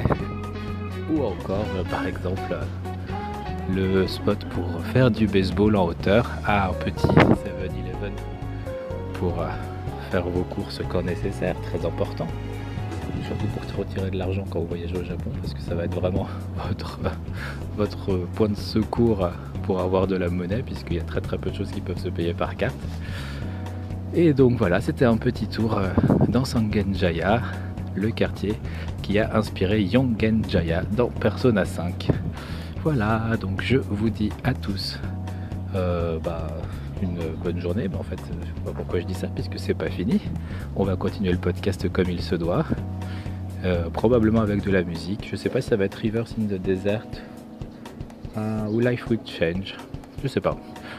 Ou 1.10 1.24
encore, 1.24 1.64
euh, 1.76 1.84
par 1.90 2.06
exemple, 2.06 2.56
le 3.74 4.06
spot 4.06 4.44
pour 4.50 4.66
faire 4.92 5.10
du 5.10 5.26
baseball 5.26 5.76
en 5.76 5.86
hauteur 5.86 6.30
à 6.46 6.68
un 6.68 6.72
petit 6.74 7.06
7-Eleven 7.06 8.12
pour 9.14 9.40
euh, 9.40 9.46
faire 10.10 10.24
vos 10.28 10.42
courses 10.42 10.82
quand 10.90 11.02
nécessaire, 11.02 11.56
très 11.62 11.86
important 11.86 12.28
surtout 13.28 13.46
pour 13.46 13.66
te 13.66 13.76
retirer 13.76 14.10
de 14.10 14.16
l'argent 14.16 14.44
quand 14.48 14.60
vous 14.60 14.66
voyagez 14.66 14.96
au 14.96 15.04
Japon, 15.04 15.30
parce 15.40 15.52
que 15.52 15.60
ça 15.60 15.74
va 15.74 15.84
être 15.84 15.94
vraiment 15.94 16.26
votre, 16.68 16.98
votre 17.76 18.16
point 18.34 18.48
de 18.48 18.56
secours 18.56 19.28
pour 19.64 19.80
avoir 19.80 20.06
de 20.06 20.16
la 20.16 20.28
monnaie, 20.28 20.62
puisqu'il 20.62 20.96
y 20.96 21.00
a 21.00 21.04
très 21.04 21.20
très 21.20 21.36
peu 21.36 21.50
de 21.50 21.54
choses 21.54 21.70
qui 21.70 21.80
peuvent 21.80 21.98
se 21.98 22.08
payer 22.08 22.32
par 22.32 22.56
carte. 22.56 22.76
Et 24.14 24.32
donc 24.32 24.56
voilà, 24.56 24.80
c'était 24.80 25.04
un 25.04 25.18
petit 25.18 25.46
tour 25.46 25.76
euh, 25.76 25.88
dans 26.28 26.46
Sangenjaya, 26.46 27.42
le 27.94 28.10
quartier 28.10 28.54
qui 29.02 29.18
a 29.18 29.36
inspiré 29.36 29.82
Yongenjaya 29.82 30.82
dans 30.96 31.08
Persona 31.08 31.66
5. 31.66 32.08
Voilà, 32.82 33.36
donc 33.38 33.60
je 33.60 33.76
vous 33.76 34.08
dis 34.08 34.30
à 34.44 34.54
tous 34.54 34.98
euh, 35.74 36.18
bah, 36.24 36.46
une 37.02 37.18
bonne 37.44 37.60
journée. 37.60 37.88
en 37.98 38.02
fait, 38.02 38.18
je 38.18 38.46
sais 38.46 38.52
pas 38.64 38.72
pourquoi 38.72 39.00
je 39.00 39.04
dis 39.04 39.14
ça, 39.14 39.26
puisque 39.26 39.58
c'est 39.58 39.74
pas 39.74 39.90
fini. 39.90 40.20
On 40.76 40.84
va 40.84 40.96
continuer 40.96 41.32
le 41.32 41.38
podcast 41.38 41.90
comme 41.92 42.08
il 42.08 42.22
se 42.22 42.34
doit. 42.34 42.64
Euh, 43.64 43.90
probablement 43.90 44.40
avec 44.40 44.62
de 44.62 44.70
la 44.70 44.82
musique. 44.82 45.28
Je 45.30 45.36
sais 45.36 45.48
pas 45.48 45.60
si 45.60 45.68
ça 45.68 45.76
va 45.76 45.84
être 45.84 45.96
Rivers 45.96 46.26
in 46.38 46.44
the 46.44 46.60
Desert 46.60 47.06
euh, 48.36 48.66
ou 48.68 48.80
Life 48.80 49.08
Will 49.10 49.20
Change. 49.24 49.74
Je 50.22 50.28
sais 50.28 50.40
pas. 50.40 50.56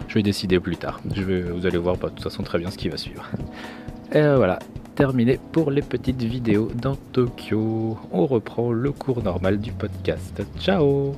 Je 0.07 0.15
vais 0.15 0.23
décider 0.23 0.59
plus 0.59 0.77
tard. 0.77 0.99
Vous 1.05 1.65
allez 1.65 1.77
voir 1.77 1.97
bah, 1.97 2.09
de 2.09 2.15
toute 2.15 2.23
façon 2.23 2.43
très 2.43 2.57
bien 2.57 2.69
ce 2.71 2.77
qui 2.77 2.89
va 2.89 2.97
suivre. 2.97 3.29
Et 4.11 4.21
voilà, 4.21 4.59
terminé 4.95 5.39
pour 5.51 5.71
les 5.71 5.81
petites 5.81 6.23
vidéos 6.23 6.69
dans 6.75 6.95
Tokyo. 6.95 7.97
On 8.11 8.25
reprend 8.25 8.71
le 8.71 8.91
cours 8.91 9.23
normal 9.23 9.59
du 9.59 9.71
podcast. 9.71 10.41
Ciao 10.59 11.13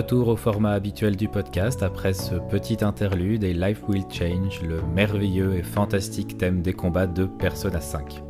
retour 0.00 0.28
au 0.28 0.36
format 0.36 0.70
habituel 0.70 1.14
du 1.14 1.28
podcast 1.28 1.82
après 1.82 2.14
ce 2.14 2.34
petit 2.34 2.82
interlude 2.82 3.44
et 3.44 3.52
Life 3.52 3.82
Will 3.86 4.04
Change, 4.08 4.62
le 4.62 4.80
merveilleux 4.80 5.56
et 5.56 5.62
fantastique 5.62 6.38
thème 6.38 6.62
des 6.62 6.72
combats 6.72 7.06
de 7.06 7.26
Persona 7.26 7.82
5. 7.82 8.22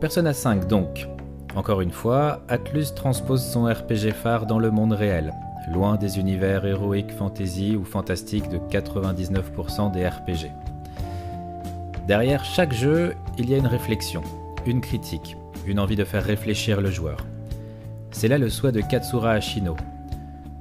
Persona 0.00 0.32
5 0.32 0.68
donc. 0.68 1.08
Encore 1.56 1.80
une 1.80 1.90
fois, 1.90 2.42
Atlus 2.46 2.94
transpose 2.94 3.44
son 3.44 3.64
RPG 3.64 4.12
phare 4.12 4.46
dans 4.46 4.60
le 4.60 4.70
monde 4.70 4.92
réel, 4.92 5.32
loin 5.72 5.96
des 5.96 6.20
univers 6.20 6.64
héroïques 6.64 7.10
fantasy 7.10 7.74
ou 7.74 7.84
fantastiques 7.84 8.48
de 8.48 8.58
99% 8.58 9.90
des 9.90 10.06
RPG. 10.06 10.52
Derrière 12.06 12.44
chaque 12.44 12.72
jeu, 12.72 13.14
il 13.38 13.50
y 13.50 13.54
a 13.54 13.58
une 13.58 13.66
réflexion, 13.66 14.22
une 14.66 14.80
critique, 14.80 15.36
une 15.66 15.80
envie 15.80 15.96
de 15.96 16.04
faire 16.04 16.22
réfléchir 16.22 16.80
le 16.80 16.92
joueur. 16.92 17.26
C'est 18.12 18.28
là 18.28 18.38
le 18.38 18.48
souhait 18.50 18.70
de 18.70 18.82
Katsura 18.82 19.32
Ashino. 19.32 19.74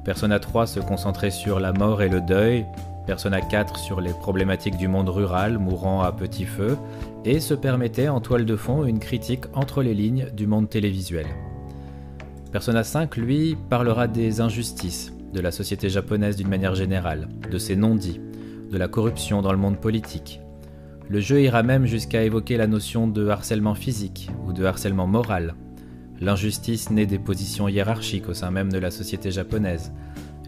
Persona 0.03 0.37
3 0.37 0.67
se 0.67 0.79
concentrait 0.81 1.31
sur 1.31 1.61
la 1.61 1.71
mort 1.71 2.01
et 2.01 2.09
le 2.09 2.19
deuil, 2.19 2.65
Persona 3.07 3.39
4 3.39 3.77
sur 3.77 4.01
les 4.01 4.11
problématiques 4.11 4.75
du 4.75 4.89
monde 4.89 5.07
rural 5.07 5.57
mourant 5.57 6.01
à 6.01 6.11
petit 6.11 6.43
feu, 6.43 6.77
et 7.23 7.39
se 7.39 7.53
permettait 7.53 8.09
en 8.09 8.19
toile 8.19 8.45
de 8.45 8.55
fond 8.57 8.83
une 8.83 8.99
critique 8.99 9.45
entre 9.53 9.81
les 9.81 9.93
lignes 9.93 10.27
du 10.35 10.45
monde 10.45 10.69
télévisuel. 10.69 11.25
Persona 12.51 12.83
5, 12.83 13.15
lui, 13.15 13.57
parlera 13.69 14.07
des 14.07 14.41
injustices 14.41 15.13
de 15.33 15.39
la 15.39 15.51
société 15.51 15.89
japonaise 15.89 16.35
d'une 16.35 16.49
manière 16.49 16.75
générale, 16.75 17.29
de 17.49 17.57
ses 17.57 17.77
non-dits, 17.77 18.19
de 18.71 18.77
la 18.77 18.89
corruption 18.89 19.41
dans 19.41 19.53
le 19.53 19.57
monde 19.57 19.79
politique. 19.79 20.41
Le 21.09 21.21
jeu 21.21 21.41
ira 21.41 21.63
même 21.63 21.85
jusqu'à 21.85 22.23
évoquer 22.23 22.57
la 22.57 22.67
notion 22.67 23.07
de 23.07 23.27
harcèlement 23.29 23.75
physique 23.75 24.29
ou 24.45 24.51
de 24.51 24.65
harcèlement 24.65 25.07
moral, 25.07 25.55
l'injustice 26.21 26.89
née 26.89 27.05
des 27.05 27.19
positions 27.19 27.67
hiérarchiques 27.67 28.29
au 28.29 28.33
sein 28.33 28.51
même 28.51 28.71
de 28.71 28.77
la 28.77 28.91
société 28.91 29.31
japonaise, 29.31 29.91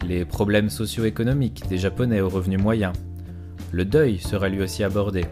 les 0.08 0.26
problèmes 0.26 0.70
socio-économiques 0.70 1.68
des 1.68 1.78
Japonais 1.78 2.22
aux 2.22 2.30
revenus 2.30 2.60
moyens. 2.60 2.94
Le 3.72 3.86
deuil 3.86 4.20
sera 4.20 4.50
lui 4.50 4.62
aussi 4.62 4.84
abordé. 4.84 5.26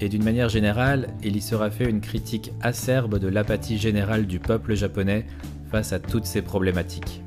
Et 0.00 0.08
d'une 0.08 0.24
manière 0.24 0.48
générale, 0.48 1.08
il 1.22 1.36
y 1.36 1.40
sera 1.40 1.70
fait 1.70 1.88
une 1.88 2.00
critique 2.00 2.52
acerbe 2.60 3.18
de 3.18 3.28
l'apathie 3.28 3.78
générale 3.78 4.26
du 4.26 4.38
peuple 4.38 4.74
japonais 4.74 5.26
face 5.70 5.92
à 5.92 5.98
toutes 5.98 6.26
ces 6.26 6.42
problématiques. 6.42 7.22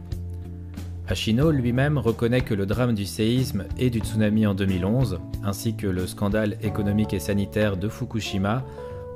Ashino 1.08 1.50
lui-même 1.50 1.98
reconnaît 1.98 2.42
que 2.42 2.54
le 2.54 2.68
drame 2.68 2.94
du 2.94 3.06
séisme 3.06 3.66
et 3.80 3.90
du 3.90 4.00
tsunami 4.00 4.46
en 4.46 4.54
2011, 4.54 5.20
ainsi 5.44 5.76
que 5.76 5.88
le 5.88 6.06
scandale 6.06 6.58
économique 6.62 7.14
et 7.14 7.20
sanitaire 7.20 7.78
de 7.78 7.90
Fukushima, 7.90 8.64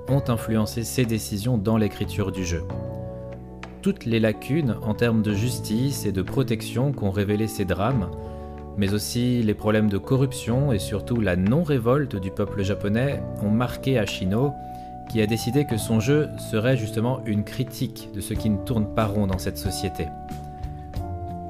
ont 0.09 0.23
influencé 0.27 0.83
ses 0.83 1.05
décisions 1.05 1.59
dans 1.59 1.77
l'écriture 1.77 2.31
du 2.31 2.43
jeu 2.43 2.63
toutes 3.83 4.05
les 4.05 4.21
lacunes 4.21 4.77
en 4.81 4.93
termes 4.93 5.21
de 5.21 5.33
justice 5.33 6.05
et 6.05 6.13
de 6.13 6.21
protection 6.21 6.93
qu'ont 6.93 7.11
révélé 7.11 7.47
ces 7.47 7.65
drames, 7.65 8.09
mais 8.77 8.93
aussi 8.93 9.43
les 9.43 9.53
problèmes 9.53 9.89
de 9.89 9.97
corruption 9.97 10.71
et 10.71 10.79
surtout 10.79 11.19
la 11.19 11.35
non-révolte 11.35 12.15
du 12.15 12.31
peuple 12.31 12.63
japonais 12.63 13.21
ont 13.43 13.49
marqué 13.51 13.99
Ashino, 13.99 14.53
qui 15.11 15.21
a 15.21 15.27
décidé 15.27 15.65
que 15.65 15.77
son 15.77 15.99
jeu 15.99 16.29
serait 16.49 16.77
justement 16.77 17.19
une 17.25 17.43
critique 17.43 18.09
de 18.15 18.21
ce 18.21 18.33
qui 18.33 18.49
ne 18.49 18.63
tourne 18.63 18.87
pas 18.95 19.05
rond 19.05 19.27
dans 19.27 19.37
cette 19.37 19.57
société. 19.57 20.07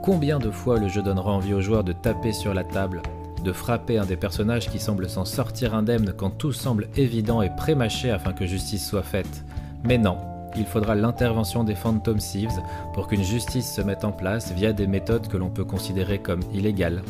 Combien 0.02 0.40
de 0.40 0.50
fois 0.50 0.80
le 0.80 0.88
jeu 0.88 1.04
donnera 1.04 1.32
envie 1.32 1.54
aux 1.54 1.62
joueurs 1.62 1.84
de 1.84 1.94
taper 1.94 2.34
sur 2.34 2.56
la 2.56 2.64
table, 2.64 3.04
de 3.44 3.54
frapper 3.54 4.00
un 4.00 4.06
des 4.08 4.18
personnages 4.18 4.72
qui 4.72 4.80
semble 4.80 5.08
s'en 5.08 5.26
sortir 5.26 5.76
indemne 5.76 6.14
quand 6.18 6.32
tout 6.32 6.52
semble 6.52 6.88
évident 6.98 7.44
et 7.44 7.52
prémâché 7.56 8.10
afin 8.10 8.34
que 8.34 8.48
justice 8.48 8.88
soit 8.88 9.04
faite? 9.04 9.46
Mais 9.84 10.00
non, 10.00 10.18
il 10.58 10.66
faudra 10.66 10.96
l'intervention 10.96 11.64
des 11.64 11.76
Phantom 11.76 12.18
Thieves 12.18 12.62
pour 12.94 13.08
qu'une 13.08 13.24
justice 13.24 13.74
se 13.74 13.82
mette 13.82 14.06
en 14.06 14.12
place 14.12 14.52
via 14.54 14.74
des 14.74 14.88
méthodes 14.88 15.28
que 15.28 15.38
l'on 15.38 15.50
peut 15.50 15.66
considérer 15.66 16.20
comme 16.20 16.42
illégales. 16.54 17.02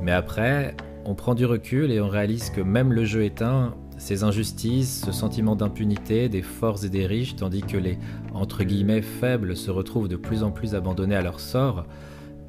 Mais 0.00 0.12
après, 0.12 0.76
on 1.04 1.14
prend 1.14 1.34
du 1.34 1.46
recul 1.46 1.90
et 1.90 2.00
on 2.00 2.08
réalise 2.08 2.50
que 2.50 2.60
même 2.60 2.92
le 2.92 3.04
jeu 3.04 3.24
éteint, 3.24 3.74
ces 3.98 4.24
injustices, 4.24 5.02
ce 5.04 5.12
sentiment 5.12 5.54
d'impunité 5.54 6.28
des 6.28 6.42
forts 6.42 6.84
et 6.84 6.88
des 6.88 7.06
riches, 7.06 7.36
tandis 7.36 7.62
que 7.62 7.76
les 7.76 7.98
entre 8.34 8.64
guillemets 8.64 9.02
faibles 9.02 9.56
se 9.56 9.70
retrouvent 9.70 10.08
de 10.08 10.16
plus 10.16 10.42
en 10.42 10.50
plus 10.50 10.74
abandonnés 10.74 11.14
à 11.14 11.22
leur 11.22 11.38
sort, 11.38 11.84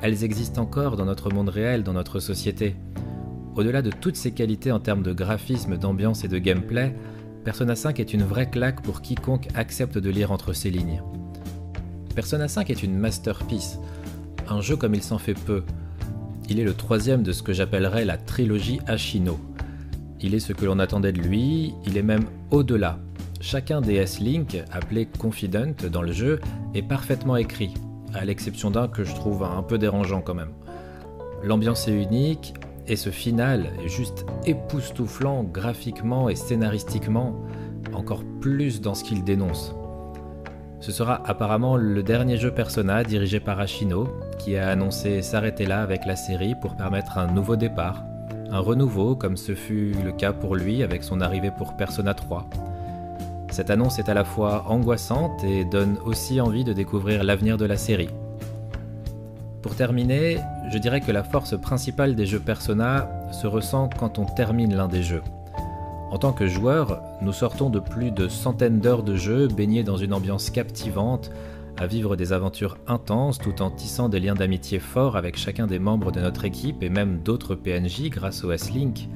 elles 0.02 0.24
existent 0.24 0.64
encore 0.64 0.98
dans 0.98 1.06
notre 1.06 1.32
monde 1.32 1.50
réel, 1.50 1.84
dans 1.84 1.94
notre 1.94 2.20
société. 2.20 2.76
Au-delà 3.56 3.84
de 3.84 3.92
toutes 3.92 4.16
ces 4.16 4.32
qualités 4.32 4.72
en 4.72 4.80
termes 4.80 5.04
de 5.04 5.14
graphisme, 5.14 5.78
d'ambiance 5.78 6.24
et 6.24 6.28
de 6.28 6.40
gameplay, 6.40 6.96
Persona 7.44 7.76
5 7.76 8.00
est 8.00 8.14
une 8.14 8.24
vraie 8.24 8.50
claque 8.50 8.82
pour 8.82 9.02
quiconque 9.02 9.50
accepte 9.54 9.98
de 9.98 10.10
lire 10.10 10.32
entre 10.32 10.54
ces 10.54 10.70
lignes. 10.70 11.04
Persona 12.16 12.48
5 12.48 12.70
est 12.70 12.84
une 12.84 12.96
masterpiece, 12.96 13.80
un 14.48 14.62
jeu 14.62 14.78
comme 14.78 14.96
il 14.96 15.04
s'en 15.04 15.18
fait 15.18 15.34
peu. 15.34 15.64
Il 16.48 16.60
est 16.60 16.64
le 16.64 16.74
troisième 16.74 17.22
de 17.22 17.34
ce 17.34 17.44
que 17.44 17.52
j'appellerais 17.52 18.06
la 18.06 18.16
trilogie 18.16 18.80
Ashino. 18.88 19.38
Il 20.22 20.34
est 20.34 20.40
ce 20.40 20.54
que 20.54 20.64
l'on 20.64 20.80
attendait 20.80 21.12
de 21.12 21.22
lui, 21.22 21.74
il 21.86 21.98
est 21.98 22.04
même 22.04 22.24
au-delà. 22.50 22.98
Chacun 23.42 23.82
des 23.82 23.96
S-Link, 23.96 24.64
appelé 24.72 25.06
Confident 25.06 25.74
dans 25.92 26.02
le 26.02 26.14
jeu, 26.14 26.40
est 26.74 26.82
parfaitement 26.82 27.36
écrit, 27.36 27.74
à 28.14 28.24
l'exception 28.24 28.72
d'un 28.72 28.88
que 28.88 29.04
je 29.04 29.14
trouve 29.16 29.44
un 29.44 29.64
peu 29.64 29.78
dérangeant 29.78 30.22
quand 30.22 30.34
même. 30.34 30.54
L'ambiance 31.44 31.90
est 31.90 32.04
unique, 32.04 32.54
et 32.88 32.96
ce 32.96 33.10
final 33.10 33.68
est 33.84 33.90
juste 33.90 34.26
époustouflant 34.46 35.44
graphiquement 35.44 36.30
et 36.30 36.36
scénaristiquement, 36.36 37.34
encore 37.94 38.24
plus 38.42 38.82
dans 38.82 38.94
ce 38.94 39.04
qu'il 39.04 39.24
dénonce. 39.24 39.74
Ce 40.80 40.92
sera 40.92 41.22
apparemment 41.26 41.78
le 41.78 42.04
dernier 42.04 42.36
jeu 42.36 42.52
Persona 42.52 43.06
dirigé 43.06 43.40
par 43.40 43.60
Ashino, 43.60 44.10
qui 44.38 44.58
a 44.58 44.68
annoncé 44.68 45.22
s'arrêter 45.22 45.66
là 45.66 45.82
avec 45.82 46.06
la 46.06 46.18
série 46.18 46.56
pour 46.62 46.76
permettre 46.76 47.18
un 47.18 47.28
nouveau 47.28 47.56
départ, 47.56 48.04
un 48.52 48.60
renouveau 48.60 49.16
comme 49.16 49.38
ce 49.38 49.56
fut 49.56 49.94
le 50.04 50.12
cas 50.12 50.34
pour 50.34 50.56
lui 50.56 50.84
avec 50.84 51.04
son 51.04 51.22
arrivée 51.22 51.52
pour 51.58 51.78
Persona 51.78 52.14
3. 52.14 52.50
Cette 53.50 53.70
annonce 53.70 53.98
est 53.98 54.10
à 54.10 54.14
la 54.14 54.26
fois 54.26 54.66
angoissante 54.68 55.44
et 55.44 55.64
donne 55.64 55.98
aussi 56.06 56.42
envie 56.42 56.64
de 56.64 56.74
découvrir 56.74 57.24
l'avenir 57.24 57.56
de 57.58 57.66
la 57.66 57.78
série. 57.78 58.10
Pour 59.62 59.76
terminer, 59.76 60.40
je 60.74 60.80
dirais 60.80 61.02
que 61.02 61.12
la 61.12 61.24
force 61.24 61.56
principale 61.56 62.16
des 62.16 62.26
jeux 62.26 62.40
Persona 62.40 63.08
se 63.32 63.46
ressent 63.46 63.90
quand 64.00 64.18
on 64.18 64.26
termine 64.26 64.76
l'un 64.76 64.88
des 64.88 65.04
jeux. 65.04 65.22
En 66.10 66.18
tant 66.18 66.34
que 66.34 66.48
joueur, 66.48 67.00
nous 67.22 67.32
sortons 67.32 67.70
de 67.70 67.78
plus 67.78 68.10
de 68.10 68.28
centaines 68.28 68.80
d'heures 68.80 69.04
de 69.04 69.16
jeu 69.16 69.48
baignés 69.48 69.84
dans 69.84 69.98
une 69.98 70.16
ambiance 70.16 70.50
captivante, 70.50 71.30
à 71.78 71.86
vivre 71.86 72.16
des 72.16 72.34
aventures 72.34 72.80
intenses 72.88 73.38
tout 73.38 73.62
en 73.62 73.70
tissant 73.70 74.10
des 74.10 74.20
liens 74.20 74.34
d'amitié 74.34 74.80
forts 74.80 75.16
avec 75.16 75.38
chacun 75.38 75.68
des 75.68 75.78
membres 75.78 76.12
de 76.12 76.22
notre 76.22 76.44
équipe 76.44 76.82
et 76.82 76.90
même 76.90 77.20
d'autres 77.20 77.54
PNJ 77.54 78.10
grâce 78.10 78.44
au 78.44 78.52
S-Link. 78.52 79.10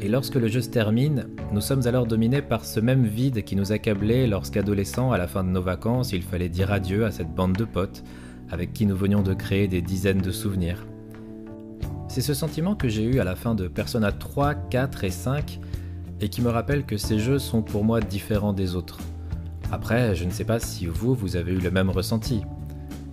Et 0.00 0.08
lorsque 0.08 0.36
le 0.36 0.48
jeu 0.48 0.62
se 0.62 0.70
termine, 0.70 1.26
nous 1.52 1.60
sommes 1.60 1.86
alors 1.86 2.06
dominés 2.06 2.40
par 2.40 2.64
ce 2.64 2.80
même 2.80 3.04
vide 3.04 3.44
qui 3.44 3.56
nous 3.56 3.72
accablait 3.72 4.26
lorsqu'adolescents, 4.26 5.12
à 5.12 5.18
la 5.18 5.26
fin 5.26 5.44
de 5.44 5.50
nos 5.50 5.60
vacances, 5.60 6.14
il 6.14 6.22
fallait 6.22 6.48
dire 6.48 6.72
adieu 6.72 7.04
à 7.04 7.10
cette 7.10 7.34
bande 7.34 7.52
de 7.52 7.66
potes, 7.66 8.02
avec 8.50 8.72
qui 8.72 8.86
nous 8.86 8.96
venions 8.96 9.22
de 9.22 9.34
créer 9.34 9.68
des 9.68 9.82
dizaines 9.82 10.20
de 10.20 10.30
souvenirs. 10.30 10.86
C'est 12.08 12.20
ce 12.20 12.34
sentiment 12.34 12.74
que 12.74 12.88
j'ai 12.88 13.04
eu 13.04 13.20
à 13.20 13.24
la 13.24 13.36
fin 13.36 13.54
de 13.54 13.68
Persona 13.68 14.12
3, 14.12 14.54
4 14.54 15.04
et 15.04 15.10
5 15.10 15.60
et 16.20 16.28
qui 16.28 16.42
me 16.42 16.50
rappelle 16.50 16.84
que 16.84 16.96
ces 16.96 17.18
jeux 17.18 17.38
sont 17.38 17.62
pour 17.62 17.84
moi 17.84 18.00
différents 18.00 18.52
des 18.52 18.74
autres. 18.74 18.98
Après, 19.70 20.14
je 20.14 20.24
ne 20.24 20.30
sais 20.30 20.44
pas 20.44 20.58
si 20.58 20.86
vous, 20.86 21.14
vous 21.14 21.36
avez 21.36 21.52
eu 21.52 21.58
le 21.58 21.70
même 21.70 21.90
ressenti. 21.90 22.42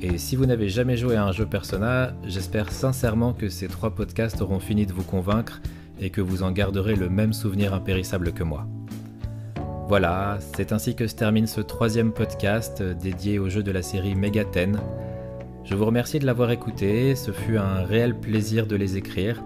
Et 0.02 0.18
si 0.18 0.36
vous 0.36 0.46
n'avez 0.46 0.70
jamais 0.70 0.98
joué 0.98 1.16
à 1.16 1.26
un 1.26 1.32
jeu 1.32 1.46
Persona, 1.46 2.14
j'espère 2.26 2.72
sincèrement 2.72 3.34
que 3.34 3.50
ces 3.50 3.68
trois 3.68 3.94
podcasts 3.94 4.42
auront 4.42 4.60
fini 4.60 4.86
de 4.86 4.94
vous 4.94 5.04
convaincre 5.04 5.62
et 6.00 6.10
que 6.10 6.22
vous 6.22 6.44
en 6.44 6.52
garderez 6.52 6.96
le 6.96 7.10
même 7.10 7.34
souvenir 7.34 7.74
impérissable 7.74 8.32
que 8.32 8.44
moi. 8.44 8.68
Voilà, 9.88 10.40
c'est 10.56 10.72
ainsi 10.72 10.96
que 10.96 11.08
se 11.08 11.16
termine 11.16 11.48
ce 11.48 11.62
troisième 11.62 12.12
podcast 12.12 12.82
dédié 12.82 13.38
au 13.38 13.50
jeu 13.50 13.62
de 13.62 13.72
la 13.72 13.82
série 13.82 14.16
Megaten, 14.16 14.80
je 15.66 15.74
vous 15.74 15.86
remercie 15.86 16.20
de 16.20 16.28
l'avoir 16.28 16.52
écouté, 16.52 17.16
ce 17.16 17.32
fut 17.32 17.58
un 17.58 17.84
réel 17.84 18.14
plaisir 18.14 18.68
de 18.68 18.76
les 18.76 18.98
écrire. 18.98 19.44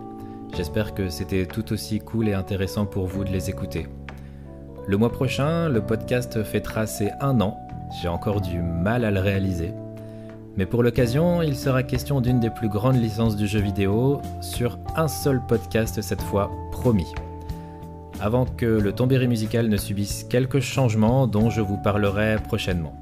J'espère 0.55 0.93
que 0.93 1.07
c'était 1.07 1.45
tout 1.45 1.72
aussi 1.72 1.99
cool 1.99 2.28
et 2.28 2.34
intéressant 2.34 2.86
pour 2.86 3.07
vous 3.07 3.24
de 3.24 3.30
les 3.30 3.49
écouter. 3.49 3.88
Le 4.86 4.97
mois 4.97 5.13
prochain, 5.13 5.70
le 5.70 5.82
podcast 5.82 6.43
fêtera 6.43 6.88
ses 6.88 7.11
un 7.22 7.39
an. 7.39 7.57
J'ai 8.01 8.09
encore 8.09 8.41
du 8.41 8.59
mal 8.59 9.05
à 9.05 9.11
le 9.11 9.22
réaliser. 9.22 9.72
Mais 10.57 10.65
pour 10.65 10.84
l'occasion, 10.84 11.41
il 11.41 11.55
sera 11.55 11.84
question 11.84 12.20
d'une 12.20 12.41
des 12.41 12.49
plus 12.49 12.67
grandes 12.67 13.01
licences 13.01 13.38
du 13.38 13.47
jeu 13.47 13.61
vidéo 13.61 14.22
sur 14.41 14.78
un 14.97 15.07
seul 15.07 15.39
podcast 15.47 16.01
cette 16.01 16.22
fois, 16.22 16.51
promis. 16.74 17.13
Avant 18.20 18.45
que 18.45 18.65
le 18.65 18.91
tombéry 18.91 19.30
musical 19.30 19.70
ne 19.70 19.78
subisse 19.78 20.26
quelques 20.30 20.59
changements 20.59 21.28
dont 21.28 21.49
je 21.49 21.61
vous 21.61 21.78
parlerai 21.78 22.36
prochainement. 22.43 22.93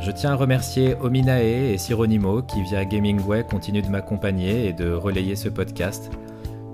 Je 0.00 0.10
tiens 0.10 0.32
à 0.32 0.34
remercier 0.34 0.94
Ominae 1.02 1.42
et 1.72 1.76
Sironimo 1.76 2.40
qui 2.42 2.62
via 2.62 2.86
Gamingway 2.86 3.44
continuent 3.44 3.82
de 3.82 3.90
m'accompagner 3.90 4.66
et 4.66 4.72
de 4.72 4.90
relayer 4.90 5.36
ce 5.36 5.50
podcast, 5.50 6.10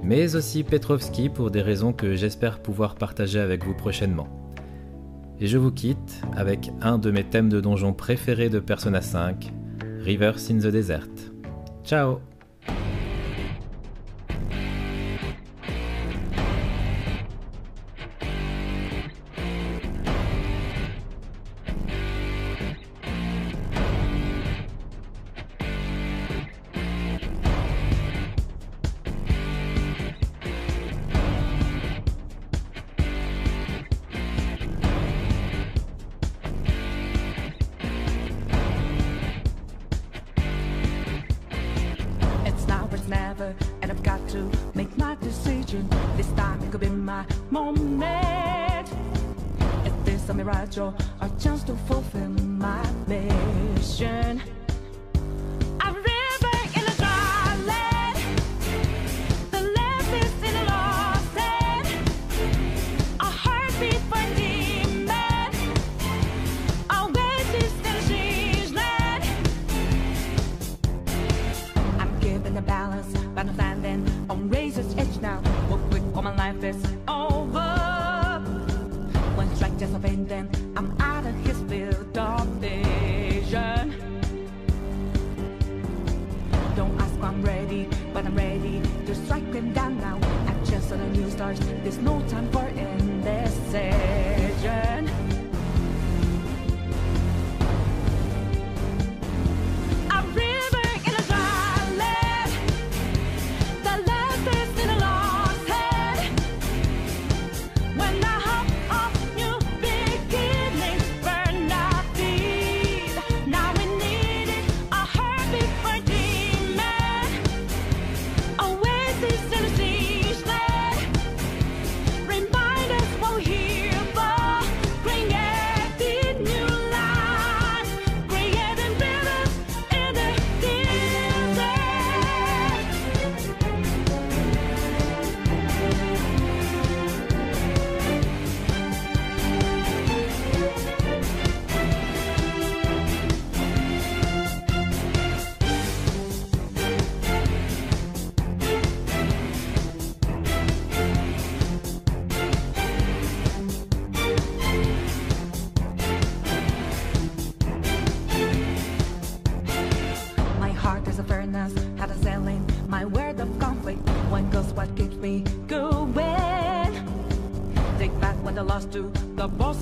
mais 0.03 0.37
aussi 0.37 0.63
Petrovski 0.63 1.29
pour 1.29 1.51
des 1.51 1.61
raisons 1.61 1.93
que 1.93 2.15
j'espère 2.15 2.61
pouvoir 2.61 2.95
partager 2.95 3.41
avec 3.41 3.65
vous 3.65 3.75
prochainement. 3.75 4.29
Et 5.41 5.49
je 5.49 5.59
vous 5.59 5.73
quitte 5.73 6.23
avec 6.37 6.71
un 6.81 6.99
de 6.99 7.11
mes 7.11 7.25
thèmes 7.25 7.49
de 7.49 7.61
donjon 7.61 7.93
préférés 7.93 8.49
de 8.49 8.61
Persona 8.61 9.03
5, 9.03 9.53
Rivers 10.01 10.39
in 10.51 10.59
the 10.59 10.69
Desert. 10.69 11.11
Ciao 11.85 12.21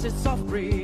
the 0.04 0.10
bosses 0.10 0.26
of 0.26 0.83